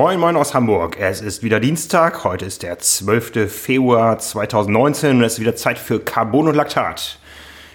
[0.00, 0.96] Moin Moin aus Hamburg.
[1.00, 2.22] Es ist wieder Dienstag.
[2.22, 3.52] Heute ist der 12.
[3.52, 7.18] Februar 2019 und es ist wieder Zeit für Carbon und Laktat.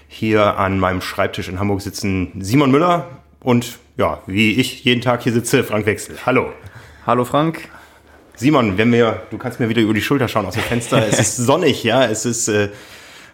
[0.08, 3.08] Hier an meinem Schreibtisch in Hamburg sitzen Simon Müller
[3.42, 6.16] und ja, wie ich jeden Tag hier sitze, Frank Wechsel.
[6.26, 6.54] Hallo.
[7.06, 7.68] Hallo Frank.
[8.38, 11.06] Simon, wenn wir, du kannst mir wieder über die Schulter schauen aus dem Fenster.
[11.06, 12.06] es ist sonnig, ja.
[12.06, 12.70] Es ist, äh,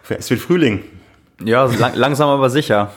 [0.08, 0.82] es wird Frühling.
[1.44, 2.90] Ja, lang, langsam aber sicher.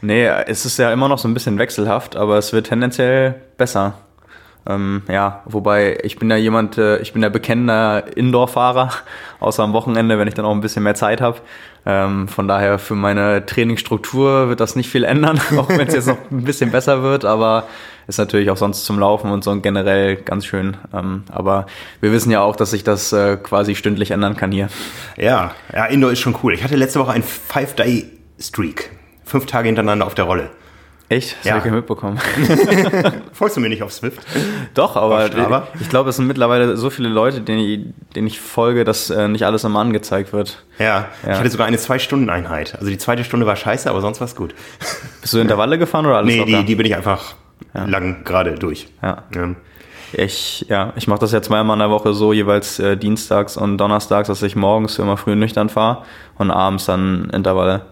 [0.00, 3.94] Nee, es ist ja immer noch so ein bisschen wechselhaft, aber es wird tendenziell besser.
[4.68, 8.90] Ähm, ja, wobei ich bin ja jemand, äh, ich bin ja bekennender Indoor-Fahrer,
[9.40, 11.38] außer am Wochenende, wenn ich dann auch ein bisschen mehr Zeit habe.
[11.88, 16.08] Ähm, von daher für meine Trainingsstruktur wird das nicht viel ändern, auch wenn es jetzt
[16.08, 17.68] noch ein bisschen besser wird, aber
[18.08, 20.76] ist natürlich auch sonst zum Laufen und so generell ganz schön.
[20.92, 21.66] Ähm, aber
[22.00, 24.68] wir wissen ja auch, dass sich das äh, quasi stündlich ändern kann hier.
[25.16, 26.54] Ja, ja, Indoor ist schon cool.
[26.54, 28.90] Ich hatte letzte Woche einen Five-Day-Streak.
[29.24, 30.50] Fünf Tage hintereinander auf der Rolle.
[31.08, 31.36] Echt?
[31.38, 31.54] Das ja.
[31.54, 32.18] habe ich mitbekommen.
[33.32, 34.20] Folgst du mir nicht auf Swift?
[34.74, 35.26] Doch, aber
[35.80, 37.80] ich glaube, es sind mittlerweile so viele Leute, denen ich,
[38.14, 40.64] denen ich folge, dass äh, nicht alles immer angezeigt wird.
[40.78, 41.32] Ja, ja.
[41.32, 42.74] ich hatte sogar eine Zwei-Stunden-Einheit.
[42.74, 44.54] Also die zweite Stunde war scheiße, aber sonst war es gut.
[45.20, 46.34] Bist du Intervalle gefahren oder alles?
[46.34, 47.34] Nee, die, die bin ich einfach
[47.72, 47.84] ja.
[47.84, 48.88] lang gerade durch.
[49.00, 49.24] Ja.
[49.34, 49.54] ja.
[50.12, 53.78] Ich, ja, ich mache das ja zweimal in der Woche so, jeweils äh, dienstags und
[53.78, 56.04] donnerstags, dass ich morgens immer früh nüchtern fahre
[56.38, 57.86] und abends dann Intervalle.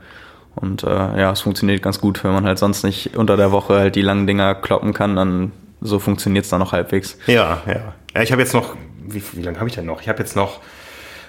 [0.57, 3.75] Und äh, ja, es funktioniert ganz gut, wenn man halt sonst nicht unter der Woche
[3.75, 7.19] halt die langen Dinger kloppen kann, dann so funktioniert es dann noch halbwegs.
[7.27, 7.95] Ja, ja.
[8.15, 10.01] ja ich habe jetzt noch, wie, wie lange habe ich denn noch?
[10.01, 10.61] Ich habe jetzt noch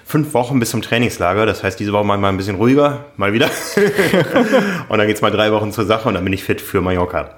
[0.04, 1.44] fünf Wochen bis zum Trainingslager.
[1.46, 3.50] Das heißt, diese Woche mal ein bisschen ruhiger, mal wieder.
[4.88, 6.80] und dann geht es mal drei Wochen zur Sache und dann bin ich fit für
[6.80, 7.30] Mallorca.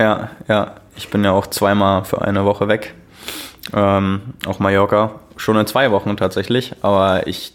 [0.00, 0.74] Ja, ja.
[0.96, 2.94] Ich bin ja auch zweimal für eine Woche weg.
[3.74, 5.20] Ähm, auch Mallorca.
[5.36, 6.74] Schon in zwei Wochen tatsächlich.
[6.82, 7.52] Aber ich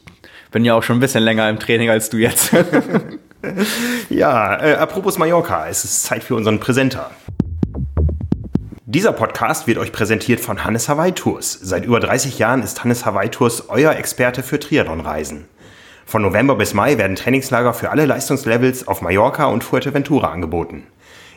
[0.51, 2.53] bin ja auch schon ein bisschen länger im Training als du jetzt.
[4.09, 7.11] ja, äh, apropos Mallorca, es ist Zeit für unseren Präsenter.
[8.85, 11.53] Dieser Podcast wird euch präsentiert von Hannes Hawaii Tours.
[11.53, 15.45] Seit über 30 Jahren ist Hannes Hawaii Tours euer Experte für Triathlon-Reisen.
[16.05, 20.87] Von November bis Mai werden Trainingslager für alle Leistungslevels auf Mallorca und Fuerteventura angeboten.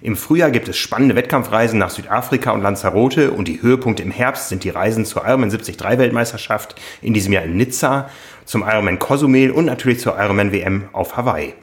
[0.01, 4.49] Im Frühjahr gibt es spannende Wettkampfreisen nach Südafrika und Lanzarote und die Höhepunkte im Herbst
[4.49, 8.09] sind die Reisen zur Ironman 73 Weltmeisterschaft in diesem Jahr in Nizza,
[8.45, 11.55] zum Ironman Cozumel und natürlich zur Ironman WM auf Hawaii.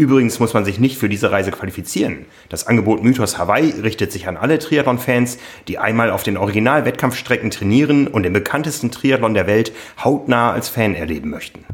[0.00, 2.26] Übrigens muss man sich nicht für diese Reise qualifizieren.
[2.50, 8.06] Das Angebot Mythos Hawaii richtet sich an alle Triathlon-Fans, die einmal auf den Original-Wettkampfstrecken trainieren
[8.06, 9.72] und den bekanntesten Triathlon der Welt
[10.04, 11.64] hautnah als Fan erleben möchten.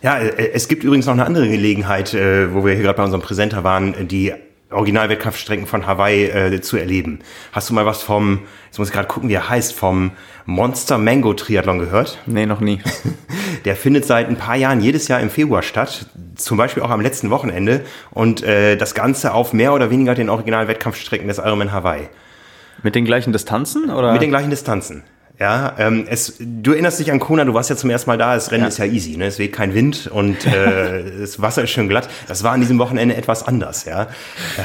[0.00, 3.04] Ja, äh, es gibt übrigens noch eine andere Gelegenheit, äh, wo wir hier gerade bei
[3.04, 4.32] unserem Präsenter waren, die
[4.74, 7.20] Originalwettkampfstrecken von Hawaii äh, zu erleben.
[7.52, 10.12] Hast du mal was vom, jetzt muss ich gerade gucken, wie er heißt, vom
[10.46, 12.18] Monster Mango Triathlon gehört?
[12.26, 12.80] Nee, noch nie.
[13.64, 17.00] Der findet seit ein paar Jahren jedes Jahr im Februar statt, zum Beispiel auch am
[17.00, 22.08] letzten Wochenende und äh, das Ganze auf mehr oder weniger den Originalwettkampfstrecken des Ironman Hawaii.
[22.82, 24.12] Mit den gleichen Distanzen oder?
[24.12, 25.04] Mit den gleichen Distanzen.
[25.38, 28.34] Ja, ähm, es, du erinnerst dich an Kona, du warst ja zum ersten Mal da,
[28.34, 28.68] das Rennen ja.
[28.68, 29.26] ist ja easy, ne?
[29.26, 32.08] es weht kein Wind und äh, das Wasser ist schön glatt.
[32.28, 33.84] Das war an diesem Wochenende etwas anders.
[33.84, 34.06] Ja?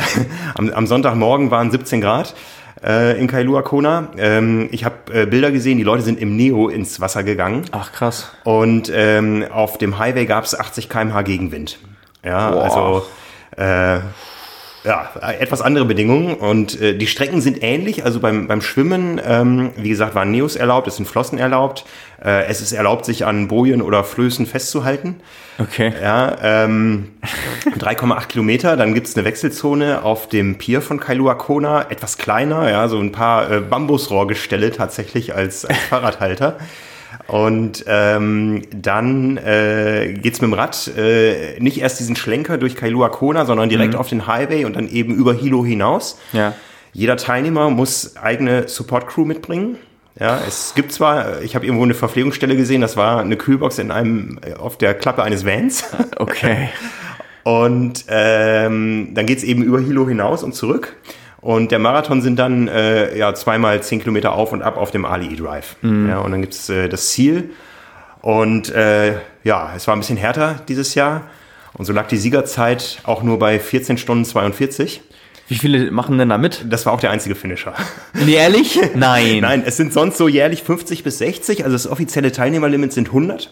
[0.55, 2.35] am, am Sonntagmorgen waren 17 Grad
[2.83, 4.09] äh, in Kailua Kona.
[4.17, 7.65] Ähm, ich habe äh, Bilder gesehen, die Leute sind im Neo ins Wasser gegangen.
[7.71, 8.31] Ach krass.
[8.43, 11.79] Und ähm, auf dem Highway gab es 80 km/h Gegenwind.
[12.23, 12.63] Ja, Boah.
[12.63, 13.05] also
[13.57, 13.99] äh,
[14.83, 15.09] ja,
[15.39, 18.05] etwas andere Bedingungen und äh, die Strecken sind ähnlich.
[18.05, 21.85] Also beim, beim Schwimmen, ähm, wie gesagt, waren Neos erlaubt, es sind Flossen erlaubt.
[22.23, 25.15] Äh, es ist erlaubt, sich an Bojen oder Flößen festzuhalten.
[25.57, 25.93] Okay.
[26.01, 27.11] Ja, ähm,
[27.77, 28.77] 3,8 Kilometer.
[28.77, 33.11] Dann gibt's eine Wechselzone auf dem Pier von Kailua Kona, etwas kleiner, ja, so ein
[33.11, 36.57] paar äh, Bambusrohrgestelle tatsächlich als, als Fahrradhalter.
[37.29, 43.09] Und ähm, dann äh, geht mit dem Rad äh, nicht erst diesen Schlenker durch Kailua
[43.09, 43.99] Kona, sondern direkt mhm.
[43.99, 46.19] auf den Highway und dann eben über Hilo hinaus.
[46.33, 46.55] Ja.
[46.91, 49.77] Jeder Teilnehmer muss eigene Support-Crew mitbringen.
[50.19, 53.91] Ja, es gibt zwar, ich habe irgendwo eine Verpflegungsstelle gesehen, das war eine Kühlbox in
[53.91, 55.85] einem, auf der Klappe eines Vans.
[56.17, 56.69] Okay.
[57.43, 60.97] und ähm, dann geht's eben über Hilo hinaus und zurück.
[61.41, 65.05] Und der Marathon sind dann äh, ja zweimal zehn Kilometer auf und ab auf dem
[65.05, 65.77] Ali Drive.
[65.81, 66.09] Mhm.
[66.09, 67.51] Ja, und dann gibt's äh, das Ziel.
[68.21, 69.13] Und äh,
[69.43, 71.23] ja, es war ein bisschen härter dieses Jahr.
[71.73, 75.01] Und so lag die Siegerzeit auch nur bei 14 Stunden 42.
[75.47, 76.65] Wie viele machen denn da mit?
[76.69, 77.73] Das war auch der einzige Finisher.
[78.27, 78.79] Ehrlich?
[78.95, 79.39] Nein.
[79.39, 83.51] Nein, es sind sonst so jährlich 50 bis 60, also das offizielle Teilnehmerlimit sind 100.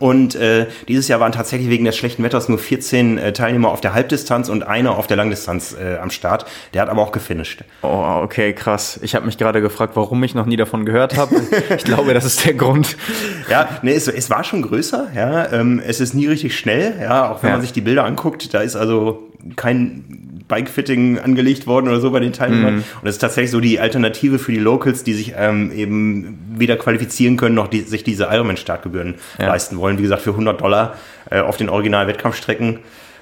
[0.00, 3.80] Und äh, dieses Jahr waren tatsächlich wegen des schlechten Wetters nur 14 äh, Teilnehmer auf
[3.80, 6.46] der Halbdistanz und einer auf der Langdistanz äh, am Start.
[6.74, 7.62] Der hat aber auch gefinisht.
[7.82, 8.98] Oh, okay, krass.
[9.02, 11.36] Ich habe mich gerade gefragt, warum ich noch nie davon gehört habe.
[11.76, 12.96] ich glaube, das ist der Grund.
[13.48, 15.08] Ja, nee, es, es war schon größer.
[15.14, 16.94] Ja, ähm, es ist nie richtig schnell.
[17.00, 17.56] Ja, auch wenn ja.
[17.56, 22.20] man sich die Bilder anguckt, da ist also kein Bikefitting angelegt worden oder so bei
[22.20, 22.76] den Teilnehmern.
[22.76, 22.84] Mhm.
[23.00, 26.76] Und das ist tatsächlich so die Alternative für die Locals, die sich ähm, eben weder
[26.76, 29.48] qualifizieren können, noch die, sich diese Ironman-Startgebühren ja.
[29.48, 29.98] leisten wollen.
[29.98, 30.96] Wie gesagt, für 100 Dollar
[31.30, 32.78] äh, auf den Original-Wettkampfstrecken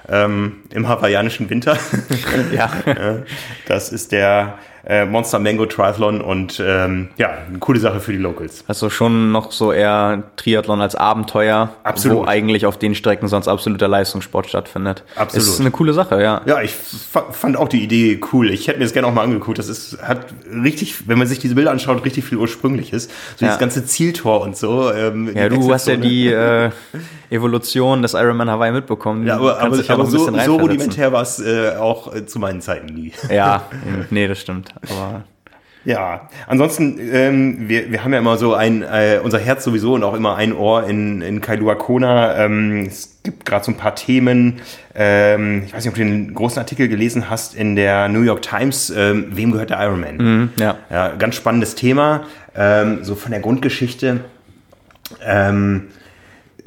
[0.09, 1.79] ähm, im hawaiianischen Winter.
[2.53, 2.71] ja.
[3.67, 8.19] das ist der äh, Monster Mango Triathlon und ähm, ja, eine coole Sache für die
[8.19, 8.65] Locals.
[8.69, 12.19] Also schon noch so eher Triathlon als Abenteuer, Absolut.
[12.19, 15.05] wo eigentlich auf den Strecken sonst absoluter Leistungssport stattfindet.
[15.17, 15.47] Absolut.
[15.47, 16.43] Das ist eine coole Sache, ja.
[16.47, 18.51] Ja, ich fand auch die Idee cool.
[18.51, 19.59] Ich hätte mir das gerne auch mal angeguckt.
[19.59, 23.05] Das ist, hat richtig, wenn man sich diese Bilder anschaut, richtig viel Ursprüngliches.
[23.37, 23.49] So ja.
[23.49, 24.93] dieses ganze Zieltor und so.
[24.93, 26.71] Ähm, ja, du hast ja die äh,
[27.31, 29.27] Evolution des Ironman Hawaii mitbekommen.
[29.27, 32.93] Ja, aber, aber, aber so, so rudimentär war es äh, auch äh, zu meinen Zeiten
[32.93, 33.13] nie.
[33.31, 33.65] Ja,
[34.11, 34.74] nee, das stimmt.
[34.83, 35.25] Aber
[35.85, 40.03] ja, ansonsten, ähm, wir, wir haben ja immer so ein, äh, unser Herz sowieso und
[40.03, 42.39] auch immer ein Ohr in, in Kailua Kona.
[42.39, 44.61] Ähm, es gibt gerade so ein paar Themen.
[44.95, 48.41] Ähm, ich weiß nicht, ob du den großen Artikel gelesen hast in der New York
[48.41, 48.91] Times.
[48.97, 50.17] Ähm, wem gehört der Ironman?
[50.17, 50.79] Mhm, ja.
[50.91, 51.09] ja.
[51.17, 52.25] Ganz spannendes Thema.
[52.57, 54.21] Ähm, so von der Grundgeschichte.
[55.23, 55.89] Ähm,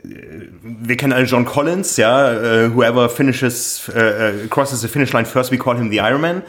[0.04, 5.52] wir kennen alle John Collins, ja, uh, whoever finishes, uh, crosses the finish line first,
[5.52, 6.44] we call him the Ironman.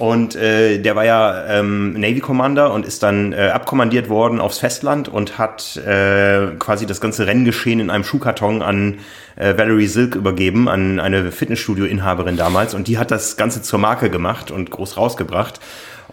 [0.00, 4.56] Und äh, der war ja ähm, Navy Commander und ist dann äh, abkommandiert worden aufs
[4.56, 9.00] Festland und hat äh, quasi das ganze Renngeschehen in einem Schuhkarton an
[9.36, 12.72] äh, Valerie Silk übergeben, an eine Fitnessstudio-Inhaberin damals.
[12.72, 15.60] Und die hat das Ganze zur Marke gemacht und groß rausgebracht.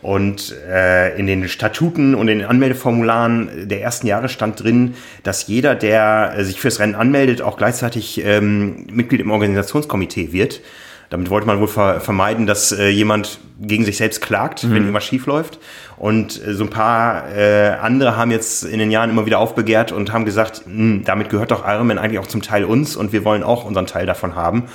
[0.01, 5.47] Und äh, in den Statuten und in den Anmeldeformularen der ersten Jahre stand drin, dass
[5.47, 10.59] jeder, der äh, sich fürs Rennen anmeldet, auch gleichzeitig ähm, Mitglied im Organisationskomitee wird.
[11.09, 14.71] Damit wollte man wohl ver vermeiden, dass äh, jemand gegen sich selbst klagt, mhm.
[14.71, 15.59] wenn irgendwas schief läuft.
[15.95, 19.91] Und äh, so ein paar äh, andere haben jetzt in den Jahren immer wieder aufbegehrt
[19.91, 23.23] und haben gesagt, hm, damit gehört doch Ironman eigentlich auch zum Teil uns und wir
[23.23, 24.65] wollen auch unseren Teil davon haben.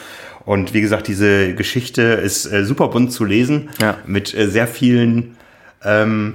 [0.45, 3.97] Und wie gesagt, diese Geschichte ist äh, super bunt zu lesen, ja.
[4.07, 5.37] mit äh, sehr vielen
[5.85, 6.35] ähm,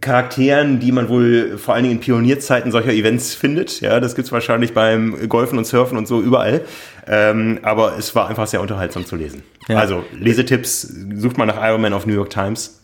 [0.00, 3.80] Charakteren, die man wohl vor allen Dingen in Pionierzeiten solcher Events findet.
[3.80, 6.62] Ja, das gibt's wahrscheinlich beim Golfen und Surfen und so überall.
[7.06, 9.42] Ähm, aber es war einfach sehr unterhaltsam zu lesen.
[9.68, 9.78] Ja.
[9.78, 10.82] Also Lesetipps,
[11.14, 12.82] sucht mal nach Iron Man auf New York Times.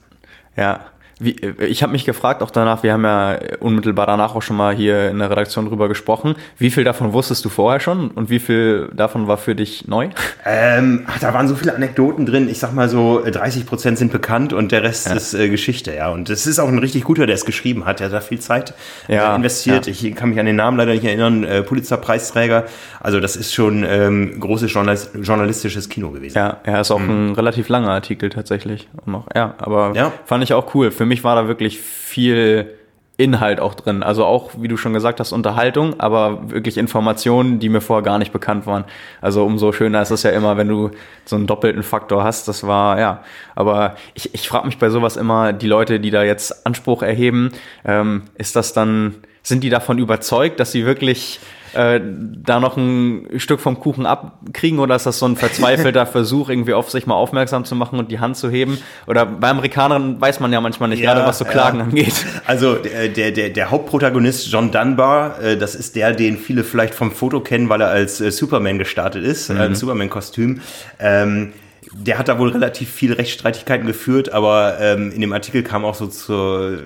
[0.56, 0.86] Ja,
[1.24, 4.56] wie, äh, ich habe mich gefragt, auch danach, wir haben ja unmittelbar danach auch schon
[4.56, 6.34] mal hier in der Redaktion drüber gesprochen.
[6.58, 10.08] Wie viel davon wusstest du vorher schon und wie viel davon war für dich neu?
[10.44, 12.48] Ähm, ach, da waren so viele Anekdoten drin.
[12.48, 15.14] Ich sag mal so, 30 Prozent sind bekannt und der Rest ja.
[15.14, 16.10] ist äh, Geschichte, ja.
[16.10, 18.00] Und es ist auch ein richtig guter, der es geschrieben hat.
[18.00, 18.74] Der hat da viel Zeit
[19.06, 19.86] ja, äh, investiert.
[19.86, 19.92] Ja.
[19.92, 21.44] Ich kann mich an den Namen leider nicht erinnern.
[21.44, 22.64] Äh, Pulitzer-Preisträger.
[22.98, 26.36] Also das ist schon ähm, großes Journalis journalistisches Kino gewesen.
[26.36, 27.30] Ja, er ist auch mhm.
[27.30, 28.88] ein relativ langer Artikel tatsächlich.
[29.06, 30.12] Noch, ja, aber ja.
[30.24, 30.90] fand ich auch cool.
[30.90, 32.74] Für mich mich war da wirklich viel
[33.18, 34.02] Inhalt auch drin.
[34.02, 38.18] Also auch, wie du schon gesagt hast, Unterhaltung, aber wirklich Informationen, die mir vorher gar
[38.18, 38.84] nicht bekannt waren.
[39.20, 40.90] Also umso schöner ist es ja immer, wenn du
[41.26, 42.48] so einen doppelten Faktor hast.
[42.48, 43.22] Das war, ja.
[43.54, 47.52] Aber ich, ich frage mich bei sowas immer, die Leute, die da jetzt Anspruch erheben,
[47.84, 51.38] ähm, ist das dann, sind die davon überzeugt, dass sie wirklich
[51.74, 56.48] äh, da noch ein Stück vom Kuchen abkriegen oder ist das so ein verzweifelter Versuch,
[56.48, 58.78] irgendwie auf sich mal aufmerksam zu machen und die Hand zu heben?
[59.06, 61.84] Oder bei Amerikanern weiß man ja manchmal nicht, ja, gerade was so Klagen ja.
[61.84, 62.26] angeht.
[62.46, 67.12] Also der, der, der Hauptprotagonist John Dunbar, äh, das ist der, den viele vielleicht vom
[67.12, 69.60] Foto kennen, weil er als äh, Superman gestartet ist, mhm.
[69.60, 70.60] ein Superman-Kostüm.
[70.98, 71.52] Ähm,
[71.94, 75.94] der hat da wohl relativ viele Rechtsstreitigkeiten geführt, aber ähm, in dem Artikel kam auch
[75.94, 76.79] so zur,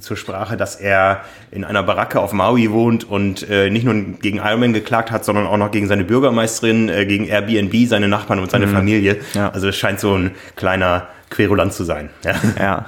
[0.00, 4.38] zur Sprache, dass er in einer Baracke auf Maui wohnt und äh, nicht nur gegen
[4.38, 8.50] Ironman geklagt hat, sondern auch noch gegen seine Bürgermeisterin, äh, gegen Airbnb, seine Nachbarn und
[8.50, 8.72] seine mhm.
[8.72, 9.18] Familie.
[9.34, 9.50] Ja.
[9.50, 12.10] Also es scheint so ein kleiner Querulant zu sein.
[12.24, 12.34] Ja.
[12.58, 12.86] ja.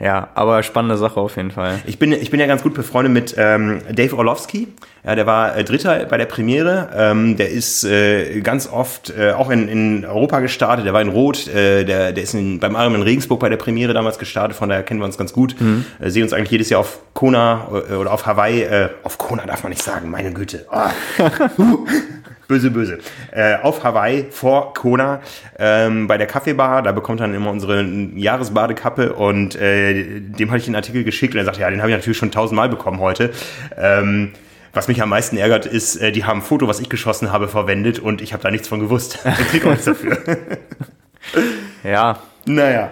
[0.00, 1.80] Ja, aber spannende Sache auf jeden Fall.
[1.86, 4.68] Ich bin, ich bin ja ganz gut befreundet mit ähm, Dave Orlovsky.
[5.04, 6.90] Ja, der war äh, Dritter bei der Premiere.
[6.94, 10.86] Ähm, der ist äh, ganz oft äh, auch in, in Europa gestartet.
[10.86, 11.48] Der war in Rot.
[11.48, 14.56] Äh, der, der ist in, beim Arm in Regensburg bei der Premiere damals gestartet.
[14.56, 15.60] Von daher kennen wir uns ganz gut.
[15.60, 15.84] Mhm.
[16.00, 18.66] Äh, sehen uns eigentlich jedes Jahr auf Kona oder auf Hawaii.
[19.02, 20.66] Auf Kona darf man nicht sagen, meine Güte.
[20.70, 20.78] Oh.
[22.48, 22.98] böse, böse.
[23.30, 25.20] Äh, auf Hawaii vor Kona
[25.58, 26.82] ähm, bei der Kaffeebar.
[26.82, 31.38] Da bekommt dann immer unsere Jahresbadekappe und äh, dem hatte ich den Artikel geschickt und
[31.38, 33.30] er sagt, ja, den habe ich natürlich schon tausendmal bekommen heute.
[33.76, 34.32] Ähm,
[34.72, 37.48] was mich am meisten ärgert, ist, äh, die haben ein Foto, was ich geschossen habe,
[37.48, 39.18] verwendet und ich habe da nichts von gewusst.
[39.40, 40.18] Ich kriege auch nichts dafür.
[41.84, 42.18] ja.
[42.46, 42.90] Naja.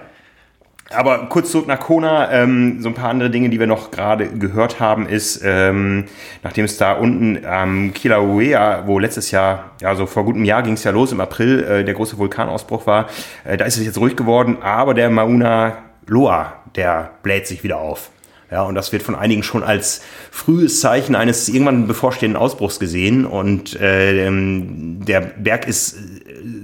[0.91, 4.29] Aber kurz zurück nach Kona, ähm, so ein paar andere Dinge, die wir noch gerade
[4.29, 6.05] gehört haben, ist, ähm,
[6.45, 10.63] nachdem es da unten am ähm, Kilauea, wo letztes Jahr, ja so vor gutem Jahr
[10.63, 13.09] ging es ja los, im April äh, der große Vulkanausbruch war,
[13.45, 17.79] äh, da ist es jetzt ruhig geworden, aber der Mauna Loa, der bläht sich wieder
[17.79, 18.11] auf.
[18.49, 23.27] Ja, und das wird von einigen schon als frühes Zeichen eines irgendwann bevorstehenden Ausbruchs gesehen.
[23.27, 25.97] Und äh, der Berg ist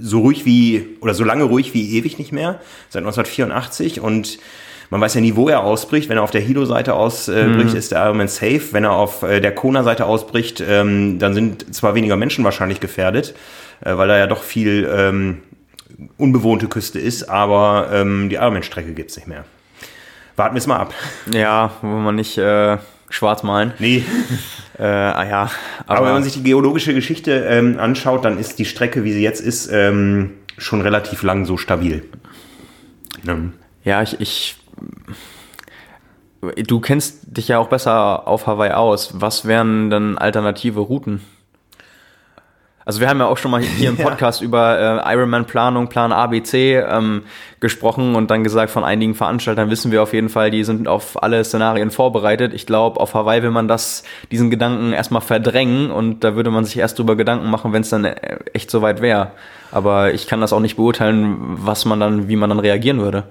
[0.01, 2.59] so ruhig wie, oder so lange ruhig wie ewig nicht mehr,
[2.89, 4.39] seit 1984 und
[4.89, 6.07] man weiß ja nie, wo er ausbricht.
[6.07, 7.75] Wenn er auf der Hilo-Seite ausbricht, mhm.
[7.75, 8.61] ist der Ironman safe.
[8.73, 13.33] Wenn er auf äh, der Kona-Seite ausbricht, ähm, dann sind zwar weniger Menschen wahrscheinlich gefährdet,
[13.83, 15.39] äh, weil da ja doch viel ähm,
[16.17, 19.45] unbewohnte Küste ist, aber ähm, die Ironman-Strecke gibt's nicht mehr.
[20.35, 20.93] Warten wir es mal ab.
[21.31, 22.77] Ja, wo man nicht äh,
[23.13, 23.73] schwarz malen.
[23.79, 24.03] Nee.
[24.79, 25.51] äh, ah ja.
[25.85, 29.13] Aber, aber, wenn man sich die geologische Geschichte ähm, anschaut, dann ist die Strecke, wie
[29.13, 32.03] sie jetzt ist, ähm, schon relativ lang so stabil.
[33.23, 33.53] Ne?
[33.83, 34.55] Ja, ich, ich
[36.67, 39.21] Du kennst dich ja auch besser auf Hawaii aus.
[39.21, 41.21] Was wären dann alternative Routen?
[42.85, 44.45] Also wir haben ja auch schon mal hier im Podcast ja.
[44.45, 47.23] über äh, Ironman-Planung, Plan ABC ähm,
[47.59, 51.21] gesprochen und dann gesagt, von einigen Veranstaltern wissen wir auf jeden Fall, die sind auf
[51.21, 52.53] alle Szenarien vorbereitet.
[52.53, 56.65] Ich glaube, auf Hawaii will man das, diesen Gedanken erstmal verdrängen und da würde man
[56.65, 59.31] sich erst drüber Gedanken machen, wenn es dann äh, echt soweit wäre.
[59.71, 63.23] Aber ich kann das auch nicht beurteilen, was man dann, wie man dann reagieren würde.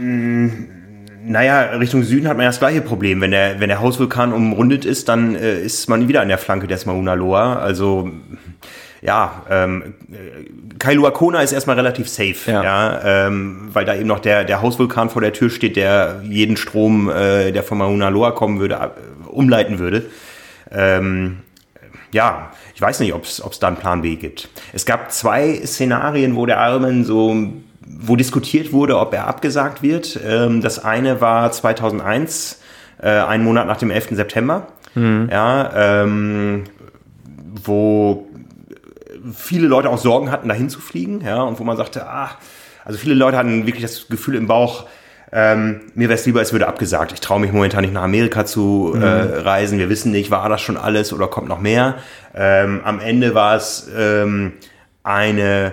[0.00, 0.82] Mm
[1.24, 3.20] naja, Richtung Süden hat man ja das gleiche Problem.
[3.20, 6.66] Wenn der, wenn der Hausvulkan umrundet ist, dann äh, ist man wieder an der Flanke
[6.66, 7.56] des Mauna Loa.
[7.56, 8.10] Also
[9.02, 9.94] ja, ähm,
[10.78, 14.62] Kailua Kona ist erstmal relativ safe, ja, ja ähm, weil da eben noch der, der
[14.62, 18.76] Hausvulkan vor der Tür steht, der jeden Strom, äh, der von Mauna Loa kommen würde,
[18.76, 20.06] äh, umleiten würde.
[20.70, 21.38] Ähm,
[22.12, 24.48] ja, ich weiß nicht, ob es da einen Plan B gibt.
[24.72, 27.52] Es gab zwei Szenarien, wo der Ironman so
[27.86, 30.18] wo diskutiert wurde, ob er abgesagt wird.
[30.24, 32.60] Ähm, das eine war 2001,
[33.00, 34.10] äh, einen Monat nach dem 11.
[34.12, 35.28] September, mhm.
[35.30, 36.64] ja, ähm,
[37.64, 38.26] wo
[39.34, 42.30] viele Leute auch Sorgen hatten, dahin zu fliegen, ja, und wo man sagte, ah,
[42.84, 44.86] also viele Leute hatten wirklich das Gefühl im Bauch,
[45.34, 47.12] ähm, mir wäre es lieber, es würde abgesagt.
[47.12, 49.32] Ich traue mich momentan nicht nach Amerika zu äh, mhm.
[49.40, 49.78] reisen.
[49.78, 51.94] Wir wissen nicht, war das schon alles oder kommt noch mehr.
[52.34, 54.52] Ähm, am Ende war es ähm,
[55.02, 55.72] eine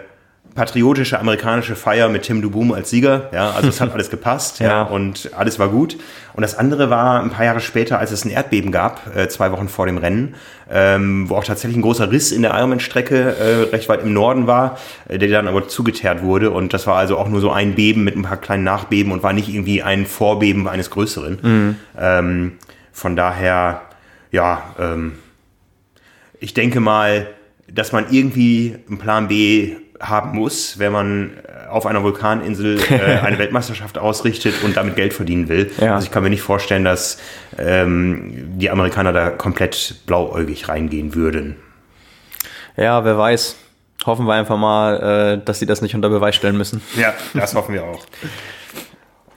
[0.60, 3.30] patriotische amerikanische Feier mit Tim Duboom als Sieger.
[3.32, 4.68] Ja, also es hat alles gepasst ja.
[4.68, 4.82] ja.
[4.84, 5.98] und alles war gut.
[6.34, 9.54] Und das andere war ein paar Jahre später, als es ein Erdbeben gab, äh, zwei
[9.54, 10.36] Wochen vor dem Rennen,
[10.70, 14.48] ähm, wo auch tatsächlich ein großer Riss in der Ironman-Strecke äh, recht weit im Norden
[14.48, 16.52] war, äh, der dann aber zugeteert wurde.
[16.52, 19.24] Und das war also auch nur so ein Beben mit ein paar kleinen Nachbeben und
[19.24, 21.38] war nicht irgendwie ein Vorbeben eines größeren.
[21.42, 21.76] Mhm.
[21.98, 22.52] Ähm,
[22.92, 23.84] von daher,
[24.32, 25.14] ja, ähm,
[26.42, 27.28] ich denke mal,
[27.72, 33.20] dass man irgendwie einen Plan B haben muss, wenn man äh, auf einer Vulkaninsel äh,
[33.24, 35.72] eine Weltmeisterschaft ausrichtet und damit Geld verdienen will.
[35.80, 35.96] Ja.
[35.96, 37.20] Also ich kann mir nicht vorstellen, dass
[37.58, 41.58] ähm, die Amerikaner da komplett blauäugig reingehen würden.
[42.78, 43.56] Ja, wer weiß.
[44.06, 46.82] Hoffen wir einfach mal, äh, dass sie das nicht unter Beweis stellen müssen.
[46.96, 48.06] Ja, das hoffen wir auch.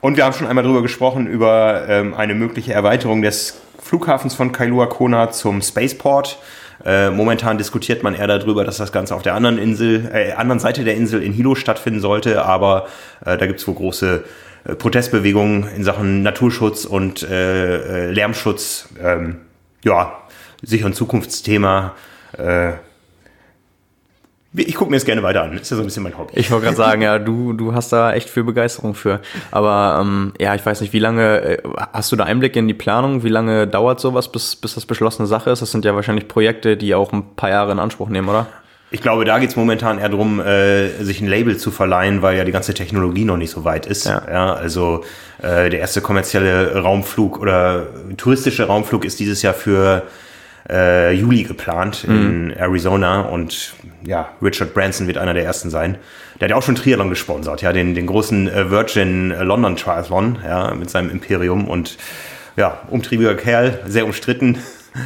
[0.00, 4.52] Und wir haben schon einmal darüber gesprochen, über ähm, eine mögliche Erweiterung des Flughafens von
[4.52, 6.38] Kailua Kona zum Spaceport.
[6.84, 10.58] Äh, momentan diskutiert man eher darüber, dass das Ganze auf der anderen Insel, äh, anderen
[10.58, 12.86] Seite der Insel in Hilo stattfinden sollte, aber
[13.24, 14.24] äh, da gibt es wohl große
[14.64, 18.88] äh, Protestbewegungen in Sachen Naturschutz und äh, äh, Lärmschutz.
[19.00, 19.36] Ähm,
[19.84, 20.12] ja,
[20.62, 21.94] sicher ein Zukunftsthema.
[22.36, 22.72] Äh,
[24.54, 25.52] ich gucke mir das gerne weiter an.
[25.56, 26.32] ist ja so ein bisschen mein Hobby.
[26.34, 29.20] Ich wollte gerade sagen, ja, du, du hast da echt viel Begeisterung für.
[29.50, 32.74] Aber ähm, ja, ich weiß nicht, wie lange, äh, hast du da Einblick in die
[32.74, 33.22] Planung?
[33.24, 35.62] Wie lange dauert sowas, bis, bis das beschlossene Sache ist?
[35.62, 38.46] Das sind ja wahrscheinlich Projekte, die auch ein paar Jahre in Anspruch nehmen, oder?
[38.90, 42.36] Ich glaube, da geht es momentan eher darum, äh, sich ein Label zu verleihen, weil
[42.36, 44.04] ja die ganze Technologie noch nicht so weit ist.
[44.04, 44.22] Ja.
[44.30, 45.02] ja also
[45.38, 47.86] äh, der erste kommerzielle Raumflug oder
[48.18, 50.02] touristische Raumflug ist dieses Jahr für
[50.68, 52.54] äh, Juli geplant in mhm.
[52.56, 55.98] Arizona und ja, Richard Branson wird einer der ersten sein.
[56.40, 60.38] Der hat ja auch schon Triathlon gesponsert, ja, den, den großen äh, Virgin London Triathlon,
[60.44, 61.98] ja, mit seinem Imperium und
[62.56, 64.58] ja, umtriebiger Kerl, sehr umstritten.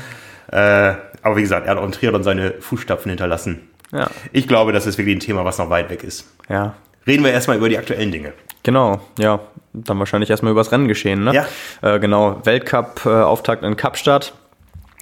[0.52, 3.68] äh, aber wie gesagt, er hat auch im Triathlon seine Fußstapfen hinterlassen.
[3.92, 4.10] Ja.
[4.32, 6.26] Ich glaube, das ist wirklich ein Thema, was noch weit weg ist.
[6.48, 6.74] Ja.
[7.06, 8.32] Reden wir erstmal über die aktuellen Dinge.
[8.62, 9.40] Genau, ja.
[9.72, 11.32] Dann wahrscheinlich erstmal über das Rennen geschehen, ne?
[11.34, 11.46] Ja.
[11.82, 14.32] Äh, genau, Weltcup-Auftakt in Kapstadt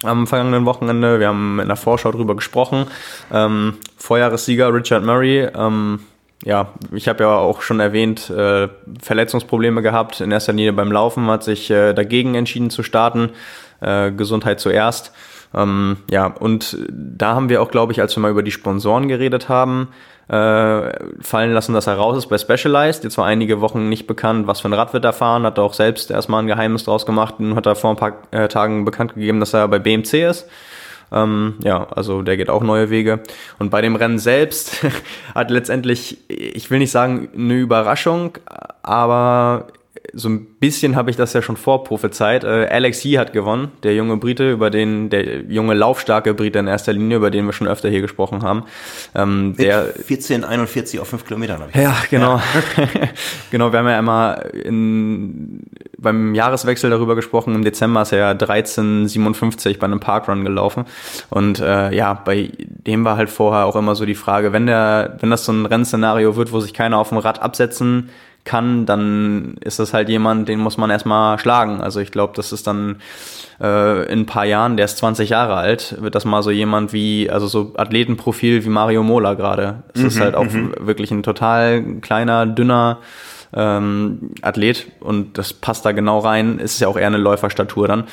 [0.02, 1.20] am vergangenen Wochenende.
[1.20, 2.86] Wir haben in der Vorschau drüber gesprochen.
[3.32, 5.48] Ähm, Vorjahressieger Richard Murray.
[5.54, 6.00] Ähm,
[6.44, 8.68] ja, ich habe ja auch schon erwähnt, äh,
[9.00, 13.30] Verletzungsprobleme gehabt, in erster Linie beim Laufen, hat sich äh, dagegen entschieden zu starten.
[13.80, 15.12] Äh, Gesundheit zuerst.
[15.54, 19.08] Ähm, ja, und da haben wir auch, glaube ich, als wir mal über die Sponsoren
[19.08, 19.88] geredet haben,
[20.28, 23.04] äh, fallen lassen, dass er raus ist bei Specialized.
[23.04, 25.74] Jetzt war einige Wochen nicht bekannt, was für ein Rad wird er fahren, hat auch
[25.74, 29.14] selbst erstmal ein Geheimnis draus gemacht und hat er vor ein paar äh, Tagen bekannt
[29.14, 30.48] gegeben, dass er bei BMC ist.
[31.12, 33.20] Ähm, ja, also der geht auch neue Wege.
[33.58, 34.84] Und bei dem Rennen selbst
[35.34, 38.38] hat letztendlich, ich will nicht sagen eine Überraschung,
[38.82, 39.68] aber
[40.14, 42.44] so ein bisschen habe ich das ja schon vorprophezeit.
[42.44, 46.66] Äh, Alex Yee hat gewonnen, der junge Brite, über den, der junge laufstarke Brite in
[46.66, 48.64] erster Linie, über den wir schon öfter hier gesprochen haben.
[49.14, 51.76] Ähm, der 14,41 auf 5 Kilometern habe ich.
[51.76, 52.36] Ja, genau.
[52.36, 52.42] Ja.
[53.50, 55.62] genau, wir haben ja einmal in,
[55.98, 57.54] beim Jahreswechsel darüber gesprochen.
[57.54, 60.84] Im Dezember ist er ja 13,57 bei einem Parkrun gelaufen.
[61.30, 65.16] Und äh, ja, bei dem war halt vorher auch immer so die Frage, wenn der,
[65.20, 68.10] wenn das so ein Rennszenario wird, wo sich keiner auf dem Rad absetzen
[68.44, 71.80] kann, dann ist das halt jemand, den muss man erstmal schlagen.
[71.80, 72.96] Also ich glaube, das ist dann
[73.60, 76.92] äh, in ein paar Jahren, der ist 20 Jahre alt, wird das mal so jemand
[76.92, 79.82] wie, also so Athletenprofil wie Mario Mola gerade.
[79.94, 80.74] Es mhm, ist halt auch mhm.
[80.78, 82.98] wirklich ein total kleiner, dünner
[83.54, 86.58] ähm, Athlet und das passt da genau rein.
[86.58, 88.04] Ist ja auch eher eine Läuferstatur dann.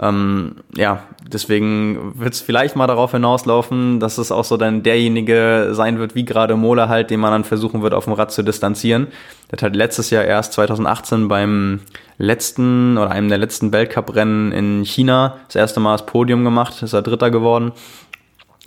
[0.00, 5.70] Ähm, ja, deswegen wird es vielleicht mal darauf hinauslaufen, dass es auch so dann derjenige
[5.72, 8.42] sein wird, wie gerade Mola halt, den man dann versuchen wird, auf dem Rad zu
[8.42, 9.08] distanzieren.
[9.50, 11.80] Der hat halt letztes Jahr erst 2018 beim
[12.18, 16.92] letzten oder einem der letzten Weltcuprennen in China das erste Mal das Podium gemacht, ist
[16.92, 17.72] er Dritter geworden.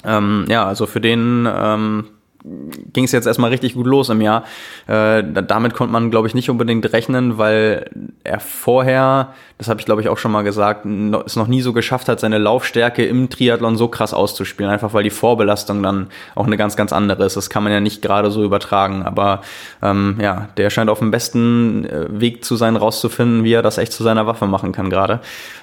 [0.04, 2.06] Ähm, ja, also für den ähm,
[2.44, 4.44] ging es jetzt erstmal richtig gut los im Jahr.
[4.88, 7.90] Äh, damit konnte man, glaube ich, nicht unbedingt rechnen, weil
[8.24, 11.62] er vorher, das habe ich, glaube ich, auch schon mal gesagt, no, es noch nie
[11.62, 14.72] so geschafft hat, seine Laufstärke im Triathlon so krass auszuspielen.
[14.72, 17.38] Einfach weil die Vorbelastung dann auch eine ganz, ganz andere ist.
[17.38, 19.04] Das kann man ja nicht gerade so übertragen.
[19.04, 19.42] Aber
[19.82, 23.78] ähm, ja, der scheint auf dem besten äh, Weg zu sein, rauszufinden, wie er das
[23.78, 25.20] echt zu seiner Waffe machen kann gerade.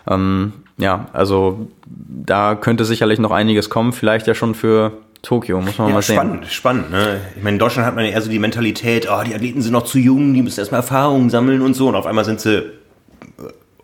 [0.09, 3.93] Ähm, ja, also da könnte sicherlich noch einiges kommen.
[3.93, 6.17] Vielleicht ja schon für Tokio, muss man ja, mal sehen.
[6.17, 6.91] Spannend, spannend.
[6.91, 7.21] Ne?
[7.37, 9.85] Ich meine, in Deutschland hat man eher so die Mentalität, oh, die Athleten sind noch
[9.85, 11.89] zu jung, die müssen erstmal Erfahrungen sammeln und so.
[11.89, 12.71] Und auf einmal sind sie äh,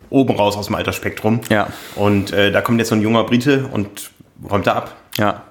[0.09, 1.41] oben raus aus dem Altersspektrum.
[1.49, 1.67] Ja.
[1.95, 4.11] Und äh, da kommt jetzt so ein junger Brite und
[4.49, 4.95] räumt da ab.
[5.17, 5.43] Ja.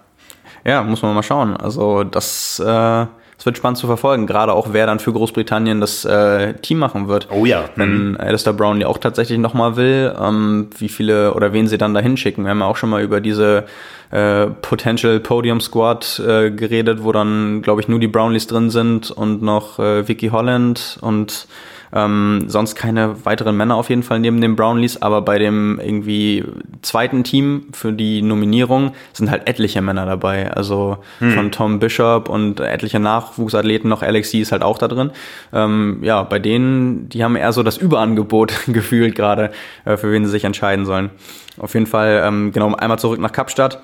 [0.64, 1.56] Ja, muss man mal schauen.
[1.56, 3.06] Also das äh,
[3.38, 7.08] es wird spannend zu verfolgen, gerade auch wer dann für Großbritannien das äh, Team machen
[7.08, 7.28] wird.
[7.30, 7.64] Oh ja.
[7.76, 8.16] Wenn mhm.
[8.18, 12.44] Alistair Brownlee auch tatsächlich nochmal will, ähm, wie viele oder wen sie dann da hinschicken.
[12.44, 13.64] Wir haben ja auch schon mal über diese
[14.10, 19.10] äh, Potential Podium Squad äh, geredet, wo dann, glaube ich, nur die Brownlees drin sind
[19.10, 21.48] und noch äh, Vicky Holland und
[21.94, 26.44] ähm, sonst keine weiteren Männer auf jeden Fall neben den Brownlees, aber bei dem irgendwie
[26.82, 30.52] zweiten Team für die Nominierung sind halt etliche Männer dabei.
[30.52, 31.32] Also hm.
[31.32, 35.12] von Tom Bishop und etliche Nachwuchsathleten, noch Alexi ist halt auch da drin.
[35.52, 39.52] Ähm, ja, bei denen, die haben eher so das Überangebot gefühlt gerade,
[39.84, 41.10] äh, für wen sie sich entscheiden sollen.
[41.58, 43.80] Auf jeden Fall, ähm, genau, einmal zurück nach Kapstadt.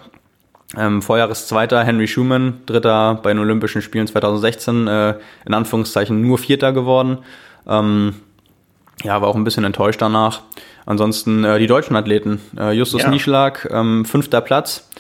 [0.77, 5.14] Ähm, Vorjahreszweiter Henry Schumann, Dritter bei den Olympischen Spielen 2016, äh,
[5.46, 7.18] in Anführungszeichen nur Vierter geworden.
[7.66, 8.14] Ähm,
[9.03, 10.42] ja, war auch ein bisschen enttäuscht danach.
[10.87, 12.40] Ansonsten äh, die deutschen Athleten.
[12.59, 13.11] Äh, Justus ja.
[13.11, 14.90] Nieschlag, ähm, fünfter Platz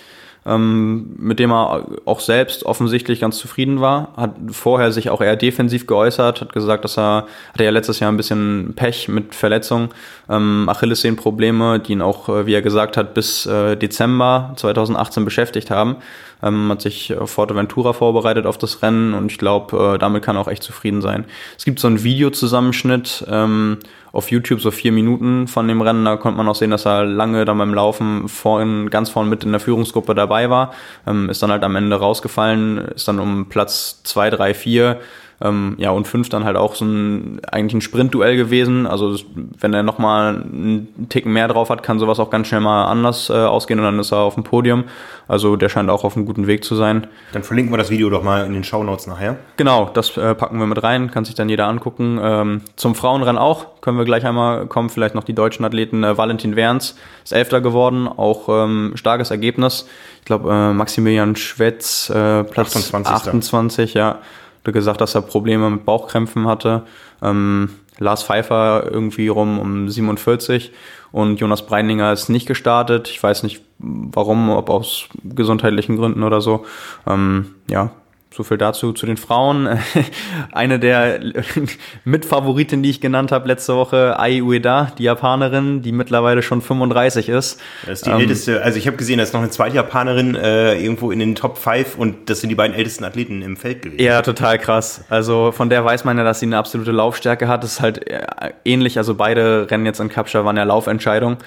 [0.46, 4.12] ähm, mit dem er auch selbst offensichtlich ganz zufrieden war.
[4.16, 8.10] Hat vorher sich auch eher defensiv geäußert, hat gesagt, dass er, hatte ja letztes Jahr
[8.10, 9.90] ein bisschen Pech mit Verletzungen,
[10.28, 15.70] ähm, Achillessehnenprobleme, die ihn auch, äh, wie er gesagt hat, bis äh, Dezember 2018 beschäftigt
[15.70, 15.96] haben.
[16.42, 20.36] Ähm, hat sich auf Forteventura vorbereitet auf das Rennen und ich glaube, äh, damit kann
[20.36, 21.24] er auch echt zufrieden sein.
[21.56, 23.78] Es gibt so einen Videozusammenschnitt, ähm,
[24.12, 26.04] auf YouTube so vier Minuten von dem Rennen.
[26.04, 29.44] Da konnte man auch sehen, dass er lange dann beim Laufen vorhin, ganz vorn mit
[29.44, 30.72] in der Führungsgruppe dabei war.
[31.06, 35.00] Ähm, ist dann halt am Ende rausgefallen, ist dann um Platz zwei, drei, vier
[35.42, 38.86] ähm, ja, und fünf dann halt auch so ein, eigentlich ein Sprintduell gewesen.
[38.86, 39.16] Also
[39.58, 43.30] wenn er nochmal einen Ticken mehr drauf hat, kann sowas auch ganz schnell mal anders
[43.30, 44.84] äh, ausgehen und dann ist er auf dem Podium.
[45.28, 47.06] Also der scheint auch auf einem guten Weg zu sein.
[47.32, 49.36] Dann verlinken wir das Video doch mal in den Show Notes nachher.
[49.56, 52.20] Genau, das äh, packen wir mit rein, kann sich dann jeder angucken.
[52.22, 56.04] Ähm, zum Frauenrennen auch, können wir gleich einmal kommen, vielleicht noch die deutschen Athleten.
[56.04, 59.88] Äh, Valentin Werns ist Elfter geworden, auch ähm, starkes Ergebnis.
[60.18, 63.14] Ich glaube, äh, Maximilian Schwetz, äh, Platz 28.
[63.14, 64.18] 28, ja
[64.64, 66.82] gesagt, dass er Probleme mit Bauchkrämpfen hatte.
[67.22, 70.72] Ähm, Lars Pfeiffer irgendwie rum um 47
[71.12, 73.08] und Jonas Breininger ist nicht gestartet.
[73.08, 76.64] Ich weiß nicht warum, ob aus gesundheitlichen Gründen oder so.
[77.06, 77.90] Ähm, ja,
[78.32, 79.68] so viel dazu zu den Frauen.
[80.52, 81.20] Eine der
[82.04, 87.28] Mitfavoriten, die ich genannt habe letzte Woche, Ai Ueda, die Japanerin, die mittlerweile schon 35
[87.28, 87.60] ist.
[87.86, 90.36] Das ist die ähm, älteste, also ich habe gesehen, da ist noch eine zweite Japanerin
[90.36, 93.82] äh, irgendwo in den Top 5 und das sind die beiden ältesten Athleten im Feld
[93.82, 94.02] gewesen.
[94.02, 95.04] Ja, total krass.
[95.08, 97.64] Also von der weiß man ja, dass sie eine absolute Laufstärke hat.
[97.64, 98.22] Das ist halt äh,
[98.64, 101.38] ähnlich, also beide Rennen jetzt in Kapscha waren ja Laufentscheidung.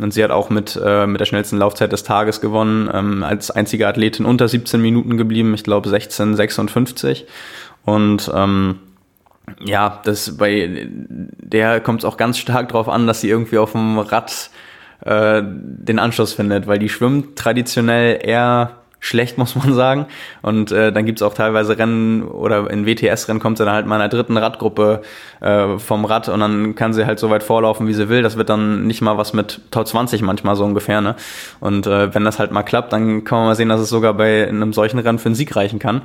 [0.00, 3.52] Und sie hat auch mit, äh, mit der schnellsten Laufzeit des Tages gewonnen, ähm, als
[3.52, 5.88] einzige Athletin unter 17 Minuten geblieben, ich glaube
[6.32, 7.24] 16,56.
[7.84, 8.80] Und ähm,
[9.60, 13.72] ja, das bei der kommt es auch ganz stark darauf an, dass sie irgendwie auf
[13.72, 14.50] dem Rad
[15.04, 20.06] äh, den Anschluss findet, weil die schwimmt traditionell eher schlecht, muss man sagen.
[20.42, 23.96] Und äh, dann gibt's auch teilweise Rennen oder in WTS-Rennen kommt sie dann halt mal
[23.96, 25.02] in einer dritten Radgruppe
[25.40, 28.22] äh, vom Rad und dann kann sie halt so weit vorlaufen, wie sie will.
[28.22, 31.00] Das wird dann nicht mal was mit Top 20 manchmal so ungefähr.
[31.00, 31.16] Ne?
[31.60, 34.14] Und äh, wenn das halt mal klappt, dann kann man mal sehen, dass es sogar
[34.14, 36.02] bei einem solchen Rennen für einen Sieg reichen kann.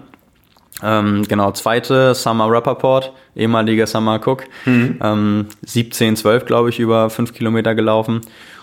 [0.81, 4.99] Ähm, genau, zweite Summer Rappaport, ehemaliger Summer Cook, mhm.
[5.01, 8.21] ähm, 17, 12 glaube ich, über fünf Kilometer gelaufen.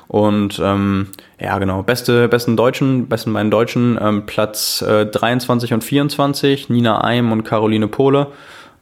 [0.09, 1.09] Und ähm,
[1.41, 7.03] ja, genau, beste, besten Deutschen, besten beiden Deutschen, ähm, Platz äh, 23 und 24, Nina
[7.03, 8.29] Eim und Caroline Pohle.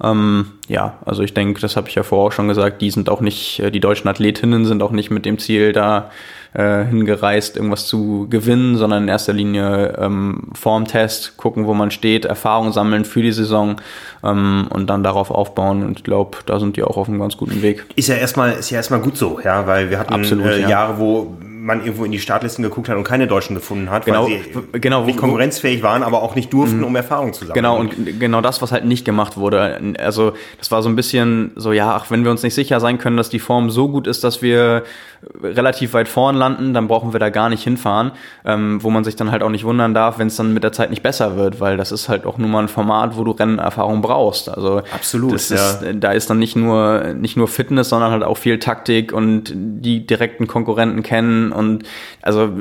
[0.02, 3.08] Ähm, ja, also ich denke, das habe ich ja vorher auch schon gesagt, die sind
[3.08, 6.10] auch nicht, äh, die deutschen Athletinnen sind auch nicht mit dem Ziel da
[6.54, 12.24] äh, hingereist, irgendwas zu gewinnen, sondern in erster Linie ähm, Formtest, gucken, wo man steht,
[12.24, 13.80] Erfahrung sammeln für die Saison
[14.22, 15.84] ähm, und dann darauf aufbauen.
[15.84, 17.84] Und ich glaube, da sind die auch auf einem ganz guten Weg.
[17.96, 20.68] Ist ja erstmal, ist ja erstmal gut so, ja, weil wir hatten Absolut, äh, ja.
[20.68, 24.28] Jahre, wo man irgendwo in die Startlisten geguckt hat und keine Deutschen gefunden hat, Genau,
[24.28, 24.40] weil
[24.72, 27.54] sie genau, nicht konkurrenzfähig waren, aber auch nicht durften, um Erfahrung zu sammeln.
[27.54, 29.80] Genau, und genau das, was halt nicht gemacht wurde.
[29.98, 32.98] Also, das war so ein bisschen so, ja, ach, wenn wir uns nicht sicher sein
[32.98, 34.82] können, dass die Form so gut ist, dass wir
[35.42, 38.12] relativ weit vorn landen, dann brauchen wir da gar nicht hinfahren.
[38.44, 40.72] Ähm, wo man sich dann halt auch nicht wundern darf, wenn es dann mit der
[40.72, 43.30] Zeit nicht besser wird, weil das ist halt auch nun mal ein Format, wo du
[43.30, 44.50] Rennerfahrung brauchst.
[44.50, 48.36] Also, Absolut, das ist, da ist dann nicht nur, nicht nur Fitness, sondern halt auch
[48.36, 51.84] viel Taktik und die direkten Konkurrenten kennen und
[52.22, 52.52] also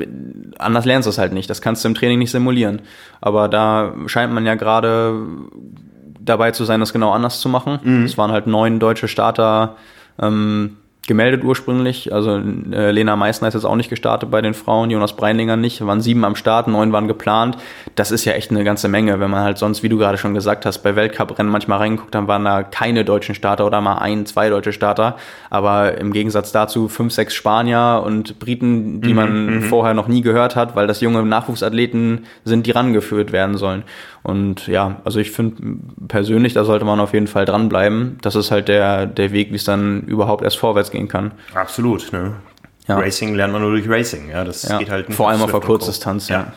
[0.58, 1.50] anders lernst du es halt nicht.
[1.50, 2.82] Das kannst du im Training nicht simulieren.
[3.20, 5.26] Aber da scheint man ja gerade
[6.20, 7.80] dabei zu sein, das genau anders zu machen.
[8.04, 9.76] Es waren halt neun deutsche Starter
[10.20, 10.76] ähm,
[11.06, 12.12] gemeldet ursprünglich.
[12.12, 15.84] Also äh, Lena Meissner ist jetzt auch nicht gestartet bei den Frauen, Jonas Breinlinger nicht.
[15.84, 17.56] Waren sieben am Start, neun waren geplant.
[17.94, 20.34] Das ist ja echt eine ganze Menge, wenn man halt sonst, wie du gerade schon
[20.34, 24.26] gesagt hast, bei Weltcuprennen manchmal reingeguckt, dann waren da keine deutschen Starter oder mal ein,
[24.26, 25.16] zwei deutsche Starter.
[25.50, 30.56] Aber im Gegensatz dazu fünf, sechs Spanier und Briten, die man vorher noch nie gehört
[30.56, 33.84] hat, weil das junge Nachwuchsathleten sind, die rangeführt werden sollen.
[34.24, 35.76] Und ja, also ich finde
[36.08, 38.16] persönlich, da sollte man auf jeden Fall dranbleiben.
[38.22, 41.32] Das ist halt der, der Weg, wie es dann überhaupt erst vorwärts gehen kann.
[41.54, 42.34] Absolut, ne?
[42.88, 42.98] Ja.
[42.98, 44.42] Racing lernt man nur durch Racing, ja.
[44.44, 45.60] Das Ja, geht halt nicht vor allem auf der.
[45.60, 46.54] Kurzdistanz, ja.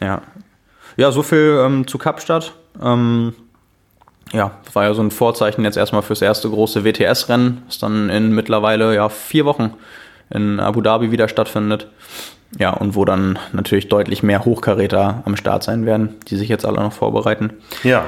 [0.00, 0.20] Ja,
[0.96, 2.54] ja so viel ähm, zu Kapstadt.
[2.82, 3.34] Ähm,
[4.32, 8.34] ja, war ja so ein Vorzeichen jetzt erstmal fürs erste große WTS-Rennen, das dann in
[8.34, 9.74] mittlerweile ja vier Wochen
[10.28, 11.86] in Abu Dhabi wieder stattfindet.
[12.58, 16.64] Ja, und wo dann natürlich deutlich mehr Hochkaräter am Start sein werden, die sich jetzt
[16.64, 17.54] alle noch vorbereiten.
[17.84, 18.06] Ja.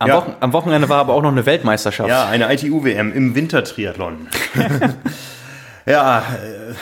[0.00, 0.16] Am, Ja.
[0.16, 2.08] Wochen, am Wochenende war aber auch noch eine Weltmeisterschaft.
[2.08, 4.26] Ja, eine ITU-WM im Wintertriathlon.
[5.86, 6.74] ja, äh,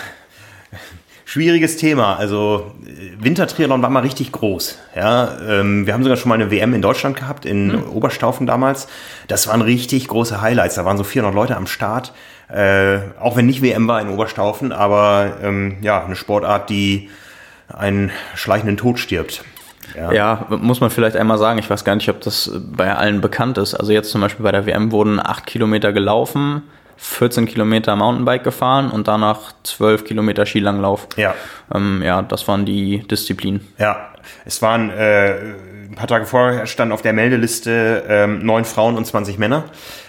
[1.26, 2.16] schwieriges Thema.
[2.16, 4.78] Also äh, Wintertriathlon war mal richtig groß.
[4.96, 8.88] Ja, ähm, wir haben sogar schon mal eine WM in Deutschland gehabt, in Oberstaufen damals.
[9.28, 10.76] Das waren richtig große Highlights.
[10.76, 12.12] Da waren so 400 Leute am Start.
[12.52, 17.08] Äh, auch wenn nicht WM war in Oberstaufen, aber ähm, ja, eine Sportart, die
[17.68, 19.44] einen schleichenden Tod stirbt.
[19.94, 21.58] Ja, muss man vielleicht einmal sagen.
[21.58, 23.74] Ich weiß gar nicht, ob das bei allen bekannt ist.
[23.74, 26.62] Also jetzt zum Beispiel bei der WM wurden acht Kilometer gelaufen,
[26.96, 31.08] 14 Kilometer Mountainbike gefahren und danach 12 Kilometer Skilanglauf.
[31.16, 31.34] Ja.
[31.74, 33.66] Ähm, ja, das waren die Disziplinen.
[33.78, 34.12] Ja,
[34.44, 35.34] es waren äh,
[35.90, 39.64] ein paar Tage vorher stand auf der Meldeliste ähm, neun Frauen und 20 Männer.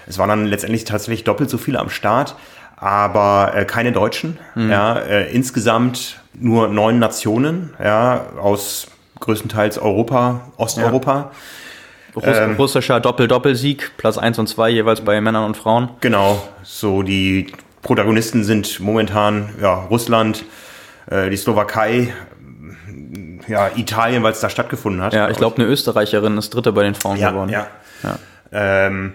[0.07, 2.35] Es waren dann letztendlich tatsächlich doppelt so viele am Start,
[2.77, 4.37] aber äh, keine Deutschen.
[4.55, 8.87] Ja, äh, insgesamt nur neun Nationen, ja, aus
[9.19, 11.31] größtenteils Europa, Osteuropa.
[12.15, 12.55] Russ Ähm.
[12.57, 15.89] Russischer Doppel-Doppelsieg, Platz 1 und 2 jeweils bei Männern und Frauen.
[16.01, 20.43] Genau, so die Protagonisten sind momentan ja, Russland,
[21.09, 22.13] äh, die Slowakei,
[23.47, 25.13] ja, Italien, weil es da stattgefunden hat.
[25.13, 27.49] Ja, ich glaube, eine Österreicherin ist Dritte bei den Frauen Ja, geworden.
[27.49, 27.67] ja.
[28.51, 29.13] Ähm,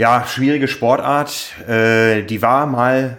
[0.00, 1.52] ja, schwierige Sportart.
[1.68, 3.18] Äh, die war mal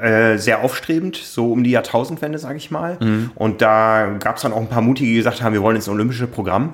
[0.00, 2.96] äh, sehr aufstrebend, so um die Jahrtausendwende, sage ich mal.
[3.34, 5.90] Und da gab es dann auch ein paar Mutige, die gesagt haben, wir wollen ins
[5.90, 6.72] olympische Programm.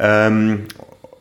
[0.00, 0.64] Ähm,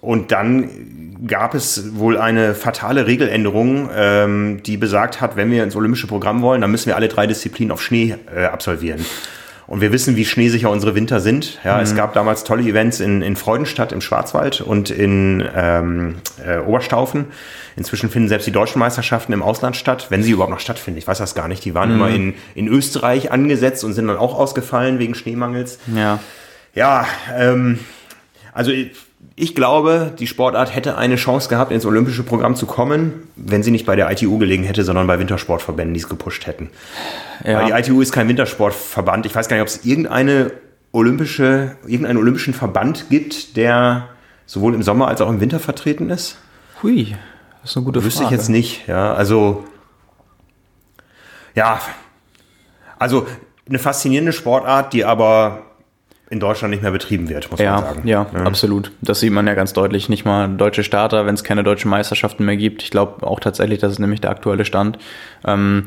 [0.01, 5.75] und dann gab es wohl eine fatale Regeländerung, ähm, die besagt hat, wenn wir ins
[5.75, 9.05] olympische Programm wollen, dann müssen wir alle drei Disziplinen auf Schnee äh, absolvieren.
[9.67, 11.59] Und wir wissen, wie schneesicher unsere Winter sind.
[11.65, 16.59] Ja, es gab damals tolle Events in, in Freudenstadt im Schwarzwald und in ähm, äh,
[16.59, 17.25] Oberstaufen.
[17.75, 20.97] Inzwischen finden selbst die deutschen Meisterschaften im Ausland statt, wenn sie überhaupt noch stattfinden.
[20.97, 21.65] Ich weiß das gar nicht.
[21.65, 25.79] Die waren immer in, in Österreich angesetzt und sind dann auch ausgefallen wegen Schneemangels.
[25.93, 26.19] ja.
[26.73, 27.79] Ja, ähm,
[28.53, 28.71] also
[29.37, 33.61] ich, ich glaube, die Sportart hätte eine Chance gehabt, ins olympische Programm zu kommen, wenn
[33.63, 36.71] sie nicht bei der ITU gelegen hätte, sondern bei Wintersportverbänden, die es gepusht hätten.
[37.45, 37.59] ja.
[37.59, 39.25] Weil die ITU ist kein Wintersportverband.
[39.27, 40.51] Ich weiß gar nicht, ob es irgendeine
[40.91, 44.09] olympische, irgendeinen olympischen Verband gibt, der
[44.47, 46.37] sowohl im Sommer als auch im Winter vertreten ist.
[46.81, 47.15] Hui,
[47.61, 48.35] das ist eine gute Wüsste ich Frage.
[48.35, 49.13] jetzt nicht, ja.
[49.13, 49.65] Also,
[51.53, 51.79] ja,
[52.97, 53.27] also
[53.69, 55.66] eine faszinierende Sportart, die aber
[56.29, 58.07] in Deutschland nicht mehr betrieben wird, muss ja, man sagen.
[58.07, 58.91] Ja, ja, absolut.
[59.01, 60.09] Das sieht man ja ganz deutlich.
[60.09, 62.83] Nicht mal deutsche Starter, wenn es keine deutschen Meisterschaften mehr gibt.
[62.83, 64.97] Ich glaube auch tatsächlich, das ist nämlich der aktuelle Stand.
[65.45, 65.85] Ähm,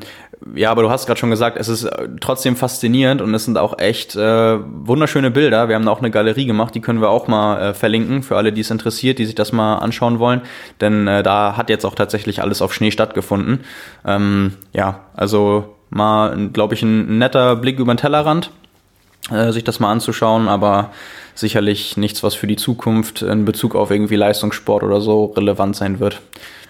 [0.55, 3.59] ja, aber du hast gerade schon gesagt, es ist äh, trotzdem faszinierend und es sind
[3.59, 5.69] auch echt äh, wunderschöne Bilder.
[5.69, 8.39] Wir haben da auch eine Galerie gemacht, die können wir auch mal äh, verlinken für
[8.39, 10.41] alle, die es interessiert, die sich das mal anschauen wollen.
[10.81, 13.61] Denn äh, da hat jetzt auch tatsächlich alles auf Schnee stattgefunden.
[14.07, 18.51] Ähm, ja, also mal, glaube ich, ein netter Blick über den Tellerrand
[19.31, 20.93] äh, sich das mal anzuschauen, aber
[21.35, 26.01] sicherlich nichts, was für die Zukunft in Bezug auf irgendwie Leistungssport oder so relevant sein
[26.01, 26.21] wird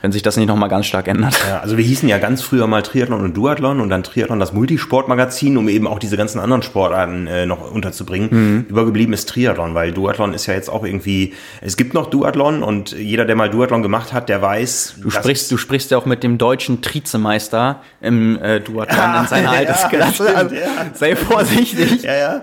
[0.02, 1.38] wenn sich das nicht nochmal ganz stark ändert.
[1.46, 4.52] Ja, also wir hießen ja ganz früher mal Triathlon und Duathlon und dann Triathlon das
[4.52, 8.28] Multisportmagazin, um eben auch diese ganzen anderen Sportarten äh, noch unterzubringen.
[8.30, 8.66] Mhm.
[8.68, 12.92] Übergeblieben ist Triathlon, weil Duathlon ist ja jetzt auch irgendwie, es gibt noch Duathlon und
[12.92, 14.96] jeder, der mal Duathlon gemacht hat, der weiß.
[15.02, 19.28] Du sprichst, du sprichst ja auch mit dem deutschen Trizemeister im äh, Duathlon ja, in
[19.28, 20.20] seiner Altersklasse.
[20.30, 20.60] Ja, also, ja.
[20.94, 22.02] Sei vorsichtig.
[22.02, 22.42] Ja, ja.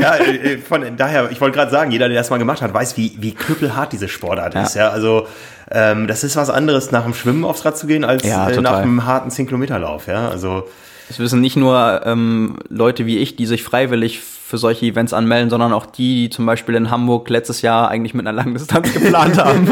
[0.00, 2.96] ja äh, von daher, ich wollte gerade sagen, jeder, der das mal gemacht hat, weiß,
[2.96, 4.74] wie, wie knüppelhart diese Sportart ist.
[4.74, 5.26] Ja, also
[5.74, 8.60] ähm, das ist was anderes, nach dem Schwimmen aufs Rad zu gehen, als ja, äh,
[8.60, 10.06] nach einem harten 10-Kilometer-Lauf.
[10.06, 10.28] Ja?
[10.28, 10.68] Also,
[11.08, 15.48] das wissen nicht nur ähm, Leute wie ich, die sich freiwillig für solche Events anmelden,
[15.48, 18.92] sondern auch die, die zum Beispiel in Hamburg letztes Jahr eigentlich mit einer langen Distanz
[18.94, 19.70] geplant haben.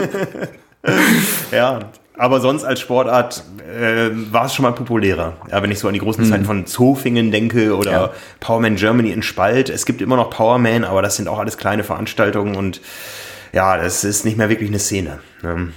[1.52, 1.80] ja,
[2.16, 5.34] aber sonst als Sportart äh, war es schon mal populärer.
[5.50, 6.30] Ja, wenn ich so an die großen mhm.
[6.30, 8.10] Zeiten von Zofingen denke oder ja.
[8.40, 9.68] Powerman Germany in Spalt.
[9.68, 12.80] Es gibt immer noch Powerman, aber das sind auch alles kleine Veranstaltungen und
[13.52, 15.18] ja, das ist nicht mehr wirklich eine Szene.
[15.42, 15.72] Ne?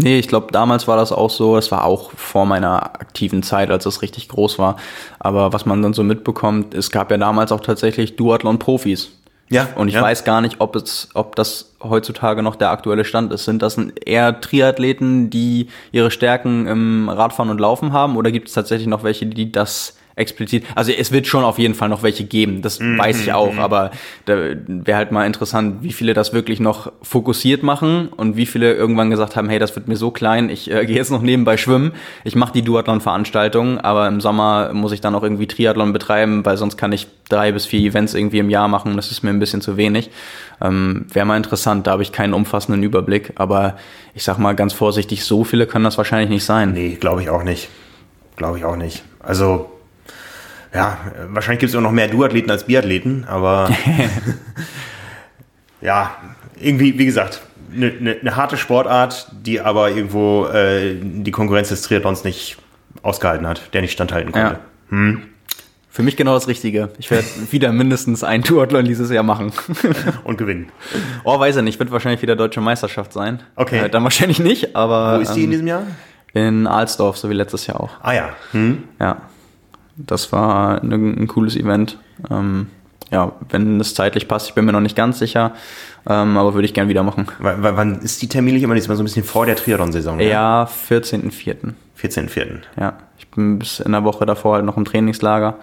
[0.00, 1.56] Nee, ich glaube, damals war das auch so.
[1.56, 4.76] Es war auch vor meiner aktiven Zeit, als es richtig groß war.
[5.18, 9.10] Aber was man dann so mitbekommt, es gab ja damals auch tatsächlich Duathlon-Profis.
[9.50, 9.68] Ja.
[9.74, 10.02] Und ich ja.
[10.02, 13.44] weiß gar nicht, ob es, ob das heutzutage noch der aktuelle Stand ist.
[13.44, 18.54] Sind das eher Triathleten, die ihre Stärken im Radfahren und Laufen haben, oder gibt es
[18.54, 20.64] tatsächlich noch welche, die das explizit.
[20.74, 23.54] Also es wird schon auf jeden Fall noch welche geben, das mm weiß ich auch,
[23.54, 23.90] mm aber
[24.24, 28.74] da wäre halt mal interessant, wie viele das wirklich noch fokussiert machen und wie viele
[28.74, 31.56] irgendwann gesagt haben, hey, das wird mir so klein, ich äh, gehe jetzt noch nebenbei
[31.56, 31.92] schwimmen,
[32.24, 36.56] ich mache die Duathlon-Veranstaltung, aber im Sommer muss ich dann auch irgendwie Triathlon betreiben, weil
[36.56, 39.38] sonst kann ich drei bis vier Events irgendwie im Jahr machen, das ist mir ein
[39.38, 40.10] bisschen zu wenig.
[40.60, 43.76] Ähm, wäre mal interessant, da habe ich keinen umfassenden Überblick, aber
[44.14, 46.72] ich sag mal ganz vorsichtig, so viele können das wahrscheinlich nicht sein.
[46.72, 47.68] Nee, glaube ich auch nicht.
[48.36, 49.02] Glaube ich auch nicht.
[49.20, 49.70] Also
[50.74, 53.70] ja, wahrscheinlich gibt es auch noch mehr Duathleten als Biathleten, aber
[55.80, 56.14] ja,
[56.60, 57.42] irgendwie, wie gesagt,
[57.74, 62.58] eine ne, ne harte Sportart, die aber irgendwo äh, die Konkurrenz des Triathlons nicht
[63.02, 64.54] ausgehalten hat, der nicht standhalten konnte.
[64.54, 64.60] Ja.
[64.90, 65.22] Hm.
[65.90, 66.90] Für mich genau das Richtige.
[66.98, 69.52] Ich werde wieder mindestens ein Duathlon dieses Jahr machen.
[70.24, 70.70] Und gewinnen.
[71.24, 71.78] Oh, weiß ich nicht.
[71.78, 73.40] Wird wahrscheinlich wieder deutsche Meisterschaft sein.
[73.56, 73.86] Okay.
[73.86, 75.18] Äh, dann wahrscheinlich nicht, aber.
[75.18, 75.82] Wo ist die ähm, in diesem Jahr?
[76.34, 77.90] In Alsdorf, so wie letztes Jahr auch.
[78.02, 78.28] Ah ja.
[78.52, 78.84] Hm.
[79.00, 79.22] Ja
[79.98, 81.98] das war ein, ein cooles Event.
[82.30, 82.68] Ähm,
[83.10, 85.52] ja, wenn es zeitlich passt, ich bin mir noch nicht ganz sicher,
[86.06, 87.26] ähm, aber würde ich gern wieder machen.
[87.38, 90.20] W wann ist die terminlich immer diesmal so ein bisschen vor der Triathlon-Saison?
[90.20, 91.72] Ja, 14.04.
[92.00, 92.58] 14.04.
[92.78, 95.56] Ja, ich bin bis in der Woche davor halt noch im Trainingslager.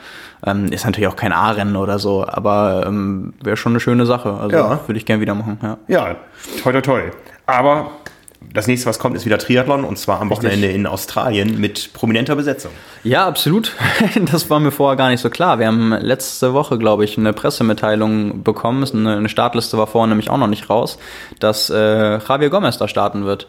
[0.45, 4.33] Ähm, ist natürlich auch kein A-Rennen oder so, aber ähm, wäre schon eine schöne Sache.
[4.33, 4.79] Also ja.
[4.87, 5.59] würde ich gern wieder machen.
[5.61, 6.15] Ja, ja
[6.63, 7.01] toi toi toi.
[7.45, 7.91] Aber
[8.53, 12.35] das nächste, was kommt, ist wieder Triathlon und zwar am Wochenende in Australien mit prominenter
[12.35, 12.71] Besetzung.
[13.03, 13.73] Ja, absolut.
[14.31, 15.59] Das war mir vorher gar nicht so klar.
[15.59, 18.83] Wir haben letzte Woche, glaube ich, eine Pressemitteilung bekommen.
[19.07, 20.97] Eine Startliste war vorher nämlich auch noch nicht raus,
[21.39, 23.47] dass äh, Javier Gomez da starten wird.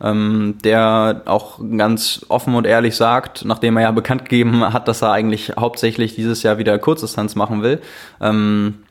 [0.00, 5.02] Ähm, der auch ganz offen und ehrlich sagt, nachdem er ja bekannt gegeben hat, dass
[5.02, 7.80] er eigentlich hauptsächlich dieses Jahr wieder Kurzdistanz machen will,
[8.20, 8.84] ähm,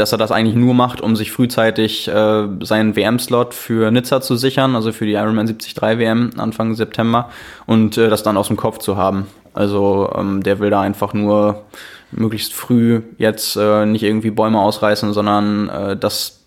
[0.00, 4.36] dass er das eigentlich nur macht, um sich frühzeitig äh, seinen WM-Slot für Nizza zu
[4.36, 7.30] sichern, also für die Ironman 73 WM Anfang September
[7.66, 9.26] und äh, das dann aus dem Kopf zu haben.
[9.52, 11.64] Also ähm, der will da einfach nur
[12.12, 16.40] möglichst früh jetzt äh, nicht irgendwie Bäume ausreißen, sondern äh, das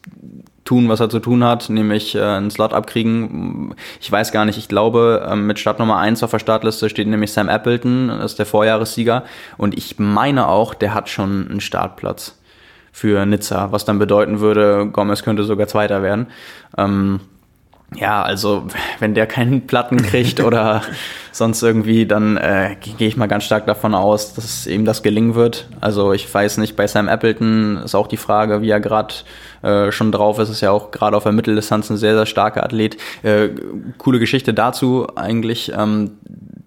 [0.66, 3.76] tun, was er zu tun hat, nämlich äh, einen Slot abkriegen.
[4.02, 7.34] Ich weiß gar nicht, ich glaube, äh, mit Startnummer 1 auf der Startliste steht nämlich
[7.34, 9.24] Sam Appleton, das ist der Vorjahressieger.
[9.58, 12.38] Und ich meine auch, der hat schon einen Startplatz
[12.94, 16.28] für Nizza, was dann bedeuten würde, Gomez könnte sogar Zweiter werden.
[16.78, 17.20] Ähm,
[17.96, 18.68] ja, also
[19.00, 20.82] wenn der keinen Platten kriegt oder
[21.32, 25.36] sonst irgendwie, dann äh, gehe ich mal ganz stark davon aus, dass ihm das gelingen
[25.36, 25.68] wird.
[25.82, 29.14] Also ich weiß nicht, bei Sam Appleton ist auch die Frage, wie er gerade
[29.62, 30.50] äh, schon drauf ist.
[30.50, 32.98] Ist ja auch gerade auf der Mitteldistanz ein sehr, sehr starker Athlet.
[33.24, 33.50] Äh,
[33.98, 35.72] coole Geschichte dazu eigentlich.
[35.76, 36.12] Ähm,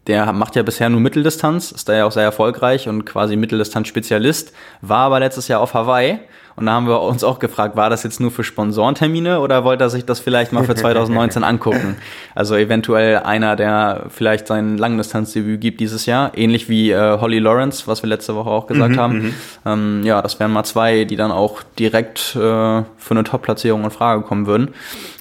[0.06, 4.52] der macht ja bisher nur Mitteldistanz, ist da ja auch sehr erfolgreich und quasi Mitteldistanz-Spezialist,
[4.80, 6.20] war aber letztes Jahr auf Hawaii
[6.56, 9.84] Und da haben wir uns auch gefragt, war das jetzt nur für Sponsorentermine oder wollte
[9.84, 11.96] er sich das vielleicht mal für 2019 angucken?
[12.34, 17.86] Also eventuell einer, der vielleicht sein Langdistanzdebüt gibt dieses Jahr, ähnlich wie äh, Holly Lawrence,
[17.86, 19.18] was wir letzte Woche auch gesagt mhm, haben.
[19.18, 19.34] Mhm.
[19.66, 23.90] Ähm, ja, das wären mal zwei, die dann auch direkt äh, für eine Top-Platzierung in
[23.90, 24.74] Frage kommen würden.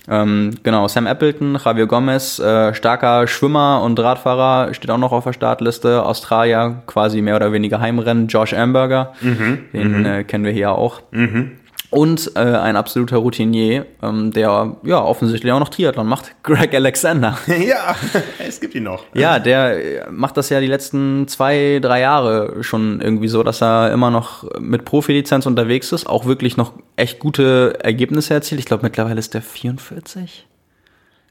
[0.10, 5.24] Ähm, genau, Sam Appleton, Javier Gomez, äh, starker Schwimmer und Radfahrer, steht auch noch auf
[5.24, 6.06] der Startliste.
[6.06, 8.28] Australier, quasi mehr oder weniger Heimrennen.
[8.28, 10.06] Josh Amberger, mhm, den mhm.
[10.06, 11.02] äh, kennen wir hier auch.
[11.12, 11.52] Mhm.
[11.96, 17.38] Und äh, ein absoluter Routinier, ähm, der ja offensichtlich auch noch Triathlon macht, Greg Alexander.
[17.48, 17.96] ja,
[18.46, 19.06] es gibt ihn noch.
[19.14, 23.94] Ja, der macht das ja die letzten zwei, drei Jahre schon irgendwie so, dass er
[23.94, 28.60] immer noch mit Profilizenz unterwegs ist, auch wirklich noch echt gute Ergebnisse erzielt.
[28.60, 30.46] Ich glaube, mittlerweile ist der 44.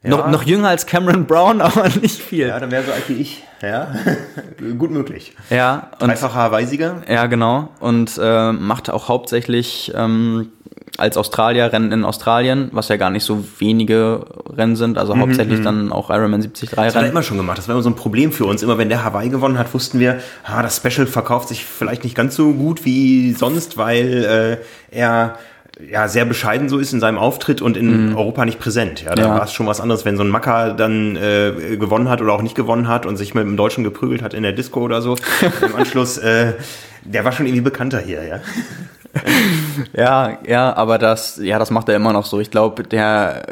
[0.05, 0.11] Ja.
[0.11, 2.47] Noch, noch jünger als Cameron Brown, aber nicht viel.
[2.47, 3.43] Ja, dann wäre so alt wie ich.
[3.61, 3.87] Ja,
[4.77, 5.33] gut möglich.
[5.49, 5.89] Ja.
[5.99, 7.03] Dreifacher Hawaii-Sieger.
[7.09, 7.69] Ja, genau.
[7.79, 10.51] Und äh, macht auch hauptsächlich ähm,
[10.97, 15.21] als Australier Rennen in Australien, was ja gar nicht so wenige Rennen sind, also mhm,
[15.21, 15.63] hauptsächlich mhm.
[15.63, 16.85] dann auch Ironman 73 Rennen.
[16.85, 17.57] Das hat er immer schon gemacht.
[17.57, 18.63] Das war immer so ein Problem für uns.
[18.63, 22.15] Immer wenn der Hawaii gewonnen hat, wussten wir, ah, das Special verkauft sich vielleicht nicht
[22.15, 24.59] ganz so gut wie sonst, weil
[24.91, 25.37] äh, er
[25.79, 28.15] ja sehr bescheiden so ist in seinem Auftritt und in mhm.
[28.15, 29.03] Europa nicht präsent.
[29.03, 29.29] Ja, da ja.
[29.29, 32.41] war es schon was anderes, wenn so ein Macker dann äh, gewonnen hat oder auch
[32.41, 35.15] nicht gewonnen hat und sich mit dem Deutschen geprügelt hat in der Disco oder so.
[35.61, 36.53] Im Anschluss, äh,
[37.03, 38.39] der war schon irgendwie bekannter hier, ja.
[39.93, 42.39] ja, ja, aber das, ja, das macht er immer noch so.
[42.39, 43.45] Ich glaube, der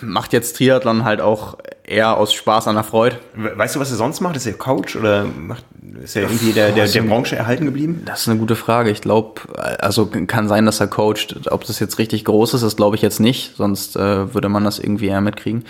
[0.00, 1.58] macht jetzt Triathlon halt auch
[1.90, 3.18] eher aus Spaß an der Freude.
[3.34, 4.36] Weißt du, was er sonst macht?
[4.36, 5.64] Ist er Coach oder macht,
[6.02, 8.02] ist er irgendwie der, der, der Branche erhalten geblieben?
[8.06, 8.90] Das ist eine gute Frage.
[8.90, 9.40] Ich glaube,
[9.80, 11.48] also kann sein, dass er coacht.
[11.50, 13.56] Ob das jetzt richtig groß ist, das glaube ich jetzt nicht.
[13.56, 15.64] Sonst äh, würde man das irgendwie eher mitkriegen.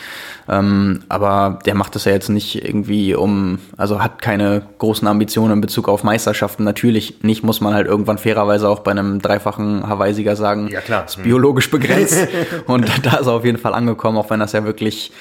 [0.48, 5.55] Ähm, aber der macht das ja jetzt nicht irgendwie um, also hat keine großen Ambitionen
[5.55, 6.64] in Bezug auf Meisterschaften.
[6.64, 10.68] Natürlich nicht, muss man halt irgendwann fairerweise auch bei einem dreifachen Hawaii-Sieger sagen.
[10.68, 11.07] Ja, klar.
[11.07, 12.29] Ist biologisch begrenzt.
[12.66, 15.12] Und da ist er auf jeden Fall angekommen, auch wenn das ja wirklich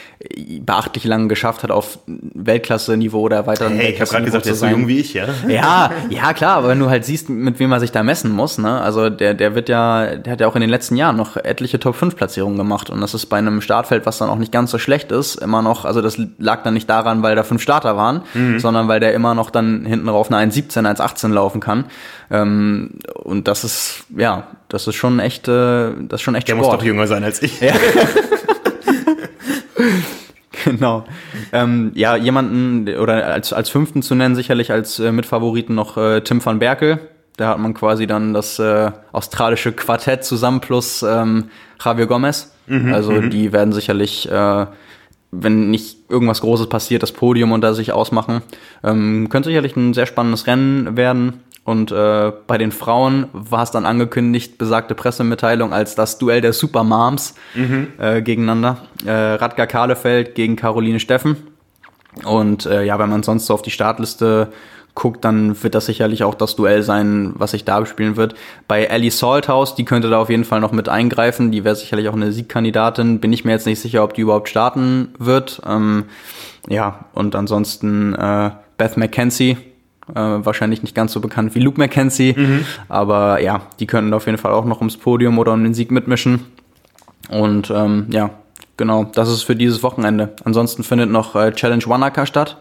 [0.62, 3.70] beachtlich lang geschafft hat, auf Weltklasse-Niveau oder weiter.
[3.70, 5.26] Hey, ich habe gerade gesagt, der ist so jung wie ich, ja?
[5.48, 8.58] Ja, ja, klar, aber wenn du halt siehst, mit wem er sich da messen muss,
[8.58, 8.82] ne?
[8.82, 11.80] Also der, der wird ja, der hat ja auch in den letzten Jahren noch etliche
[11.80, 15.12] Top-5-Platzierungen gemacht und das ist bei einem Startfeld, was dann auch nicht ganz so schlecht
[15.12, 18.60] ist, immer noch, also das lag dann nicht daran, weil da fünf Starter waren, mhm.
[18.60, 21.86] sondern weil der immer noch dann hinten rauf eine 1,17, 1,18 laufen kann.
[22.32, 26.54] Ähm, und das ist, ja, das ist schon echt, äh, das ist schon echt Der
[26.54, 26.68] Sport.
[26.68, 27.60] muss doch jünger sein als ich.
[27.60, 27.74] Ja.
[30.66, 31.06] genau.
[31.52, 36.22] Ähm, ja, jemanden oder als, als fünften zu nennen, sicherlich als äh, Mitfavoriten noch äh,
[36.22, 37.00] Tim van Berkel.
[37.38, 41.46] Da hat man quasi dann das äh, australische Quartett zusammen plus ähm,
[41.84, 42.54] Javier Gomez.
[42.68, 43.30] Mhm, also mhm.
[43.30, 44.66] die werden sicherlich, äh,
[45.32, 48.42] wenn nicht irgendwas Großes passiert, das Podium unter sich ausmachen.
[48.84, 51.42] Ähm, könnte sicherlich ein sehr spannendes Rennen werden.
[51.70, 56.52] Und äh, bei den Frauen war es dann angekündigt, besagte Pressemitteilung, als das Duell der
[56.52, 57.90] Supermoms mhm.
[58.00, 58.78] äh, gegeneinander.
[59.06, 61.38] Äh, Radgar Kahlefeld gegen Caroline Steffen.
[62.26, 64.52] Und äh, ja, wenn man sonst so auf die Startliste
[64.96, 68.34] guckt, dann wird das sicherlich auch das Duell sein, was sich da bespielen wird.
[68.68, 71.52] Bei Ellie Salthouse, die könnte da auf jeden Fall noch mit eingreifen.
[71.52, 73.20] Die wäre sicherlich auch eine Siegkandidatin.
[73.20, 75.62] Bin ich mir jetzt nicht sicher, ob die überhaupt starten wird.
[75.68, 76.06] Ähm,
[76.68, 79.58] ja, und ansonsten äh, Beth McKenzie,
[80.16, 82.34] äh, wahrscheinlich nicht ganz so bekannt wie Luke McKenzie.
[82.38, 82.66] Mhm.
[82.88, 85.92] Aber ja, die könnten auf jeden Fall auch noch ums Podium oder um den Sieg
[85.92, 86.46] mitmischen.
[87.30, 88.32] Und ähm, ja,
[88.78, 90.34] genau, das ist für dieses Wochenende.
[90.44, 92.58] Ansonsten findet noch äh, Challenge Wanaka statt,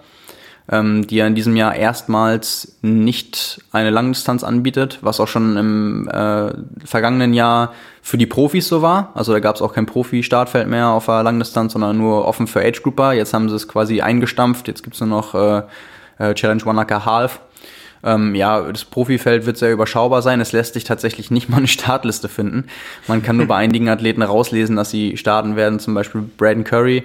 [0.70, 6.08] ähm, die ja in diesem Jahr erstmals nicht eine Langdistanz anbietet, was auch schon im
[6.08, 6.52] äh,
[6.84, 9.12] vergangenen Jahr für die Profis so war.
[9.14, 12.60] Also da gab es auch kein Profi-Startfeld mehr auf der Langdistanz, sondern nur offen für
[12.60, 13.12] Age-Grouper.
[13.12, 14.68] Jetzt haben sie es quasi eingestampft.
[14.68, 15.62] Jetzt gibt es nur noch äh,
[16.18, 17.40] äh, Challenge Wanaka Half.
[18.04, 20.40] Ähm, ja, das Profifeld wird sehr überschaubar sein.
[20.40, 22.66] Es lässt sich tatsächlich nicht mal eine Startliste finden.
[23.08, 27.04] Man kann nur bei einigen Athleten rauslesen, dass sie starten werden, zum Beispiel Braden Curry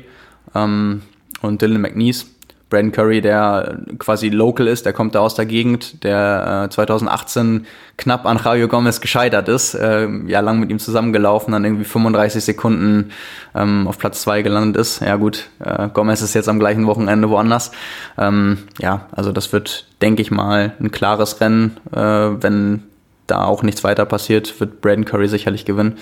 [0.54, 1.02] ähm,
[1.41, 2.26] und Dylan McNeese.
[2.73, 7.67] Brandon Curry, der quasi local ist, der kommt da aus der Gegend, der äh, 2018
[7.97, 12.43] knapp an Javier Gomez gescheitert ist, äh, ja lang mit ihm zusammengelaufen, dann irgendwie 35
[12.43, 13.12] Sekunden
[13.53, 15.01] ähm, auf Platz zwei gelandet ist.
[15.01, 17.71] Ja gut, äh, Gomez ist jetzt am gleichen Wochenende woanders.
[18.17, 21.77] Ähm, ja, also das wird, denke ich mal, ein klares Rennen.
[21.91, 22.81] Äh, wenn
[23.27, 25.99] da auch nichts weiter passiert, wird Brandon Curry sicherlich gewinnen.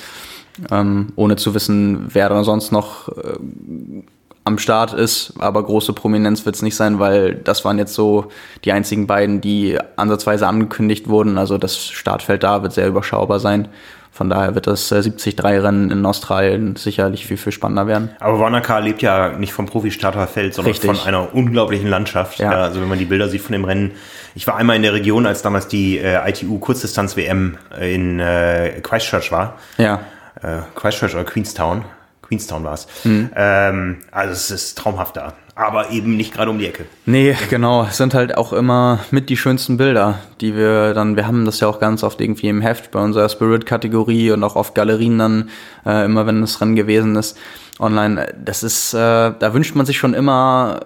[0.72, 3.38] Ähm, ohne zu wissen, wer da sonst noch äh,
[4.44, 8.32] am Start ist, aber große Prominenz wird es nicht sein, weil das waren jetzt so
[8.66, 11.38] die einzigen beiden, die ansatzweise angekündigt wurden.
[11.38, 13.68] Also das Startfeld da wird sehr überschaubar sein.
[14.14, 18.10] Von daher wird das 73-Rennen in Australien sicherlich viel, viel spannender werden.
[18.20, 20.92] Aber Wanaka lebt ja nicht vom Profi-Starterfeld, sondern Richtig.
[20.92, 22.40] von einer unglaublichen Landschaft.
[22.40, 22.52] Ja.
[22.52, 23.92] Also wenn man die Bilder sieht von dem Rennen.
[24.36, 29.32] Ich war einmal in der Region, als damals die äh, ITU Kurzdistanz-WM in äh, Christchurch
[29.32, 29.58] war.
[29.78, 30.02] Ja.
[30.42, 31.86] Äh, Christchurch oder Queenstown.
[32.32, 32.88] Queenstown war es.
[33.04, 33.30] Mhm.
[33.36, 35.34] Ähm, also es ist traumhaft da.
[35.54, 36.86] Aber eben nicht gerade um die Ecke.
[37.06, 37.84] Nee, genau.
[37.84, 41.60] Es sind halt auch immer mit die schönsten Bilder, die wir dann, wir haben das
[41.60, 45.50] ja auch ganz oft irgendwie im Heft bei unserer Spirit-Kategorie und auch auf Galerien dann,
[45.86, 47.38] äh, immer wenn das Rennen gewesen ist,
[47.80, 48.34] online.
[48.44, 50.80] Das ist, äh, da wünscht man sich schon immer,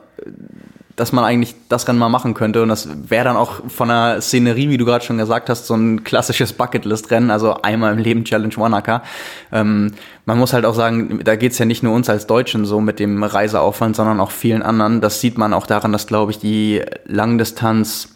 [0.96, 2.62] dass man eigentlich das Rennen mal machen könnte.
[2.62, 5.76] Und das wäre dann auch von der Szenerie, wie du gerade schon gesagt hast, so
[5.76, 9.04] ein klassisches Bucketlist-Rennen, also einmal im Leben Challenge Wanaka.
[9.52, 9.92] Ähm,
[10.26, 13.00] man muss halt auch sagen, da geht's ja nicht nur uns als Deutschen so mit
[13.00, 15.02] dem Reiseaufwand, sondern auch vielen anderen.
[15.02, 18.14] Das sieht man auch daran, dass, glaube ich, die Langdistanz,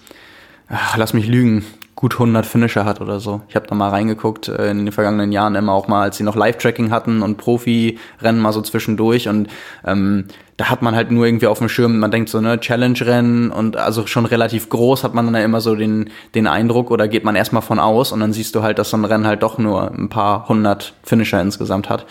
[0.69, 1.65] ach, lass mich lügen,
[1.99, 3.41] gut 100 Finisher hat oder so.
[3.49, 6.23] Ich habe da mal reingeguckt äh, in den vergangenen Jahren immer auch mal, als sie
[6.23, 9.49] noch Live-Tracking hatten und Profi-Rennen mal so zwischendurch und
[9.85, 10.23] ähm,
[10.55, 13.75] da hat man halt nur irgendwie auf dem Schirm, man denkt so, ne, Challenge-Rennen und
[13.75, 17.25] also schon relativ groß hat man dann ja immer so den, den Eindruck oder geht
[17.25, 19.57] man erstmal von aus und dann siehst du halt, dass so ein Rennen halt doch
[19.57, 22.05] nur ein paar hundert Finisher insgesamt hat.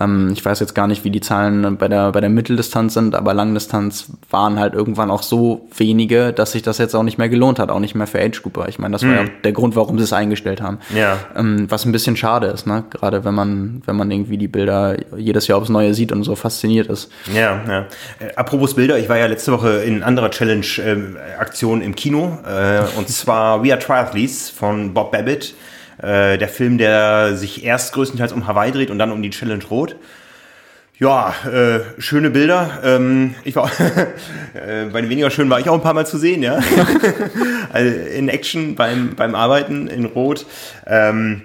[0.00, 3.14] Ähm, ich weiß jetzt gar nicht, wie die Zahlen bei der, bei der Mitteldistanz sind,
[3.14, 7.28] aber Langdistanz waren halt irgendwann auch so wenige, dass sich das jetzt auch nicht mehr
[7.28, 8.68] gelohnt hat, auch nicht mehr für Age Grouper.
[8.68, 10.78] Ich meine, das war ja der Grund, warum sie es eingestellt haben.
[10.94, 11.18] Ja.
[11.36, 12.84] Ähm, was ein bisschen schade ist, ne?
[12.90, 16.36] Gerade wenn man, wenn man irgendwie die Bilder jedes Jahr aufs Neue sieht und so
[16.36, 17.10] fasziniert ist.
[17.34, 17.86] Ja, ja.
[18.18, 22.38] Äh, apropos Bilder, ich war ja letzte Woche in anderer Challenge-Aktion im Kino.
[22.46, 25.54] Äh, und zwar We Are Triathletes von Bob Babbitt.
[26.02, 29.64] Äh, der Film, der sich erst größtenteils um Hawaii dreht und dann um die Challenge
[29.64, 29.96] Rot.
[31.00, 32.80] Ja, äh, schöne Bilder.
[32.82, 33.70] Ähm, ich war
[34.54, 36.58] äh, bei den weniger schönen war ich auch ein paar Mal zu sehen, ja.
[37.72, 40.44] also in Action beim, beim Arbeiten in Rot.
[40.86, 41.42] Ähm,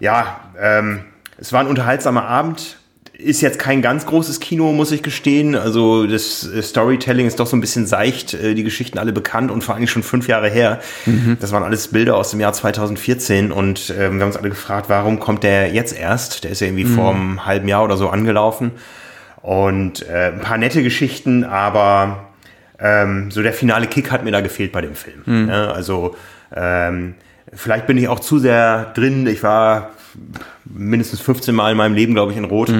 [0.00, 1.04] ja, ähm,
[1.36, 2.78] es war ein unterhaltsamer Abend.
[3.20, 5.56] Ist jetzt kein ganz großes Kino, muss ich gestehen.
[5.56, 9.50] Also das äh, Storytelling ist doch so ein bisschen seicht, äh, die Geschichten alle bekannt
[9.50, 10.80] und vor allem schon fünf Jahre her.
[11.40, 14.88] Das waren alles Bilder aus dem Jahr 2014 und ähm, wir haben uns alle gefragt,
[14.88, 16.44] warum kommt der jetzt erst?
[16.44, 18.70] Der ist ja irgendwie vor einem halben Jahr oder so angelaufen.
[19.42, 22.28] Und äh, ein paar nette Geschichten, aber
[22.78, 25.22] ähm, so der finale Kick hat mir da gefehlt bei dem Film.
[25.48, 26.14] Ja, also
[26.54, 27.14] ähm,
[27.52, 29.26] vielleicht bin ich auch zu sehr drin.
[29.26, 29.90] Ich war
[30.64, 32.72] mindestens 15 Mal in meinem Leben, glaube ich, in Rot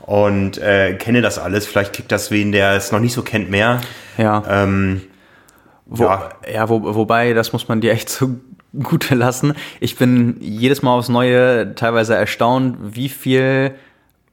[0.00, 1.66] und äh, kenne das alles.
[1.66, 3.80] Vielleicht kickt das wen, der es noch nicht so kennt, mehr.
[4.18, 4.42] Ja.
[4.48, 5.02] Ähm,
[5.86, 6.68] Wo, ja, ja.
[6.68, 8.36] wo, wobei, das muss man dir echt so
[8.82, 9.54] gute lassen.
[9.80, 13.74] Ich bin jedes Mal aufs Neue teilweise erstaunt, wie viel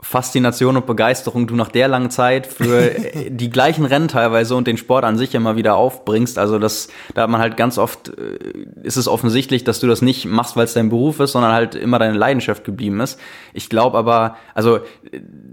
[0.01, 2.95] Faszination und Begeisterung du nach der langen Zeit für
[3.29, 6.39] die gleichen Rennen teilweise und den Sport an sich immer wieder aufbringst.
[6.39, 8.39] Also das, da hat man halt ganz oft, äh,
[8.81, 11.75] ist es offensichtlich, dass du das nicht machst, weil es dein Beruf ist, sondern halt
[11.75, 13.19] immer deine Leidenschaft geblieben ist.
[13.53, 14.79] Ich glaube aber, also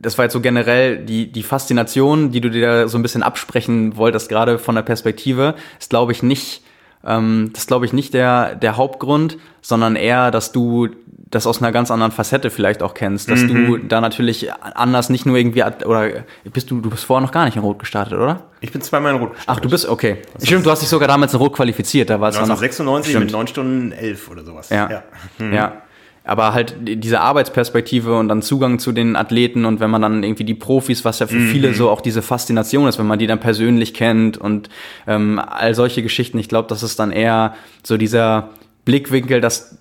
[0.00, 3.96] das war jetzt so generell die, die Faszination, die du dir so ein bisschen absprechen
[3.96, 6.62] wolltest, gerade von der Perspektive, ist glaube ich nicht,
[7.04, 10.88] ähm, das glaube ich nicht der, der Hauptgrund, sondern eher, dass du
[11.28, 13.48] das aus einer ganz anderen Facette vielleicht auch kennst, dass mhm.
[13.48, 17.44] du da natürlich anders nicht nur irgendwie oder bist du du bist vorher noch gar
[17.44, 18.44] nicht in Rot gestartet, oder?
[18.60, 19.58] Ich bin zweimal in Rot gestartet.
[19.58, 20.18] Ach, du bist okay.
[20.34, 23.18] Das Stimmt, du hast dich sogar damals in Rot qualifiziert, da war es noch 96
[23.18, 24.70] mit 9 Stunden 11 oder sowas.
[24.70, 24.88] Ja.
[24.88, 25.02] Ja.
[25.38, 25.52] Mhm.
[25.52, 25.82] ja.
[26.22, 30.42] Aber halt diese Arbeitsperspektive und dann Zugang zu den Athleten und wenn man dann irgendwie
[30.42, 31.48] die Profis, was ja für mhm.
[31.50, 34.68] viele so auch diese Faszination ist, wenn man die dann persönlich kennt und
[35.06, 36.38] ähm, all solche Geschichten.
[36.38, 37.54] Ich glaube, das ist dann eher
[37.84, 38.50] so dieser
[38.84, 39.78] Blickwinkel, dass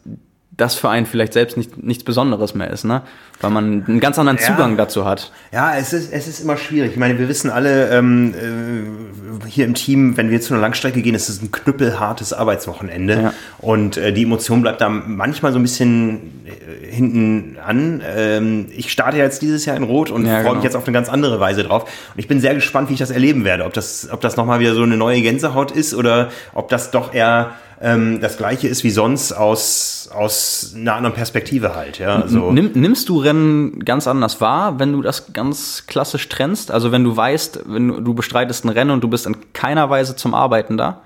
[0.57, 3.01] das für einen vielleicht selbst nicht, nichts Besonderes mehr ist, ne?
[3.41, 4.77] Weil man einen ganz anderen Zugang ja.
[4.77, 5.31] dazu hat.
[5.51, 6.91] Ja, es ist, es ist immer schwierig.
[6.91, 11.01] Ich meine, wir wissen alle ähm, äh, hier im Team, wenn wir zu einer Langstrecke
[11.01, 13.21] gehen, ist es ein knüppelhartes Arbeitswochenende.
[13.21, 13.33] Ja.
[13.59, 18.01] Und äh, die Emotion bleibt da manchmal so ein bisschen äh, hinten an.
[18.15, 20.55] Ähm, ich starte jetzt dieses Jahr in Rot und ja, freue genau.
[20.55, 21.83] mich jetzt auf eine ganz andere Weise drauf.
[21.83, 23.65] Und ich bin sehr gespannt, wie ich das erleben werde.
[23.65, 27.13] Ob das, ob das nochmal wieder so eine neue Gänsehaut ist oder ob das doch
[27.13, 27.51] eher
[27.81, 31.99] ähm, das gleiche ist wie sonst aus, aus einer anderen Perspektive halt.
[31.99, 32.21] Ja?
[32.21, 36.71] Also Nimm, nimmst du Rennen ganz anders wahr, wenn du das ganz klassisch trennst?
[36.71, 39.89] Also wenn du weißt, wenn du, du bestreitest ein Rennen und du bist in keiner
[39.89, 41.01] Weise zum Arbeiten da?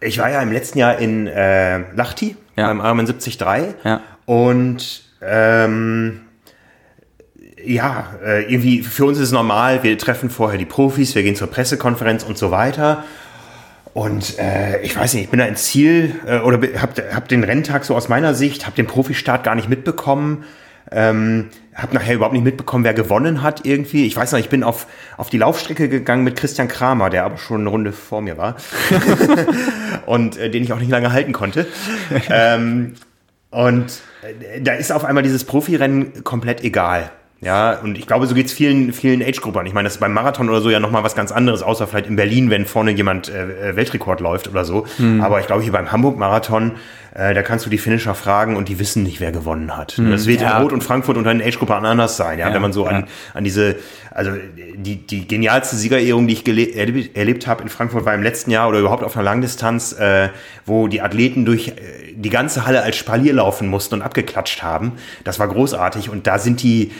[0.00, 2.66] Ich war ja im letzten Jahr in äh, Lachti ja.
[2.66, 3.38] beim Ironman 73
[3.84, 4.00] ja.
[4.26, 6.20] und ähm,
[7.64, 11.36] ja, äh, irgendwie für uns ist es normal, wir treffen vorher die Profis, wir gehen
[11.36, 13.04] zur Pressekonferenz und so weiter.
[13.94, 17.44] Und äh, ich weiß nicht, ich bin da ins Ziel äh, oder habe hab den
[17.44, 20.44] Renntag so aus meiner Sicht, habe den Profistart gar nicht mitbekommen.
[20.90, 24.04] Ähm, habe nachher überhaupt nicht mitbekommen, wer gewonnen hat irgendwie.
[24.04, 24.86] Ich weiß noch, ich bin auf,
[25.16, 28.56] auf die Laufstrecke gegangen mit Christian Kramer, der aber schon eine Runde vor mir war
[30.06, 31.66] und äh, den ich auch nicht lange halten konnte.
[32.30, 32.94] ähm,
[33.50, 37.10] und äh, da ist auf einmal dieses Profirennen komplett egal.
[37.44, 39.66] Ja, und ich glaube, so geht's vielen, vielen Age-Gruppern.
[39.66, 42.06] Ich meine, das ist beim Marathon oder so ja nochmal was ganz anderes, außer vielleicht
[42.06, 44.86] in Berlin, wenn vorne jemand äh, äh, Weltrekord läuft oder so.
[44.96, 45.20] Mhm.
[45.20, 46.72] Aber ich glaube, hier beim Hamburg-Marathon,
[47.14, 49.96] äh, da kannst du die Finisher fragen und die wissen nicht, wer gewonnen hat.
[49.98, 50.10] Mhm.
[50.10, 50.56] Das wird ja.
[50.56, 53.06] in Rot und Frankfurt unter den Age-Gruppern anders sein, ja, ja, wenn man so an,
[53.34, 53.76] an diese,
[54.10, 54.32] also
[54.76, 58.68] die, die genialste Siegerehrung, die ich erlebt, erlebt habe in Frankfurt, war im letzten Jahr
[58.68, 60.30] oder überhaupt auf einer Langdistanz, äh,
[60.66, 61.72] wo die Athleten durch äh,
[62.16, 64.92] die ganze Halle als Spalier laufen mussten und abgeklatscht haben.
[65.22, 66.90] Das war großartig und da sind die,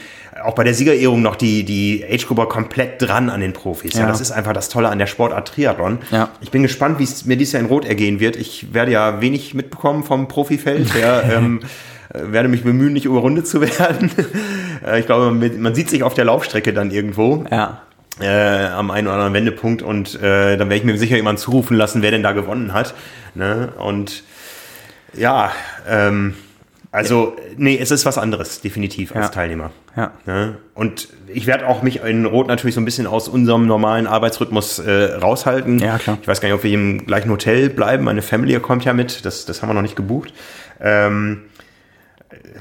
[0.43, 3.95] auch bei der Siegerehrung noch die, die Age-Grupper komplett dran an den Profis.
[3.95, 4.01] Ja.
[4.01, 4.07] ja.
[4.09, 5.99] das ist einfach das Tolle an der Sportart Triathlon.
[6.11, 6.31] Ja.
[6.41, 8.37] Ich bin gespannt, wie es mir dieses Jahr in Rot ergehen wird.
[8.37, 10.95] Ich werde ja wenig mitbekommen vom Profifeld.
[11.01, 11.61] Ja, ähm,
[12.13, 14.11] äh, werde mich bemühen, nicht überrundet zu werden.
[14.85, 17.47] Äh, ich glaube, man sieht sich auf der Laufstrecke dann irgendwo.
[17.51, 17.81] Ja.
[18.21, 21.75] Äh, am einen oder anderen Wendepunkt und äh, dann werde ich mir sicher jemanden zurufen
[21.77, 22.95] lassen, wer denn da gewonnen hat.
[23.35, 23.73] Ne?
[23.79, 24.25] Und
[25.15, 25.53] ja,
[25.89, 26.35] ähm,
[26.95, 29.32] also, nee, es ist was anderes, definitiv, als ja.
[29.32, 29.72] Teilnehmer.
[29.97, 30.12] Ja.
[30.26, 30.59] Ne?
[30.74, 34.78] Und ich werde auch mich in Rot natürlich so ein bisschen aus unserem normalen Arbeitsrhythmus
[34.78, 35.80] äh, raushalten.
[35.80, 36.18] Ja, klar.
[36.22, 38.05] Ich weiß gar nicht, ob wir im gleichen Hotel bleiben.
[38.05, 39.24] Meine Family kommt ja mit.
[39.24, 40.32] Das, das haben wir noch nicht gebucht.
[40.80, 41.42] Ähm,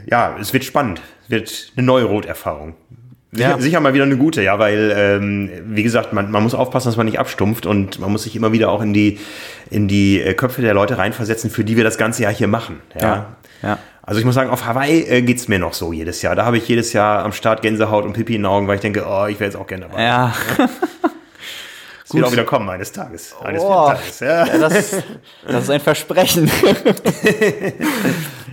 [0.10, 1.02] ja, es wird spannend.
[1.26, 2.74] Es wird eine neue Roterfahrung.
[3.32, 3.60] Sicher, ja.
[3.60, 6.98] sicher mal wieder eine gute, ja, weil, ähm, wie gesagt, man, man muss aufpassen, dass
[6.98, 9.20] man nicht abstumpft und man muss sich immer wieder auch in die,
[9.72, 12.80] in die äh, Köpfe der Leute reinversetzen, für die wir das ganze Jahr hier machen.
[12.94, 13.02] Ja.
[13.02, 13.36] ja.
[13.62, 13.80] ja.
[14.06, 16.36] Also ich muss sagen, auf Hawaii äh, geht's mir noch so jedes Jahr.
[16.36, 18.82] Da habe ich jedes Jahr am Start Gänsehaut und Pipi in den Augen, weil ich
[18.82, 20.04] denke, oh, ich wäre jetzt auch gerne dabei.
[20.04, 20.34] Ja.
[20.58, 20.70] ja.
[22.04, 23.34] Das wird auch wieder kommen eines Tages.
[23.42, 24.46] Eines oh, Tages ja.
[24.46, 24.92] ja das,
[25.48, 26.52] das, ist ein Versprechen.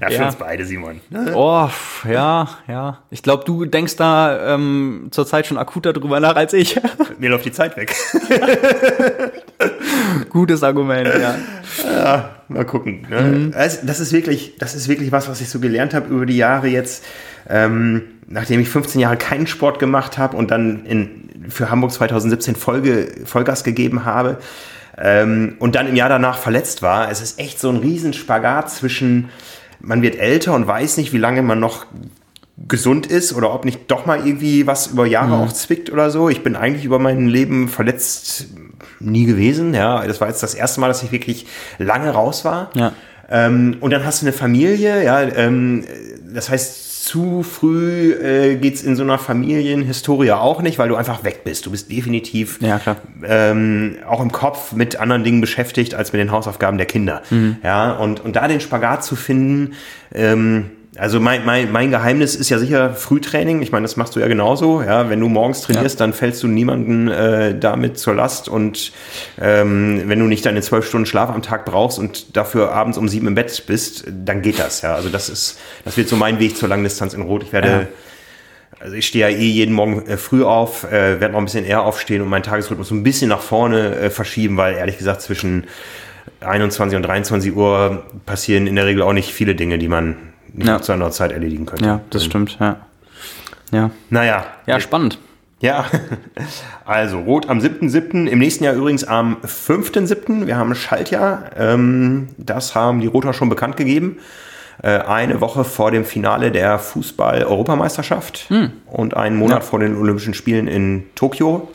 [0.00, 0.26] ja, für ja.
[0.26, 1.00] uns beide, Simon.
[1.10, 1.32] Ne?
[1.34, 1.68] Oh,
[2.08, 2.98] ja, ja.
[3.10, 6.80] Ich glaube, du denkst da ähm, zurzeit schon akuter drüber nach als ich.
[7.18, 7.92] Mir läuft die Zeit weg.
[10.30, 11.34] Gutes Argument, ja.
[11.84, 13.04] Ja, mal gucken.
[13.10, 13.20] Ne?
[13.20, 13.52] Mhm.
[13.52, 16.68] Das ist wirklich, das ist wirklich was, was ich so gelernt habe über die Jahre
[16.68, 17.04] jetzt.
[17.48, 22.56] Ähm, nachdem ich 15 Jahre keinen Sport gemacht habe und dann in, für Hamburg 2017
[22.56, 24.38] Folge, Vollgas gegeben habe
[24.98, 29.30] ähm, und dann im Jahr danach verletzt war, es ist echt so ein Riesenspagat zwischen,
[29.80, 31.86] man wird älter und weiß nicht, wie lange man noch
[32.68, 35.42] gesund ist oder ob nicht doch mal irgendwie was über Jahre mhm.
[35.44, 36.28] auch zwickt oder so.
[36.28, 38.48] Ich bin eigentlich über mein Leben verletzt
[38.98, 39.72] nie gewesen.
[39.72, 41.46] Ja, das war jetzt das erste Mal, dass ich wirklich
[41.78, 42.70] lange raus war.
[42.74, 42.92] Ja.
[43.30, 45.84] Ähm, und dann hast du eine Familie, ja, ähm,
[46.34, 51.24] das heißt, zu früh äh, geht in so einer Familienhistorie auch nicht, weil du einfach
[51.24, 51.66] weg bist.
[51.66, 52.80] Du bist definitiv ja,
[53.24, 57.22] ähm, auch im Kopf mit anderen Dingen beschäftigt als mit den Hausaufgaben der Kinder.
[57.30, 57.56] Mhm.
[57.64, 59.72] Ja, und, und da den Spagat zu finden,
[60.14, 60.70] ähm,
[61.00, 63.62] also mein, mein, mein Geheimnis ist ja sicher Frühtraining.
[63.62, 64.82] Ich meine, das machst du ja genauso.
[64.82, 66.04] Ja, wenn du morgens trainierst, ja.
[66.04, 68.50] dann fällst du niemanden äh, damit zur Last.
[68.50, 68.92] Und
[69.40, 73.08] ähm, wenn du nicht deine zwölf Stunden Schlaf am Tag brauchst und dafür abends um
[73.08, 74.82] sieben im Bett bist, dann geht das.
[74.82, 77.44] Ja, also das ist, das wird so mein Weg zur Langdistanz in Rot.
[77.44, 77.86] Ich werde ja.
[78.78, 81.64] Also ich stehe ja eh jeden Morgen äh, früh auf, äh, werde noch ein bisschen
[81.64, 85.22] eher aufstehen und meinen Tagesrhythmus so ein bisschen nach vorne äh, verschieben, weil ehrlich gesagt
[85.22, 85.64] zwischen
[86.40, 90.80] 21 und 23 Uhr passieren in der Regel auch nicht viele Dinge, die man ja.
[90.80, 91.84] zu einer Zeit erledigen könnte.
[91.84, 92.76] Ja, das stimmt, ja.
[93.72, 93.90] Ja.
[94.08, 94.44] Naja.
[94.66, 95.18] Ja, spannend.
[95.60, 95.84] Ja,
[96.86, 102.74] also Rot am 7.7., im nächsten Jahr übrigens am 5.7., wir haben Schaltjahr, ähm, das
[102.74, 104.16] haben die Roter schon bekannt gegeben,
[104.82, 108.72] äh, eine Woche vor dem Finale der Fußball-Europameisterschaft hm.
[108.86, 109.64] und einen Monat ja.
[109.64, 111.68] vor den Olympischen Spielen in Tokio.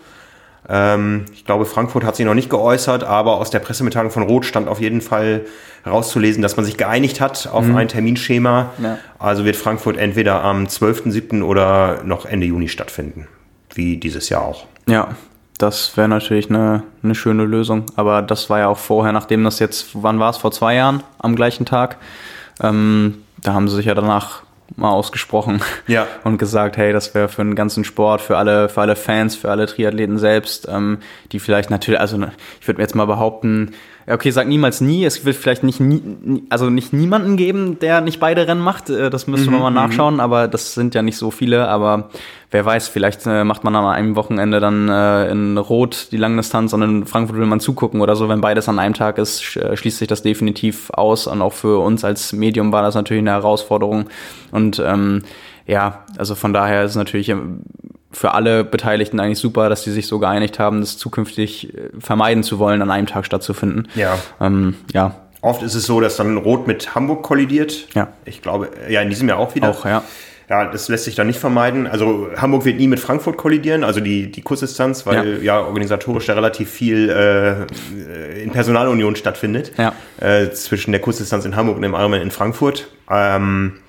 [0.68, 4.46] Ähm, ich glaube, Frankfurt hat sich noch nicht geäußert, aber aus der Pressemitteilung von Roth
[4.46, 5.46] stand auf jeden Fall
[5.86, 7.76] rauszulesen, dass man sich geeinigt hat auf mhm.
[7.76, 8.72] ein Terminschema.
[8.82, 8.98] Ja.
[9.20, 11.44] Also wird Frankfurt entweder am 12.07.
[11.44, 13.28] oder noch Ende Juni stattfinden,
[13.74, 14.66] wie dieses Jahr auch.
[14.88, 15.10] Ja,
[15.58, 17.86] das wäre natürlich eine, eine schöne Lösung.
[17.96, 21.04] Aber das war ja auch vorher, nachdem das jetzt, wann war es, vor zwei Jahren
[21.20, 21.98] am gleichen Tag.
[22.62, 24.45] Ähm, da haben sie sich ja danach
[24.76, 26.08] mal ausgesprochen ja.
[26.24, 29.52] und gesagt, hey, das wäre für den ganzen Sport, für alle, für alle Fans, für
[29.52, 31.00] alle Triathleten selbst, ähm,
[31.32, 32.18] die vielleicht natürlich, also
[32.60, 33.74] ich würde mir jetzt mal behaupten,
[34.08, 35.06] okay, sag niemals nie.
[35.06, 36.02] Es wird vielleicht nicht nie,
[36.50, 38.90] also nicht niemanden geben, der nicht beide Rennen macht.
[38.90, 39.76] Äh, das müssen wir mhm, mal mhm.
[39.76, 41.68] nachschauen, aber das sind ja nicht so viele.
[41.68, 42.10] Aber
[42.52, 46.74] wer weiß, vielleicht äh, macht man an einem Wochenende dann äh, in Rot die Langdistanz
[46.74, 48.30] und in Frankfurt will man zugucken oder so.
[48.30, 51.28] Wenn beides an einem Tag ist, schließt sich das definitiv aus.
[51.28, 54.06] Und auch für uns als Medium war das natürlich eine Herausforderung.
[54.52, 55.24] Und ähm,
[55.68, 57.62] ja, also von daher ist es natürlich ähm,
[58.12, 62.44] für alle Beteiligten eigentlich super, dass sie sich so geeinigt haben, das zukünftig äh, vermeiden
[62.44, 63.88] zu wollen, an einem Tag stattzufinden.
[63.96, 64.18] Ja.
[64.40, 65.16] Ähm, ja.
[65.42, 67.88] Oft ist es so, dass dann Rot mit Hamburg kollidiert.
[67.94, 68.08] Ja.
[68.26, 69.70] Ich glaube, ja, in diesem Jahr auch wieder.
[69.70, 70.04] Auch, ja.
[70.50, 71.88] Ja, das lässt sich dann nicht vermeiden.
[71.88, 76.28] Also Hamburg wird nie mit Frankfurt kollidieren, also die, die Kurzdistanz, weil ja, ja organisatorisch
[76.28, 79.72] da relativ viel äh, in Personalunion stattfindet.
[79.78, 79.94] Ja.
[80.20, 82.88] Äh, zwischen der Kurzdistanz in Hamburg und dem Ironman in Frankfurt.
[83.10, 83.80] Ähm,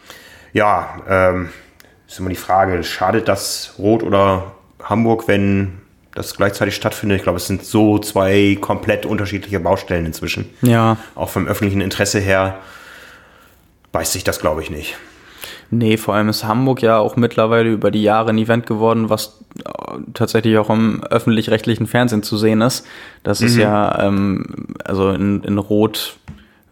[0.54, 1.50] ja, ähm,
[2.06, 4.52] ist immer die Frage, schadet das Rot oder
[4.82, 5.80] Hamburg, wenn
[6.14, 7.18] das gleichzeitig stattfindet?
[7.18, 10.48] Ich glaube, es sind so zwei komplett unterschiedliche Baustellen inzwischen.
[10.62, 10.96] Ja.
[11.14, 12.58] Auch vom öffentlichen Interesse her
[13.92, 14.96] beißt sich das, glaube ich, nicht.
[15.70, 19.44] Nee, vor allem ist Hamburg ja auch mittlerweile über die Jahre ein Event geworden, was
[19.64, 22.86] äh, tatsächlich auch im öffentlich-rechtlichen Fernsehen zu sehen ist.
[23.24, 23.46] Das mhm.
[23.46, 26.18] ist ja, ähm, also in, in Rot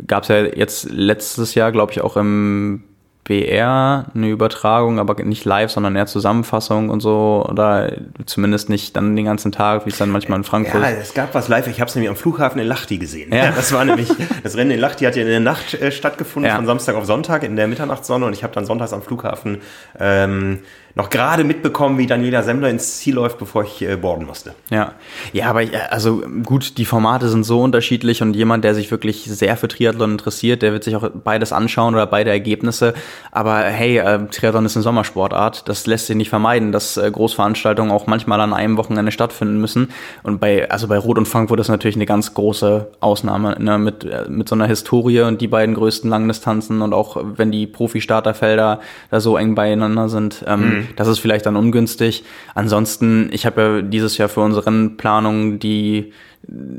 [0.07, 2.85] gab es ja jetzt letztes Jahr, glaube ich, auch im
[3.25, 7.45] BR eine Übertragung, aber nicht live, sondern eher Zusammenfassung und so.
[7.49, 7.93] Oder
[8.27, 11.35] zumindest nicht dann den ganzen Tag, wie es dann manchmal in Frankfurt Ja, es gab
[11.35, 11.66] was live.
[11.66, 13.33] Ich habe es nämlich am Flughafen in Lachti gesehen.
[13.33, 13.51] Ja.
[13.51, 14.11] Das war nämlich,
[14.43, 16.57] das Rennen in Lachti hat ja in der Nacht äh, stattgefunden, ja.
[16.57, 18.27] von Samstag auf Sonntag in der Mitternachtssonne.
[18.27, 19.62] Und ich habe dann sonntags am Flughafen
[19.99, 20.61] ähm,
[20.97, 24.55] noch gerade mitbekommen, wie Daniela Semmler ins Ziel läuft, bevor ich äh, boarden musste.
[24.70, 24.92] Ja,
[25.32, 29.24] ja, aber äh, also gut, die Formate sind so unterschiedlich und jemand, der sich wirklich
[29.24, 32.95] sehr für Triathlon interessiert, der wird sich auch beides anschauen oder beide Ergebnisse.
[33.32, 37.90] Aber hey, äh, Triathlon ist eine Sommersportart, das lässt sich nicht vermeiden, dass äh, Großveranstaltungen
[37.90, 39.88] auch manchmal an einem Wochenende stattfinden müssen.
[40.22, 44.05] Und bei, also bei Rot und Frankfurt ist natürlich eine ganz große Ausnahme ne, mit,
[44.05, 48.78] äh, mit so einer Historie und die beiden größten Langdistanzen und auch wenn die Profi-Starterfelder
[49.11, 50.45] da so eng beieinander sind.
[50.47, 52.24] Ähm, mhm das ist vielleicht dann ungünstig.
[52.55, 56.12] Ansonsten, ich habe ja dieses Jahr für unsere Rennplanung die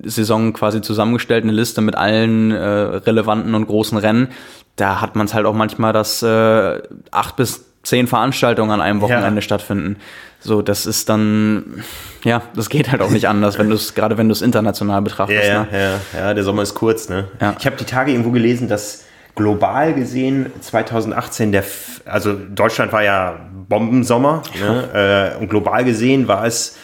[0.03, 4.29] Saison quasi zusammengestellt, eine Liste mit allen äh, relevanten und großen Rennen.
[4.75, 6.81] Da hat man es halt auch manchmal, dass äh,
[7.11, 9.41] acht bis zehn Veranstaltungen an einem Wochenende ja.
[9.41, 9.97] stattfinden.
[10.39, 11.83] So, das ist dann,
[12.23, 15.01] ja, das geht halt auch nicht anders, wenn du es, gerade wenn du es international
[15.01, 15.47] betrachtest.
[15.47, 15.99] Ja, ne?
[16.13, 17.27] ja, ja, der Sommer ist kurz, ne?
[17.41, 17.55] Ja.
[17.59, 19.04] Ich habe die Tage irgendwo gelesen, dass
[19.35, 21.63] global gesehen 2018 der,
[22.05, 25.33] also Deutschland war ja Bombensommer ne?
[25.35, 26.77] äh, und global gesehen war es,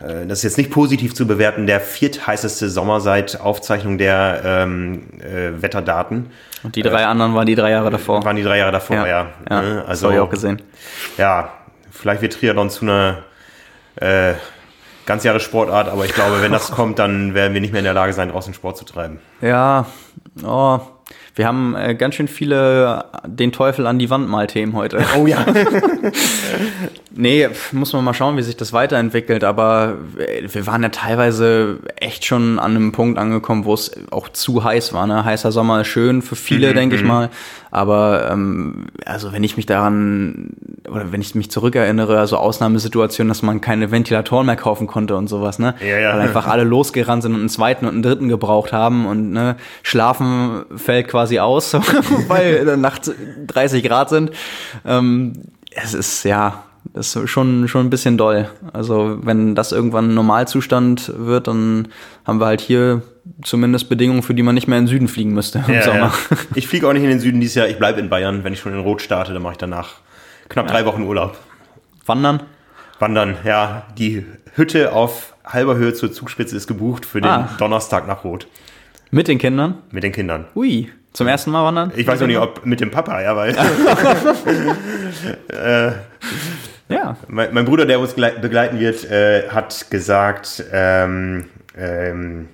[0.00, 5.02] äh, das ist jetzt nicht positiv zu bewerten, der viertheißeste Sommer seit Aufzeichnung der ähm,
[5.20, 6.30] äh, Wetterdaten.
[6.62, 8.24] Und die drei äh, anderen waren die drei Jahre davor.
[8.24, 9.06] Waren die drei Jahre davor, ja.
[9.06, 9.84] ja, ja ne?
[9.86, 10.62] Also, habe ich auch gesehen.
[11.18, 11.52] Ja,
[11.90, 13.18] vielleicht wird Triathlon zu einer
[13.96, 14.34] äh,
[15.06, 18.12] Ganzjahressportart, aber ich glaube, wenn das kommt, dann werden wir nicht mehr in der Lage
[18.12, 19.18] sein, draußen Sport zu treiben.
[19.40, 19.86] Ja,
[20.44, 20.80] oh,
[21.34, 25.02] wir haben äh, ganz schön viele äh, den Teufel an die Wand mal Themen heute.
[25.18, 25.44] Oh ja.
[27.14, 29.44] nee, muss man mal schauen, wie sich das weiterentwickelt.
[29.44, 34.28] Aber äh, wir waren ja teilweise echt schon an einem Punkt angekommen, wo es auch
[34.30, 35.06] zu heiß war.
[35.06, 35.24] Ne?
[35.24, 37.08] Heißer Sommer ist schön für viele, mhm, denke ich mhm.
[37.08, 37.30] mal.
[37.70, 40.50] Aber ähm, also wenn ich mich daran
[40.86, 45.28] oder wenn ich mich zurückerinnere, also Ausnahmesituationen, dass man keine Ventilatoren mehr kaufen konnte und
[45.28, 45.74] sowas, ne?
[45.80, 46.12] Ja, ja.
[46.12, 49.56] Weil einfach alle losgerannt sind und einen zweiten und einen dritten gebraucht haben und ne,
[49.82, 51.74] Schlafen fällt quasi aus,
[52.28, 53.10] weil nachts
[53.46, 54.30] 30 Grad sind.
[54.84, 55.32] Ähm,
[55.70, 56.64] es ist ja
[56.94, 58.50] das ist schon, schon ein bisschen doll.
[58.72, 61.88] Also wenn das irgendwann Normalzustand wird, dann
[62.26, 63.02] haben wir halt hier
[63.42, 66.12] zumindest Bedingungen, für die man nicht mehr in den Süden fliegen müsste im ja, Sommer.
[66.30, 66.36] Ja.
[66.54, 68.44] Ich fliege auch nicht in den Süden dieses Jahr, ich bleibe in Bayern.
[68.44, 69.90] Wenn ich schon in Rot starte, dann mache ich danach
[70.48, 70.72] knapp ja.
[70.72, 71.38] drei Wochen Urlaub.
[72.04, 72.42] Wandern?
[72.98, 73.86] Wandern, ja.
[73.96, 77.50] Die Hütte auf halber Höhe zur Zugspitze ist gebucht für den ah.
[77.58, 78.46] Donnerstag nach Rot.
[79.10, 79.78] Mit den Kindern?
[79.90, 80.46] Mit den Kindern.
[80.54, 80.90] Ui.
[81.12, 81.92] Zum ersten Mal wandern?
[81.94, 83.54] Ich weiß noch nicht, ob mit dem Papa, ja, weil.
[85.48, 85.92] äh,
[86.92, 87.16] ja.
[87.28, 91.46] Mein, mein, Bruder, der uns begleiten wird, äh, hat gesagt, ähm,
[91.76, 92.48] ähm,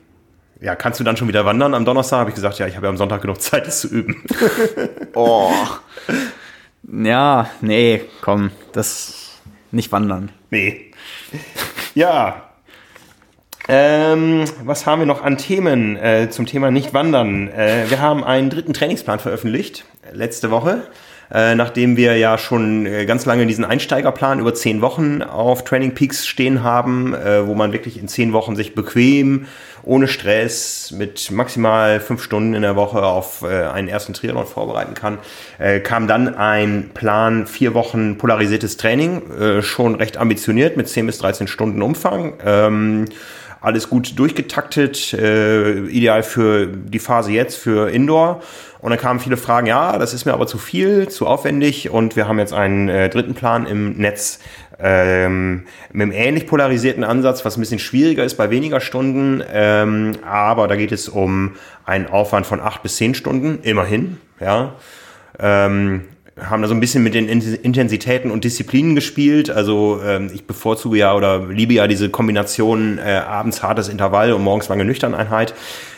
[0.61, 2.21] ja, kannst du dann schon wieder wandern am Donnerstag?
[2.21, 4.25] Habe ich gesagt, ja, ich habe ja am Sonntag genug Zeit, das zu üben.
[5.15, 5.53] oh.
[6.83, 9.39] Ja, nee, komm, das
[9.71, 10.31] nicht wandern.
[10.51, 10.93] Nee.
[11.95, 12.48] Ja.
[13.71, 17.49] Ähm, was haben wir noch an Themen äh, zum Thema nicht wandern?
[17.49, 20.85] Äh, wir haben einen dritten Trainingsplan veröffentlicht letzte Woche.
[21.31, 25.93] Äh, nachdem wir ja schon äh, ganz lange diesen Einsteigerplan über zehn Wochen auf Training
[25.95, 29.47] Peaks stehen haben, äh, wo man wirklich in zehn Wochen sich bequem,
[29.83, 34.95] ohne Stress, mit maximal fünf Stunden in der Woche auf äh, einen ersten Triathlon vorbereiten
[34.95, 35.19] kann,
[35.59, 41.05] äh, kam dann ein Plan vier Wochen polarisiertes Training, äh, schon recht ambitioniert mit zehn
[41.05, 42.39] bis 13 Stunden Umfang.
[42.43, 43.05] Ähm,
[43.61, 48.41] alles gut durchgetaktet, äh, ideal für die Phase jetzt, für Indoor.
[48.81, 52.15] Und dann kamen viele Fragen, ja, das ist mir aber zu viel, zu aufwendig und
[52.15, 54.39] wir haben jetzt einen äh, dritten Plan im Netz
[54.79, 60.13] ähm, mit einem ähnlich polarisierten Ansatz, was ein bisschen schwieriger ist bei weniger Stunden, ähm,
[60.25, 64.75] aber da geht es um einen Aufwand von acht bis zehn Stunden, immerhin, ja.
[65.41, 66.05] Ähm,
[66.41, 69.51] haben da so ein bisschen mit den Intensitäten und Disziplinen gespielt.
[69.51, 74.43] Also ähm, ich bevorzuge ja oder liebe ja diese Kombination äh, abends hartes Intervall und
[74.43, 75.55] morgens lange Nüchterneinheit.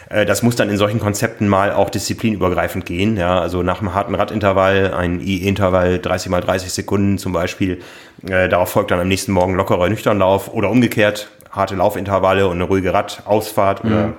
[0.08, 3.16] Äh, das muss dann in solchen Konzepten mal auch disziplinübergreifend gehen.
[3.16, 7.80] Ja, also nach einem harten Radintervall, ein IE-Intervall 30 mal 30 Sekunden zum Beispiel.
[8.28, 12.64] Äh, darauf folgt dann am nächsten Morgen lockerer Nüchternlauf oder umgekehrt harte Laufintervalle und eine
[12.64, 13.90] ruhige Radausfahrt mhm.
[13.90, 14.12] oder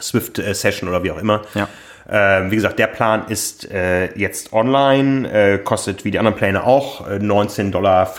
[0.00, 1.42] Swift-Session oder wie auch immer.
[1.54, 1.68] Ja.
[2.12, 6.64] Ähm, wie gesagt, der Plan ist äh, jetzt online, äh, kostet wie die anderen Pläne
[6.64, 8.14] auch äh, 19,95 Dollar.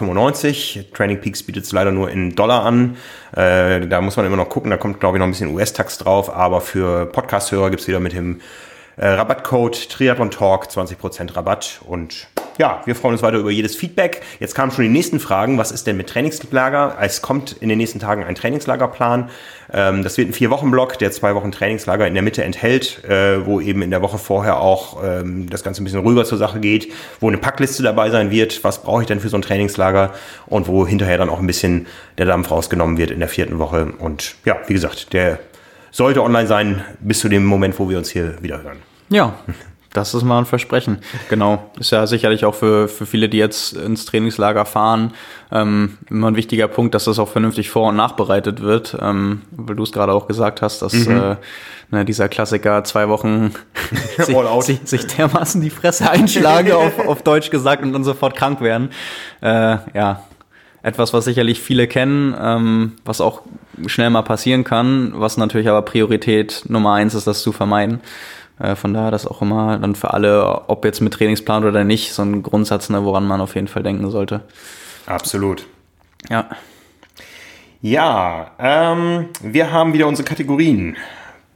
[0.94, 2.96] Training Peaks bietet es leider nur in Dollar an.
[3.36, 5.98] Äh, da muss man immer noch gucken, da kommt, glaube ich, noch ein bisschen US-Tax
[5.98, 8.40] drauf, aber für Podcast-Hörer gibt es wieder mit dem
[8.96, 12.28] äh, Rabattcode Triathlon Talk 20% Rabatt und
[12.62, 14.22] ja, wir freuen uns weiter über jedes Feedback.
[14.40, 15.58] Jetzt kamen schon die nächsten Fragen.
[15.58, 16.96] Was ist denn mit Trainingslager?
[17.02, 19.32] Es kommt in den nächsten Tagen ein Trainingslagerplan.
[19.74, 23.60] Ähm, das wird ein Vier-Wochen-Block, der zwei Wochen Trainingslager in der Mitte enthält, äh, wo
[23.60, 26.94] eben in der Woche vorher auch ähm, das Ganze ein bisschen rüber zur Sache geht,
[27.20, 28.64] wo eine Packliste dabei sein wird.
[28.64, 30.14] Was brauche ich denn für so ein Trainingslager?
[30.46, 31.88] Und wo hinterher dann auch ein bisschen
[32.20, 33.88] der Dampf rausgenommen wird in der vierten Woche.
[33.98, 35.40] Und ja, wie gesagt, der
[35.90, 38.78] sollte online sein bis zu dem Moment, wo wir uns hier wieder hören.
[39.10, 39.34] Ja,
[39.94, 41.00] das ist mal ein Versprechen.
[41.30, 41.70] Genau.
[41.78, 45.14] Ist ja sicherlich auch für, für viele, die jetzt ins Trainingslager fahren,
[45.52, 48.98] ähm, immer ein wichtiger Punkt, dass das auch vernünftig vor- und nachbereitet wird.
[49.02, 51.18] Ähm, weil du es gerade auch gesagt hast, dass mhm.
[51.18, 51.36] äh,
[51.92, 53.52] ne, dieser Klassiker zwei Wochen
[54.18, 58.62] sich, sich, sich, dermaßen die Fresse einschlage, auf, auf Deutsch gesagt, und dann sofort krank
[58.62, 58.92] werden.
[59.42, 60.24] Äh, ja,
[60.84, 63.42] etwas, was sicherlich viele kennen, ähm, was auch
[63.88, 68.00] schnell mal passieren kann, was natürlich aber Priorität Nummer eins ist, das zu vermeiden.
[68.62, 72.14] Äh, von daher das auch immer dann für alle, ob jetzt mit Trainingsplan oder nicht,
[72.14, 74.42] so ein Grundsatz, ne, woran man auf jeden Fall denken sollte.
[75.06, 75.66] Absolut.
[76.30, 76.50] Ja.
[77.82, 80.98] Ja, ähm, wir haben wieder unsere Kategorien.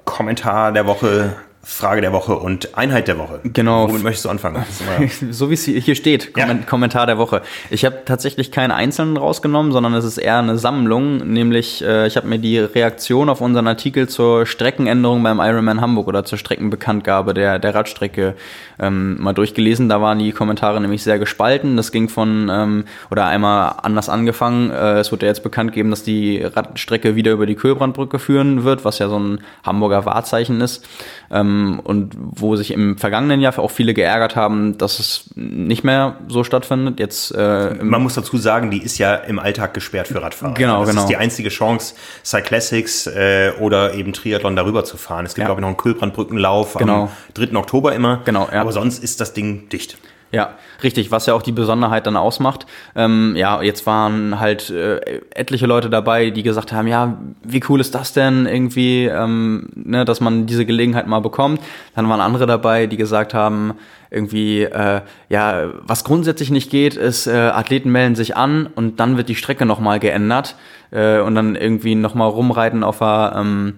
[0.06, 1.36] Kommentar der Woche,
[1.68, 3.40] Frage der Woche und Einheit der Woche.
[3.44, 3.90] Genau.
[3.90, 4.64] Womit möchtest du anfangen?
[5.32, 6.54] so wie es hier steht, ja.
[6.54, 7.42] Kommentar der Woche.
[7.72, 11.18] Ich habe tatsächlich keinen einzelnen rausgenommen, sondern es ist eher eine Sammlung.
[11.18, 16.08] Nämlich, äh, ich habe mir die Reaktion auf unseren Artikel zur Streckenänderung beim Ironman Hamburg
[16.08, 18.36] oder zur Streckenbekanntgabe der, der Radstrecke
[18.78, 19.90] ähm, mal durchgelesen.
[19.90, 21.78] Da waren die Kommentare nämlich sehr gespalten.
[21.78, 24.70] Das ging von, ähm, oder einmal anders angefangen.
[24.70, 28.64] Äh, es wurde ja jetzt bekannt gegeben, dass die Radstrecke wieder über die Köhlbrandbrücke führen
[28.64, 30.88] wird, was ja so ein Hamburger Wahrzeichen ist.
[31.32, 36.18] Ähm, und wo sich im vergangenen Jahr auch viele geärgert haben, dass es nicht mehr
[36.28, 37.00] so stattfindet.
[37.00, 40.54] Jetzt, äh, Man muss dazu sagen, die ist ja im Alltag gesperrt für Radfahrer.
[40.54, 41.02] Genau, das genau.
[41.02, 45.26] ist die einzige Chance, Cyclassics äh, oder eben Triathlon darüber zu fahren.
[45.26, 45.46] Es gibt, ja.
[45.46, 47.04] glaube ich, noch einen Kühlbrandbrückenlauf genau.
[47.04, 47.56] am 3.
[47.56, 48.22] Oktober immer.
[48.26, 48.62] Genau, ja.
[48.62, 49.98] Aber sonst ist das Ding dicht.
[50.32, 52.66] Ja, richtig, was ja auch die Besonderheit dann ausmacht.
[52.96, 57.80] Ähm, ja, jetzt waren halt äh, etliche Leute dabei, die gesagt haben, ja, wie cool
[57.80, 61.62] ist das denn irgendwie, ähm, ne, dass man diese Gelegenheit mal bekommt.
[61.96, 63.76] Dann waren andere dabei, die gesagt haben,
[64.10, 69.18] irgendwie, äh, ja, was grundsätzlich nicht geht, ist, äh, Athleten melden sich an und dann
[69.18, 70.56] wird die Strecke nochmal geändert
[70.92, 73.76] äh, und dann irgendwie nochmal rumreiten auf der ähm,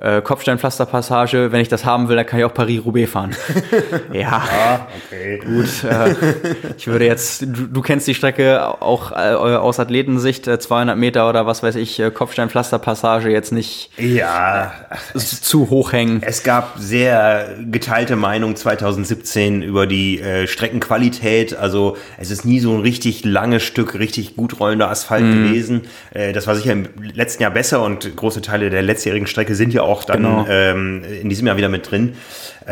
[0.00, 3.36] äh, Kopfsteinpflasterpassage, wenn ich das haben will, dann kann ich auch Paris-Roubaix fahren.
[4.12, 5.40] ja, ah, okay.
[5.44, 5.84] gut.
[5.84, 6.14] Äh,
[6.76, 11.28] ich würde jetzt, du, du, kennst die Strecke auch äh, aus Athletensicht, 200 äh, Meter
[11.28, 14.72] oder was weiß ich, äh, Kopfsteinpflasterpassage jetzt nicht ja,
[15.14, 16.22] es, zu hoch hängen.
[16.24, 21.54] Es gab sehr geteilte Meinungen 2017 über die äh, Streckenqualität.
[21.54, 25.32] Also es ist nie so ein richtig langes Stück, richtig gut rollender Asphalt mm.
[25.32, 25.82] gewesen.
[26.12, 29.82] Das war sicher im letzten Jahr besser und große Teile der letztjährigen Strecke sind ja
[29.82, 30.46] auch auch dann genau.
[30.48, 32.16] ähm, in diesem Jahr wieder mit drin.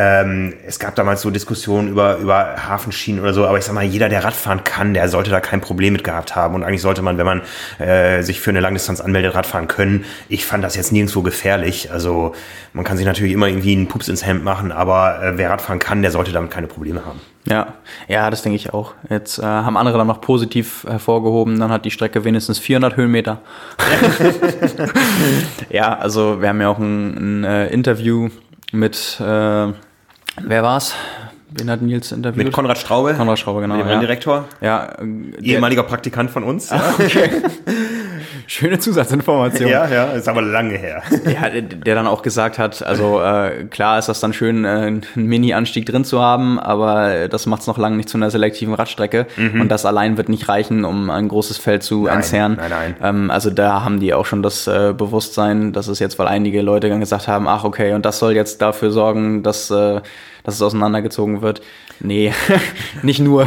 [0.00, 3.82] Ähm, es gab damals so Diskussionen über, über Hafenschienen oder so, aber ich sag mal,
[3.82, 6.54] jeder, der Radfahren kann, der sollte da kein Problem mit gehabt haben.
[6.54, 7.42] Und eigentlich sollte man, wenn man
[7.80, 10.04] äh, sich für eine Langdistanz anmeldet, Radfahren können.
[10.28, 11.90] Ich fand das jetzt nirgendwo gefährlich.
[11.90, 12.32] Also
[12.72, 15.80] man kann sich natürlich immer irgendwie einen Pups ins Hemd machen, aber äh, wer Radfahren
[15.80, 17.20] kann, der sollte damit keine Probleme haben.
[17.46, 17.74] Ja,
[18.06, 18.94] ja, das denke ich auch.
[19.10, 23.40] Jetzt äh, haben andere dann noch positiv hervorgehoben, dann hat die Strecke wenigstens 400 Höhenmeter.
[25.70, 28.28] ja, also wir haben ja auch ein, ein äh, Interview
[28.70, 29.72] mit, äh,
[30.44, 30.94] wer war's?
[31.50, 32.44] Wen hat Nils interviewt?
[32.44, 33.14] Mit Konrad Straube.
[33.14, 33.76] Konrad Straube, genau.
[33.76, 34.00] Dem ja.
[34.00, 34.44] Direktor.
[34.60, 34.92] Ja.
[35.40, 36.70] Ehemaliger Praktikant von uns.
[36.70, 37.30] Ah, okay.
[38.50, 39.68] Schöne Zusatzinformation.
[39.68, 41.02] Ja, ja, ist aber lange her.
[41.28, 45.06] Ja, der, dann auch gesagt hat, also äh, klar ist das dann schön, äh, einen
[45.14, 49.26] Mini-Anstieg drin zu haben, aber das macht es noch lange nicht zu einer selektiven Radstrecke.
[49.36, 49.60] Mhm.
[49.60, 52.56] Und das allein wird nicht reichen, um ein großes Feld zu nein, entzerren.
[52.56, 52.96] Nein, nein.
[53.02, 56.62] Ähm, also da haben die auch schon das äh, Bewusstsein, dass es jetzt, weil einige
[56.62, 60.00] Leute dann gesagt haben, ach okay, und das soll jetzt dafür sorgen, dass, äh,
[60.44, 61.60] dass es auseinandergezogen wird.
[62.00, 62.32] Nee,
[63.02, 63.46] nicht nur.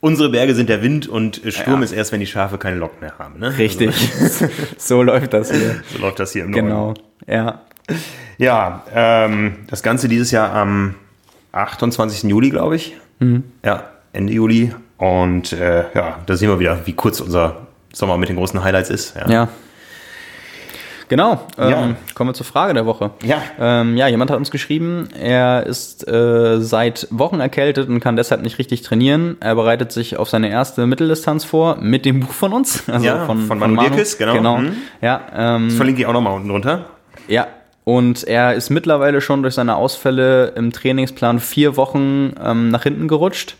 [0.00, 1.84] Unsere Berge sind der Wind und Sturm ja.
[1.84, 3.40] ist erst, wenn die Schafe keine Lok mehr haben.
[3.40, 3.58] Ne?
[3.58, 3.88] Richtig.
[4.20, 4.48] Also.
[4.78, 5.82] so läuft das hier.
[5.92, 6.66] So läuft das hier im Norden.
[6.68, 6.94] Genau,
[7.26, 7.62] ja.
[8.36, 10.94] Ja, ähm, das Ganze dieses Jahr am
[11.52, 12.30] 28.
[12.30, 12.96] Juli, glaube ich.
[13.18, 13.42] Mhm.
[13.64, 14.72] Ja, Ende Juli.
[14.98, 18.90] Und äh, ja, da sehen wir wieder, wie kurz unser Sommer mit den großen Highlights
[18.90, 19.16] ist.
[19.16, 19.28] Ja.
[19.28, 19.48] ja.
[21.08, 21.96] Genau, ähm, ja.
[22.14, 23.10] kommen wir zur Frage der Woche.
[23.22, 23.40] Ja.
[23.58, 28.42] Ähm, ja, jemand hat uns geschrieben, er ist äh, seit Wochen erkältet und kann deshalb
[28.42, 29.36] nicht richtig trainieren.
[29.40, 32.84] Er bereitet sich auf seine erste Mitteldistanz vor mit dem Buch von uns.
[32.88, 34.32] Also ja, von, von Manu, Manu Dirkes, genau.
[34.34, 34.58] genau.
[34.58, 34.76] Mhm.
[35.00, 36.86] Ja, ähm, das verlinke ich auch nochmal unten drunter.
[37.28, 37.46] Ja,
[37.84, 43.08] und er ist mittlerweile schon durch seine Ausfälle im Trainingsplan vier Wochen ähm, nach hinten
[43.08, 43.56] gerutscht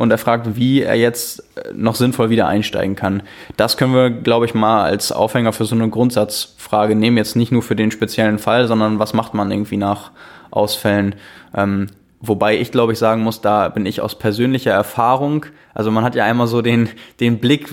[0.00, 3.22] und er fragt, wie er jetzt äh, noch sinnvoll wieder einsteigen kann.
[3.58, 7.18] Das können wir, glaube ich, mal als Aufhänger für so eine Grundsatzfrage nehmen.
[7.18, 10.12] Jetzt nicht nur für den speziellen Fall, sondern was macht man irgendwie nach
[10.50, 11.16] Ausfällen?
[11.54, 11.88] Ähm,
[12.22, 16.14] Wobei ich glaube ich sagen muss, da bin ich aus persönlicher Erfahrung, also man hat
[16.14, 17.70] ja einmal so den, den Blick,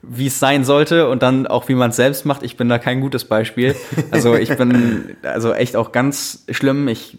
[0.00, 2.42] wie es sein sollte und dann auch wie man es selbst macht.
[2.42, 3.74] Ich bin da kein gutes Beispiel.
[4.10, 6.88] Also ich bin also echt auch ganz schlimm.
[6.88, 7.18] Ich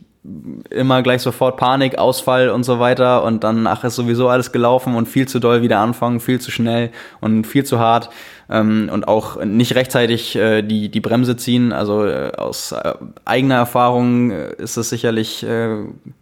[0.70, 4.96] immer gleich sofort Panik, Ausfall und so weiter und dann, ach, ist sowieso alles gelaufen
[4.96, 6.92] und viel zu doll wieder anfangen, viel zu schnell
[7.22, 8.10] und viel zu hart
[8.50, 11.72] ähm, und auch nicht rechtzeitig äh, die, die Bremse ziehen.
[11.72, 12.94] Also äh, aus äh,
[13.26, 15.78] eigener Erfahrung äh, ist es sicherlich äh,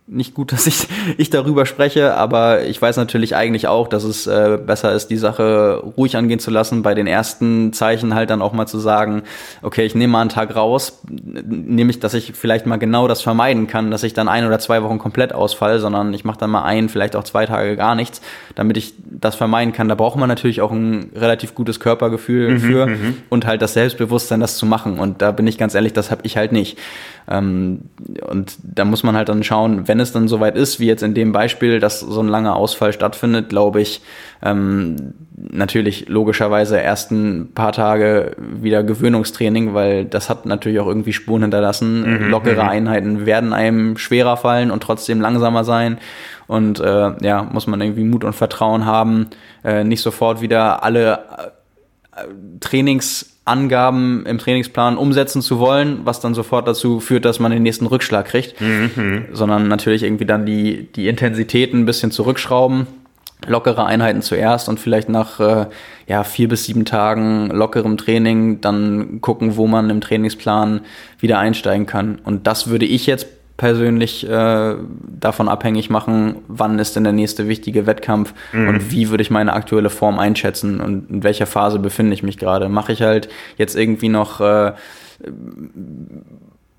[0.08, 0.88] nicht gut, dass ich,
[1.18, 5.18] ich darüber spreche, aber ich weiß natürlich eigentlich auch, dass es äh, besser ist, die
[5.18, 9.24] Sache ruhig angehen zu lassen, bei den ersten Zeichen halt dann auch mal zu sagen,
[9.62, 13.68] okay, ich nehme mal einen Tag raus, nämlich, dass ich vielleicht mal genau das vermeiden
[13.68, 16.64] kann, dass ich dann ein oder zwei Wochen komplett ausfall, sondern ich mache dann mal
[16.64, 18.22] ein, vielleicht auch zwei Tage gar nichts,
[18.56, 19.90] damit ich das vermeiden kann.
[19.90, 23.18] Da braucht man natürlich auch ein relativ gutes Körpergefühl mhm, für mhm.
[23.30, 25.00] und halt das Selbstbewusstsein, das zu machen.
[25.00, 26.78] Und da bin ich ganz ehrlich, das habe ich halt nicht.
[27.28, 27.82] Ähm,
[28.30, 31.14] und da muss man halt dann schauen, wenn es dann soweit ist, wie jetzt in
[31.14, 34.02] dem Beispiel, dass so ein langer Ausfall stattfindet, glaube ich,
[34.44, 41.14] ähm, natürlich logischerweise erst ein paar Tage wieder Gewöhnungstraining, weil das hat natürlich auch irgendwie
[41.14, 42.02] Spuren hinterlassen.
[42.02, 42.70] Mhm, Lockere mhm.
[42.70, 45.98] Einheiten werden einem schwerer fallen und trotzdem langsamer sein.
[46.48, 49.28] Und äh, ja, muss man irgendwie Mut und Vertrauen haben,
[49.64, 51.20] äh, nicht sofort wieder alle
[52.14, 52.22] äh,
[52.60, 57.62] Trainings Angaben im Trainingsplan umsetzen zu wollen, was dann sofort dazu führt, dass man den
[57.62, 59.26] nächsten Rückschlag kriegt, mhm.
[59.32, 62.88] sondern natürlich irgendwie dann die, die Intensitäten ein bisschen zurückschrauben,
[63.48, 65.68] lockere Einheiten zuerst und vielleicht nach äh,
[66.08, 70.82] ja, vier bis sieben Tagen lockerem Training dann gucken, wo man im Trainingsplan
[71.20, 72.20] wieder einsteigen kann.
[72.24, 73.28] Und das würde ich jetzt
[73.58, 74.76] persönlich äh,
[75.20, 78.68] davon abhängig machen, wann ist denn der nächste wichtige Wettkampf mhm.
[78.68, 82.38] und wie würde ich meine aktuelle Form einschätzen und in welcher Phase befinde ich mich
[82.38, 82.68] gerade.
[82.68, 84.74] Mache ich halt jetzt irgendwie noch äh,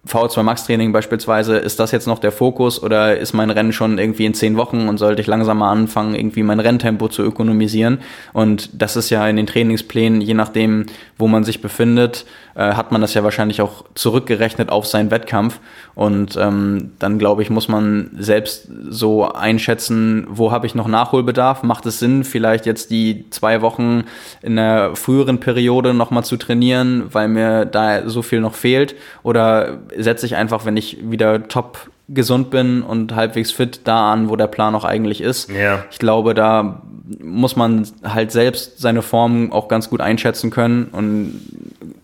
[0.07, 3.99] VO2 Max Training beispielsweise, ist das jetzt noch der Fokus oder ist mein Rennen schon
[3.99, 7.99] irgendwie in zehn Wochen und sollte ich langsam mal anfangen, irgendwie mein Renntempo zu ökonomisieren?
[8.33, 10.87] Und das ist ja in den Trainingsplänen, je nachdem,
[11.19, 12.25] wo man sich befindet,
[12.55, 15.59] äh, hat man das ja wahrscheinlich auch zurückgerechnet auf seinen Wettkampf.
[15.97, 21.63] Und ähm, dann glaube ich, muss man selbst so einschätzen, wo habe ich noch Nachholbedarf?
[21.63, 24.05] Macht es Sinn, vielleicht jetzt die zwei Wochen
[24.43, 28.95] in der früheren Periode nochmal zu trainieren, weil mir da so viel noch fehlt?
[29.23, 34.29] Oder setze ich einfach, wenn ich wieder top gesund bin und halbwegs fit da an,
[34.29, 35.51] wo der Plan auch eigentlich ist.
[35.51, 35.85] Ja.
[35.91, 36.83] Ich glaube, da
[37.23, 41.41] muss man halt selbst seine Form auch ganz gut einschätzen können und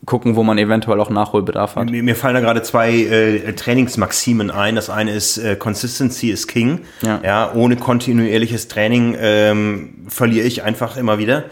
[0.07, 1.91] gucken, wo man eventuell auch Nachholbedarf hat.
[1.91, 4.75] Mir, mir fallen da gerade zwei äh, Trainingsmaximen ein.
[4.75, 6.81] Das eine ist äh, Consistency is King.
[7.03, 7.21] Ja.
[7.23, 11.45] ja ohne kontinuierliches Training ähm, verliere ich einfach immer wieder.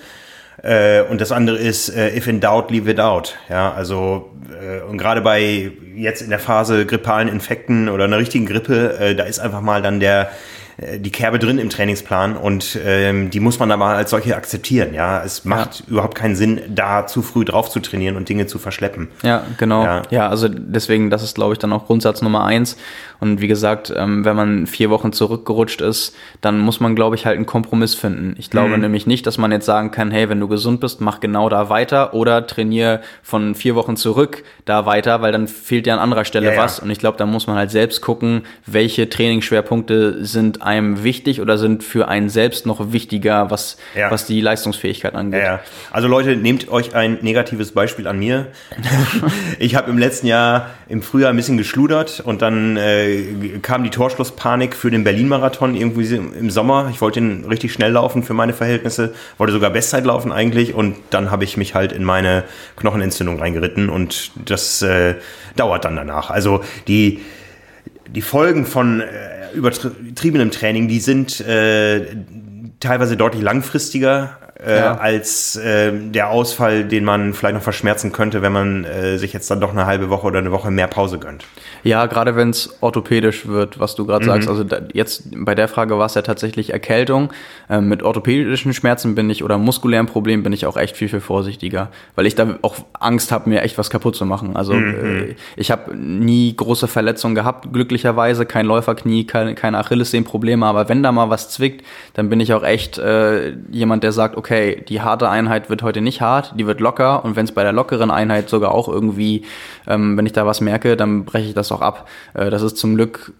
[0.62, 3.36] Äh, und das andere ist, äh, if in doubt, leave it out.
[3.48, 8.46] Ja, also äh, und gerade bei jetzt in der Phase grippalen Infekten oder einer richtigen
[8.46, 10.30] Grippe, äh, da ist einfach mal dann der
[10.76, 14.94] äh, die Kerbe drin im Trainingsplan und ähm, die muss man aber als solche akzeptieren.
[14.94, 15.86] Ja, es macht ja.
[15.88, 19.08] überhaupt keinen Sinn, da zu früh drauf zu trainieren und Dinge zu verschleppen.
[19.22, 19.84] Ja, genau.
[19.84, 22.76] Ja, ja also deswegen, das ist glaube ich dann auch Grundsatz Nummer eins.
[23.20, 27.26] Und wie gesagt, ähm, wenn man vier Wochen zurückgerutscht ist, dann muss man glaube ich
[27.26, 28.34] halt einen Kompromiss finden.
[28.38, 28.80] Ich glaube mhm.
[28.80, 31.68] nämlich nicht, dass man jetzt sagen kann, hey, wenn du gesund bist, mach genau da
[31.68, 36.24] weiter oder trainiere von vier Wochen zurück da weiter, weil dann fehlt ja an anderer
[36.24, 36.80] Stelle ja, was.
[36.80, 41.58] Und ich glaube, da muss man halt selbst gucken, welche Trainingsschwerpunkte sind einem wichtig oder
[41.58, 44.10] sind für einen selbst noch wichtiger, was, ja.
[44.10, 45.42] was die Leistungsfähigkeit angeht.
[45.42, 45.60] Ja,
[45.90, 48.46] Also Leute, nehmt euch ein negatives Beispiel an mir.
[49.58, 53.09] ich habe im letzten Jahr im Frühjahr ein bisschen geschludert und dann äh,
[53.62, 56.88] kam die Torschlusspanik für den Berlin-Marathon irgendwie im Sommer.
[56.90, 60.96] Ich wollte ihn richtig schnell laufen für meine Verhältnisse, wollte sogar Bestzeit laufen eigentlich und
[61.10, 62.44] dann habe ich mich halt in meine
[62.76, 65.14] Knochenentzündung reingeritten und das äh,
[65.56, 66.30] dauert dann danach.
[66.30, 67.20] Also die
[68.14, 72.06] die Folgen von äh, übertriebenem Training, die sind äh,
[72.80, 74.96] teilweise deutlich langfristiger äh, ja.
[74.96, 79.50] als äh, der Ausfall, den man vielleicht noch verschmerzen könnte, wenn man äh, sich jetzt
[79.50, 81.44] dann doch eine halbe Woche oder eine Woche mehr Pause gönnt.
[81.82, 84.28] Ja, gerade wenn es orthopädisch wird, was du gerade mhm.
[84.28, 84.48] sagst.
[84.48, 87.32] Also da, jetzt bei der Frage war es ja tatsächlich Erkältung.
[87.70, 91.20] Ähm, mit orthopädischen Schmerzen bin ich oder muskulären Problemen bin ich auch echt viel, viel
[91.20, 94.56] vorsichtiger, weil ich da auch Angst habe, mir echt was kaputt zu machen.
[94.56, 95.30] Also mhm.
[95.30, 101.02] äh, ich habe nie große Verletzungen gehabt, glücklicherweise, kein Läuferknie, kein, keine Achillessehnenprobleme, aber wenn
[101.02, 105.00] da mal was zwickt, dann bin ich auch echt äh, jemand, der sagt, okay, die
[105.00, 108.10] harte Einheit wird heute nicht hart, die wird locker und wenn es bei der lockeren
[108.10, 109.42] Einheit sogar auch irgendwie,
[109.86, 112.08] ähm, wenn ich da was merke, dann breche ich das auch ab.
[112.34, 113.32] Äh, das ist zum Glück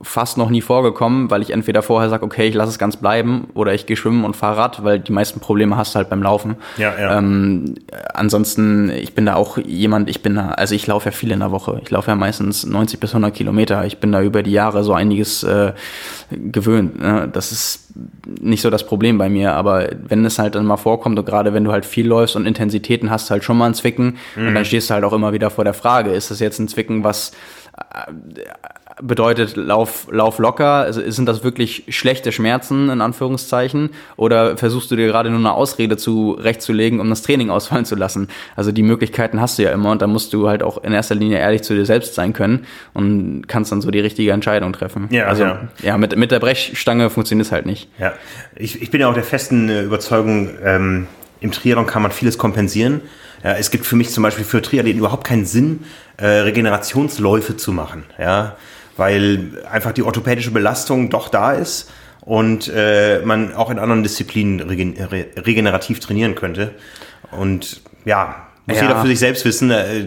[0.00, 3.48] fast noch nie vorgekommen, weil ich entweder vorher sage, okay, ich lasse es ganz bleiben
[3.54, 6.22] oder ich gehe schwimmen und fahre Rad, weil die meisten Probleme hast du halt beim
[6.22, 6.56] Laufen.
[6.76, 7.18] Ja, ja.
[7.18, 7.74] Ähm,
[8.14, 11.40] ansonsten, ich bin da auch jemand, ich bin da, also ich laufe ja viel in
[11.40, 11.80] der Woche.
[11.82, 13.84] Ich laufe ja meistens 90 bis 100 Kilometer.
[13.84, 15.72] Ich bin da über die Jahre so einiges äh,
[16.30, 17.00] gewöhnt.
[17.00, 17.28] Ne?
[17.32, 17.92] Das ist
[18.40, 21.54] nicht so das Problem bei mir, aber wenn es halt dann mal vorkommt und gerade
[21.54, 24.48] wenn du halt viel läufst und Intensitäten hast, halt schon mal ein Zwicken mhm.
[24.48, 26.68] und dann stehst du halt auch immer wieder vor der Frage, ist das jetzt ein
[26.68, 27.32] Zwicken, was
[29.00, 30.82] bedeutet Lauf, Lauf locker?
[30.82, 33.90] Also sind das wirklich schlechte Schmerzen in Anführungszeichen?
[34.16, 38.28] Oder versuchst du dir gerade nur eine Ausrede zurechtzulegen, um das Training ausfallen zu lassen?
[38.56, 41.14] Also die Möglichkeiten hast du ja immer und da musst du halt auch in erster
[41.14, 45.08] Linie ehrlich zu dir selbst sein können und kannst dann so die richtige Entscheidung treffen.
[45.10, 47.88] Ja, also ja, ja mit, mit der Brechstange funktioniert es halt nicht.
[47.98, 48.12] Ja,
[48.56, 51.06] ich, ich bin ja auch der festen Überzeugung, ähm,
[51.40, 53.00] im Triathlon kann man vieles kompensieren.
[53.42, 55.80] Ja, es gibt für mich zum Beispiel für Triathleten überhaupt keinen Sinn,
[56.16, 58.56] äh, Regenerationsläufe zu machen, ja,
[58.96, 61.90] weil einfach die orthopädische Belastung doch da ist
[62.20, 64.96] und äh, man auch in anderen Disziplinen regen
[65.36, 66.72] regenerativ trainieren könnte.
[67.30, 68.84] Und ja, muss ja.
[68.84, 69.70] jeder für sich selbst wissen.
[69.72, 70.06] Äh,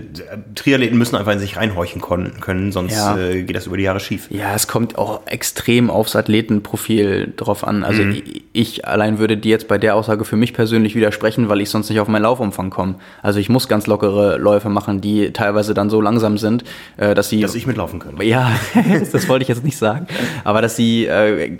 [0.55, 3.17] Triathleten müssen einfach in sich reinhorchen können, sonst ja.
[3.17, 4.27] äh, geht das über die Jahre schief.
[4.29, 7.83] Ja, es kommt auch extrem aufs Athletenprofil drauf an.
[7.83, 8.21] Also mhm.
[8.53, 11.89] ich, allein würde dir jetzt bei der Aussage für mich persönlich widersprechen, weil ich sonst
[11.89, 12.95] nicht auf meinen Laufumfang komme.
[13.21, 16.63] Also ich muss ganz lockere Läufe machen, die teilweise dann so langsam sind,
[16.95, 17.41] äh, dass sie...
[17.41, 18.15] Dass ich mitlaufen kann.
[18.21, 18.53] Ja,
[19.11, 20.07] das wollte ich jetzt nicht sagen.
[20.45, 21.57] Aber dass sie äh,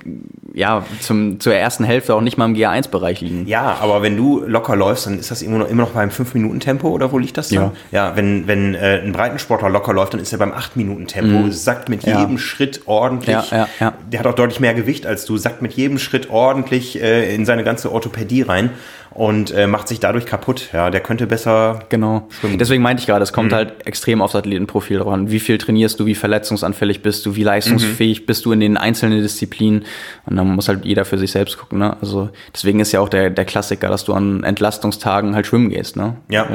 [0.54, 3.48] ja zum, zur ersten Hälfte auch nicht mal im GA1-Bereich liegen.
[3.48, 6.85] Ja, aber wenn du locker läufst, dann ist das immer noch, immer noch beim 5-Minuten-Tempo
[6.86, 7.72] Tempo oder wo liegt das dann?
[7.92, 11.52] Ja, ja wenn, wenn äh, ein Breitensportler locker läuft, dann ist er beim 8-Minuten-Tempo, mhm.
[11.52, 12.38] sackt mit jedem ja.
[12.38, 13.52] Schritt ordentlich.
[13.52, 13.68] Ja,
[14.12, 17.46] Der hat auch deutlich mehr Gewicht als du, sackt mit jedem Schritt ordentlich äh, in
[17.46, 18.72] seine ganze Orthopädie rein
[19.16, 20.70] und äh, macht sich dadurch kaputt.
[20.74, 22.28] Ja, der könnte besser genau.
[22.30, 22.57] schwimmen.
[22.57, 23.55] Deswegen meinte ich gerade, es kommt mhm.
[23.55, 25.32] halt extrem aufs Athletenprofil dran.
[25.32, 28.26] Wie viel trainierst du, wie verletzungsanfällig bist du, wie leistungsfähig mhm.
[28.26, 29.86] bist du in den einzelnen Disziplinen
[30.26, 31.80] und dann muss halt jeder für sich selbst gucken.
[31.80, 31.95] Ne?
[32.01, 35.95] Also deswegen ist ja auch der, der Klassiker, dass du an Entlastungstagen halt schwimmen gehst.
[35.95, 36.18] Ne?
[36.30, 36.49] Ja.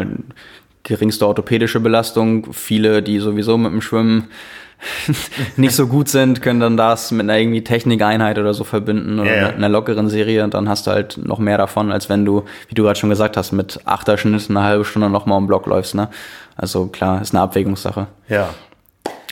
[0.82, 4.28] Geringste orthopädische Belastung, viele, die sowieso mit dem Schwimmen
[5.56, 9.30] nicht so gut sind, können dann das mit einer irgendwie Technikeinheit oder so verbinden oder
[9.30, 9.48] yeah.
[9.50, 12.74] einer lockeren Serie und dann hast du halt noch mehr davon, als wenn du, wie
[12.74, 15.94] du gerade schon gesagt hast, mit Achterschnitt eine halbe Stunde nochmal um Block läufst.
[15.94, 16.08] Ne?
[16.56, 18.06] Also klar, ist eine Abwägungssache.
[18.28, 18.50] Ja.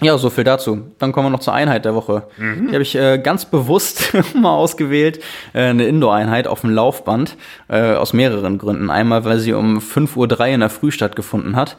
[0.00, 0.82] Ja, so viel dazu.
[0.98, 2.22] Dann kommen wir noch zur Einheit der Woche.
[2.36, 2.68] Mhm.
[2.68, 5.20] Die habe ich äh, ganz bewusst mal ausgewählt.
[5.52, 7.36] Äh, eine Indoor-Einheit auf dem Laufband.
[7.68, 8.90] Äh, aus mehreren Gründen.
[8.90, 11.76] Einmal, weil sie um 5.03 Uhr in der Früh stattgefunden hat.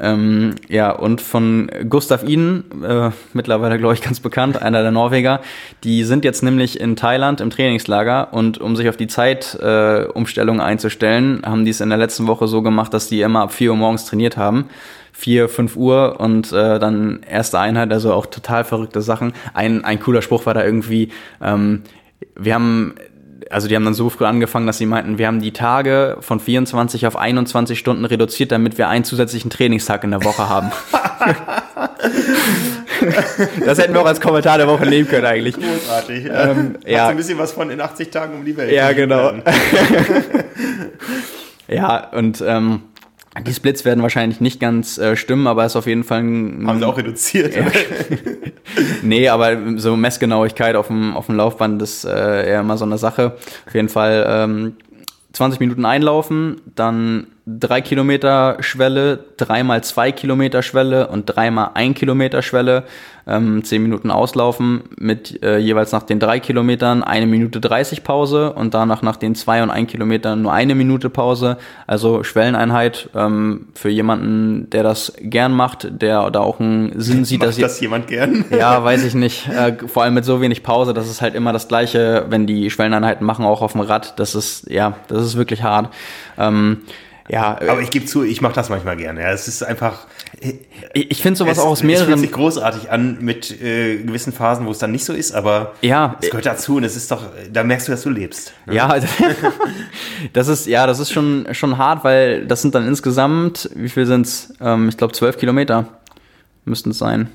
[0.00, 5.40] Ähm, ja, und von Gustav Iden, äh, mittlerweile glaube ich ganz bekannt, einer der Norweger,
[5.84, 10.62] die sind jetzt nämlich in Thailand im Trainingslager und um sich auf die Zeitumstellung äh,
[10.62, 13.70] einzustellen, haben die es in der letzten Woche so gemacht, dass die immer ab 4
[13.70, 14.66] Uhr morgens trainiert haben.
[15.12, 19.34] 4, 5 Uhr und äh, dann erste Einheit, also auch total verrückte Sachen.
[19.52, 21.10] Ein, ein cooler Spruch war da irgendwie,
[21.42, 21.82] ähm,
[22.34, 22.94] wir haben
[23.50, 26.40] also die haben dann so früh angefangen, dass sie meinten, wir haben die Tage von
[26.40, 30.72] 24 auf 21 Stunden reduziert, damit wir einen zusätzlichen Trainingstag in der Woche haben.
[33.64, 35.54] das hätten wir auch als Kommentar der Woche nehmen können eigentlich.
[35.54, 36.26] Großartig.
[36.32, 37.08] Ähm, ja.
[37.08, 38.72] ein bisschen was von in 80 Tagen um die Welt.
[38.72, 39.32] Ja, genau.
[41.68, 42.82] ja, und ähm,
[43.40, 46.66] die Splits werden wahrscheinlich nicht ganz äh, stimmen, aber ist auf jeden Fall ein.
[46.66, 47.56] Haben sie auch reduziert?
[47.56, 47.64] Ja.
[49.02, 52.98] nee, aber so Messgenauigkeit auf dem, auf dem Laufband ist äh, eher immer so eine
[52.98, 53.36] Sache.
[53.66, 54.76] Auf jeden Fall ähm,
[55.32, 62.40] 20 Minuten einlaufen, dann 3 Kilometer Schwelle, dreimal 2 Kilometer Schwelle und dreimal 1 Kilometer
[62.40, 62.84] Schwelle
[63.26, 68.52] ähm, 10 Minuten auslaufen mit äh, jeweils nach den 3 Kilometern eine Minute 30 Pause
[68.52, 71.56] und danach nach den 2 und 1 Kilometern nur eine Minute Pause.
[71.88, 77.40] Also Schwelleneinheit ähm, für jemanden, der das gern macht, der da auch einen Sinn sieht.
[77.40, 78.44] Macht dass das jemand gern?
[78.52, 79.48] Ja, weiß ich nicht.
[79.48, 82.70] Äh, vor allem mit so wenig Pause, das ist halt immer das Gleiche, wenn die
[82.70, 84.18] Schwelleneinheiten machen, auch auf dem Rad.
[84.20, 85.92] Das ist, ja, das ist wirklich hart.
[86.38, 86.82] Ähm,
[87.32, 87.58] ja.
[87.66, 89.22] Aber ich gebe zu, ich mache das manchmal gerne.
[89.22, 90.06] Ja, es ist einfach.
[90.38, 92.18] Ich, ich finde sowas es, auch aus Es fühlt mehreren.
[92.18, 96.16] sich großartig an mit äh, gewissen Phasen, wo es dann nicht so ist, aber Ja,
[96.20, 98.52] es gehört dazu und es ist doch, da merkst du, dass du lebst.
[98.70, 98.96] Ja,
[100.34, 104.04] das ist, ja, das ist schon, schon hart, weil das sind dann insgesamt, wie viel
[104.04, 104.52] sind's?
[104.60, 105.86] Ähm, ich glaube, zwölf Kilometer
[106.66, 107.28] müssten es sein.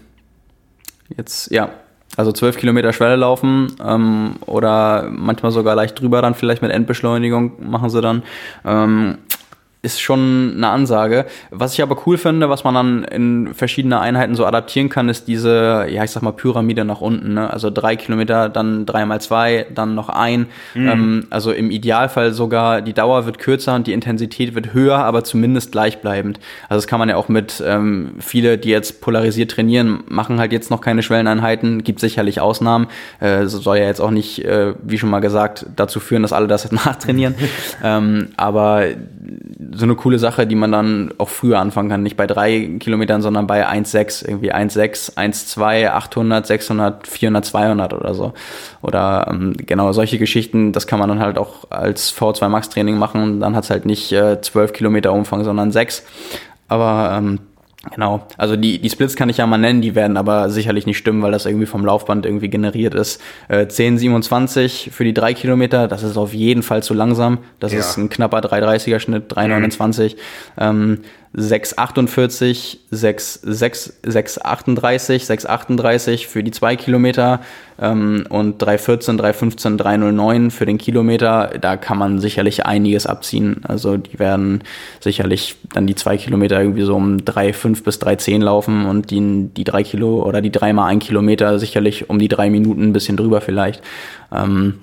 [1.15, 1.69] Jetzt, ja.
[2.15, 7.69] Also zwölf Kilometer Schwelle laufen ähm, oder manchmal sogar leicht drüber dann vielleicht mit Endbeschleunigung
[7.69, 8.23] machen sie dann.
[8.65, 9.17] Ähm,
[9.83, 11.25] ist schon eine Ansage.
[11.51, 15.27] Was ich aber cool finde, was man dann in verschiedene Einheiten so adaptieren kann, ist
[15.27, 17.35] diese, ja, ich sag mal, Pyramide nach unten.
[17.35, 17.51] Ne?
[17.51, 20.47] Also drei Kilometer, dann drei mal zwei, dann noch ein.
[20.75, 25.23] Ähm, also im Idealfall sogar, die Dauer wird kürzer und die Intensität wird höher, aber
[25.23, 26.39] zumindest gleichbleibend.
[26.69, 30.51] Also das kann man ja auch mit ähm, viele, die jetzt polarisiert trainieren, machen halt
[30.51, 31.83] jetzt noch keine Schwelleneinheiten.
[31.83, 32.87] Gibt sicherlich Ausnahmen.
[33.19, 36.47] Äh, soll ja jetzt auch nicht, äh, wie schon mal gesagt, dazu führen, dass alle
[36.47, 37.35] das jetzt nachtrainieren.
[37.83, 38.85] ähm, aber
[39.73, 42.03] so eine coole Sache, die man dann auch früher anfangen kann.
[42.03, 48.13] Nicht bei drei Kilometern, sondern bei 1,6, irgendwie 1,6, 1,2, 800, 600, 400, 200 oder
[48.13, 48.33] so.
[48.81, 52.97] Oder ähm, genau solche Geschichten, das kann man dann halt auch als V2 Max Training
[52.97, 53.39] machen.
[53.39, 56.03] Dann hat's halt nicht äh, 12 Kilometer Umfang, sondern 6.
[56.67, 57.39] Aber ähm,
[57.93, 60.97] Genau, also die, die Splits kann ich ja mal nennen, die werden aber sicherlich nicht
[60.97, 63.21] stimmen, weil das irgendwie vom Laufband irgendwie generiert ist.
[63.49, 67.37] Äh, 10,27 für die drei Kilometer, das ist auf jeden Fall zu langsam.
[67.59, 67.79] Das Ja.
[67.79, 70.15] ist ein knapper 3,30er Schnitt, 3,29.
[70.57, 70.99] Ähm,
[71.35, 77.41] 6,48, 6, 6, 6,38, 6,38 für die zwei Kilometer
[77.79, 81.51] ähm, und 3,14, 3,15, 3,09 für den Kilometer.
[81.59, 83.61] Da kann man sicherlich einiges abziehen.
[83.67, 84.63] Also die werden
[84.99, 89.63] sicherlich dann die zwei Kilometer irgendwie so um 3,5 bis 3,10 laufen und die, die
[89.63, 93.41] drei Kilo oder die dreimal ein Kilometer sicherlich um die drei Minuten ein bisschen drüber
[93.41, 93.83] vielleicht.
[94.31, 94.79] Ähm,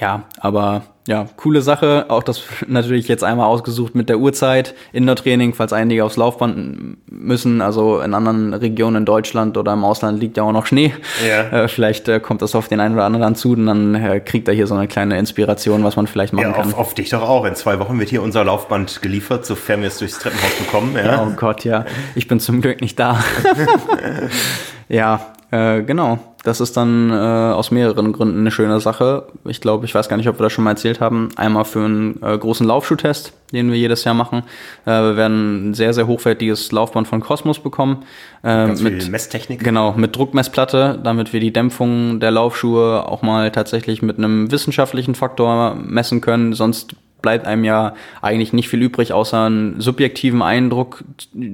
[0.00, 2.06] ja, aber ja, coole Sache.
[2.08, 4.74] Auch das natürlich jetzt einmal ausgesucht mit der Uhrzeit.
[4.92, 7.60] Indoor-Training, falls einige aufs Laufband müssen.
[7.60, 10.94] Also in anderen Regionen in Deutschland oder im Ausland liegt ja auch noch Schnee.
[11.26, 11.64] Ja.
[11.64, 14.46] Äh, vielleicht äh, kommt das auf den einen oder anderen zu und dann äh, kriegt
[14.46, 16.68] er hier so eine kleine Inspiration, was man vielleicht machen Ja, kann.
[16.72, 17.46] auf, auf dich doch auch.
[17.46, 20.94] In zwei Wochen wird hier unser Laufband geliefert, sofern wir es durchs Treppenhaus bekommen.
[20.96, 21.26] Ja.
[21.26, 21.84] Oh Gott, ja.
[22.14, 23.24] Ich bin zum Glück nicht da.
[24.88, 25.20] ja,
[25.52, 26.18] äh, genau.
[26.44, 29.26] Das ist dann äh, aus mehreren Gründen eine schöne Sache.
[29.44, 31.28] Ich glaube, ich weiß gar nicht, ob wir das schon mal erzählt haben.
[31.36, 34.44] Einmal für einen äh, großen Laufschuhtest, den wir jedes Jahr machen.
[34.86, 38.04] Äh, wir werden ein sehr, sehr hochwertiges Laufband von Cosmos bekommen.
[38.42, 39.62] Äh, mit, Messtechnik.
[39.62, 45.14] Genau, mit Druckmessplatte, damit wir die Dämpfung der Laufschuhe auch mal tatsächlich mit einem wissenschaftlichen
[45.14, 46.54] Faktor messen können.
[46.54, 51.04] Sonst bleibt einem ja eigentlich nicht viel übrig, außer einen subjektiven Eindruck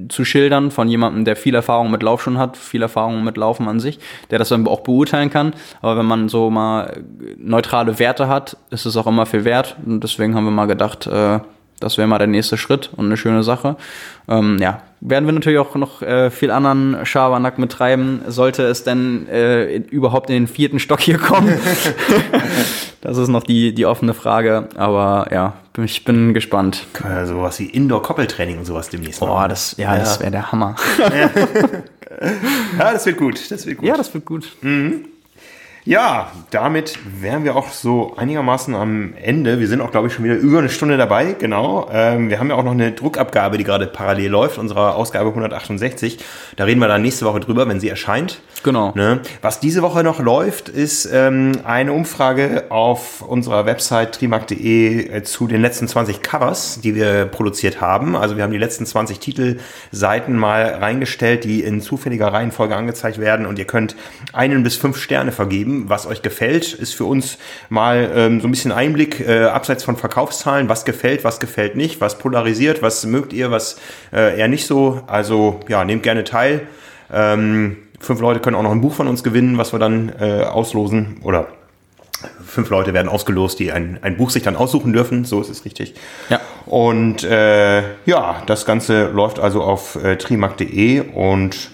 [0.09, 3.79] zu schildern von jemandem, der viel Erfahrung mit Laufschuhen hat, viel Erfahrung mit Laufen an
[3.79, 3.99] sich,
[4.31, 5.53] der das dann auch beurteilen kann.
[5.81, 7.03] Aber wenn man so mal
[7.37, 9.77] neutrale Werte hat, ist es auch immer viel wert.
[9.85, 11.39] Und deswegen haben wir mal gedacht, äh,
[11.79, 13.77] das wäre mal der nächste Schritt und eine schöne Sache.
[14.27, 19.27] Ähm, ja, werden wir natürlich auch noch äh, viel anderen Schabernack mittreiben, sollte es denn
[19.29, 21.57] äh, überhaupt in den vierten Stock hier kommen.
[23.01, 24.69] das ist noch die, die offene Frage.
[24.75, 26.85] Aber ja, ich bin gespannt.
[26.93, 29.49] Können wir sowas wie Indoor-Koppeltraining und sowas demnächst Boah, machen.
[29.49, 30.75] das, ja, das wäre der Hammer.
[32.77, 33.51] Ja, das wird gut.
[33.51, 33.87] Das wird gut.
[33.87, 34.51] ja, das wird gut.
[35.89, 39.59] Ja, damit wären wir auch so einigermaßen am Ende.
[39.59, 41.89] Wir sind auch, glaube ich, schon wieder über eine Stunde dabei, genau.
[41.91, 46.19] Ähm, wir haben ja auch noch eine Druckabgabe, die gerade parallel läuft, unserer Ausgabe 168.
[46.57, 48.39] Da reden wir dann nächste Woche drüber, wenn sie erscheint.
[48.61, 48.91] Genau.
[48.93, 49.21] Ne?
[49.41, 55.47] Was diese Woche noch läuft, ist ähm, eine Umfrage auf unserer Website trimark.de äh, zu
[55.47, 58.15] den letzten 20 Covers, die wir produziert haben.
[58.15, 63.47] Also wir haben die letzten 20 Titelseiten mal reingestellt, die in zufälliger Reihenfolge angezeigt werden
[63.47, 63.95] und ihr könnt
[64.33, 66.73] einen bis fünf Sterne vergeben, was euch gefällt.
[66.73, 67.37] Ist für uns
[67.69, 72.01] mal ähm, so ein bisschen Einblick äh, abseits von Verkaufszahlen, was gefällt, was gefällt nicht,
[72.01, 73.79] was polarisiert, was mögt ihr, was
[74.11, 75.01] äh, eher nicht so.
[75.07, 76.67] Also ja, nehmt gerne teil.
[77.11, 80.43] Ähm, fünf Leute können auch noch ein Buch von uns gewinnen, was wir dann äh,
[80.43, 81.17] auslosen.
[81.23, 81.47] Oder
[82.45, 85.25] fünf Leute werden ausgelost, die ein, ein Buch sich dann aussuchen dürfen.
[85.25, 85.95] So ist es richtig.
[86.29, 86.39] Ja.
[86.65, 91.71] Und äh, ja, das Ganze läuft also auf äh, trimark.de und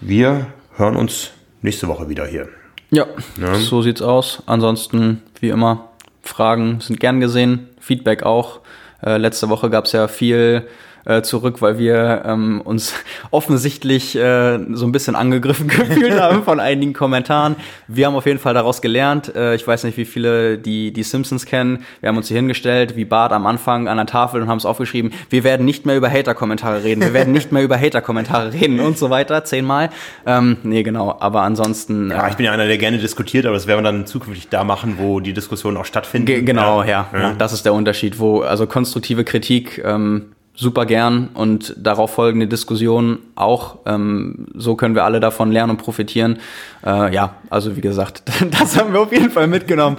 [0.00, 0.46] wir
[0.76, 1.30] hören uns
[1.62, 2.48] nächste Woche wieder hier.
[2.94, 3.06] Ja,
[3.54, 4.42] so sieht's aus.
[4.46, 5.88] Ansonsten, wie immer,
[6.22, 8.60] Fragen sind gern gesehen, Feedback auch.
[9.04, 10.66] Äh, letzte Woche gab's ja viel
[11.04, 12.94] äh, zurück, weil wir ähm, uns
[13.30, 17.56] offensichtlich äh, so ein bisschen angegriffen gefühlt haben von einigen Kommentaren.
[17.88, 19.34] Wir haben auf jeden Fall daraus gelernt.
[19.34, 21.84] Äh, ich weiß nicht, wie viele die die Simpsons kennen.
[22.00, 24.66] Wir haben uns hier hingestellt, wie Bart am Anfang an der Tafel und haben es
[24.66, 25.12] aufgeschrieben.
[25.30, 27.02] Wir werden nicht mehr über Hater-Kommentare reden.
[27.02, 29.44] Wir werden nicht mehr über Hater-Kommentare reden und so weiter.
[29.44, 29.90] Zehnmal.
[30.26, 31.16] Ähm, nee, genau.
[31.20, 32.10] Aber ansonsten.
[32.10, 34.64] Ja, ich bin ja einer, der gerne diskutiert, aber das werden wir dann zukünftig da
[34.64, 36.44] machen, wo die Diskussionen auch stattfinden.
[36.44, 37.08] genau, ja.
[37.12, 37.20] ja.
[37.20, 37.32] ja.
[37.34, 43.18] Das ist der Unterschied, wo also konstruktive Kritik ähm, super gern und darauf folgende Diskussionen
[43.34, 43.78] auch.
[43.86, 46.38] Ähm, so können wir alle davon lernen und profitieren.
[46.86, 48.22] Äh, ja, also wie gesagt,
[48.60, 49.96] das haben wir auf jeden Fall mitgenommen.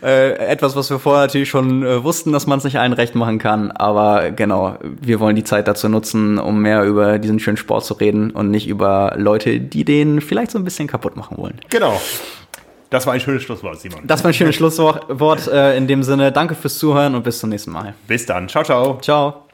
[0.00, 3.16] Äh, etwas, was wir vorher natürlich schon äh, wussten, dass man es nicht allen recht
[3.16, 3.72] machen kann.
[3.72, 7.94] Aber genau, wir wollen die Zeit dazu nutzen, um mehr über diesen schönen Sport zu
[7.94, 11.60] reden und nicht über Leute, die den vielleicht so ein bisschen kaputt machen wollen.
[11.70, 12.00] Genau.
[12.90, 14.00] Das war ein schönes Schlusswort, Simon.
[14.04, 15.48] Das war ein schönes Schlusswort.
[15.48, 17.94] Äh, in dem Sinne, danke fürs Zuhören und bis zum nächsten Mal.
[18.06, 18.48] Bis dann.
[18.48, 18.98] Ciao, ciao.
[19.02, 19.47] Ciao.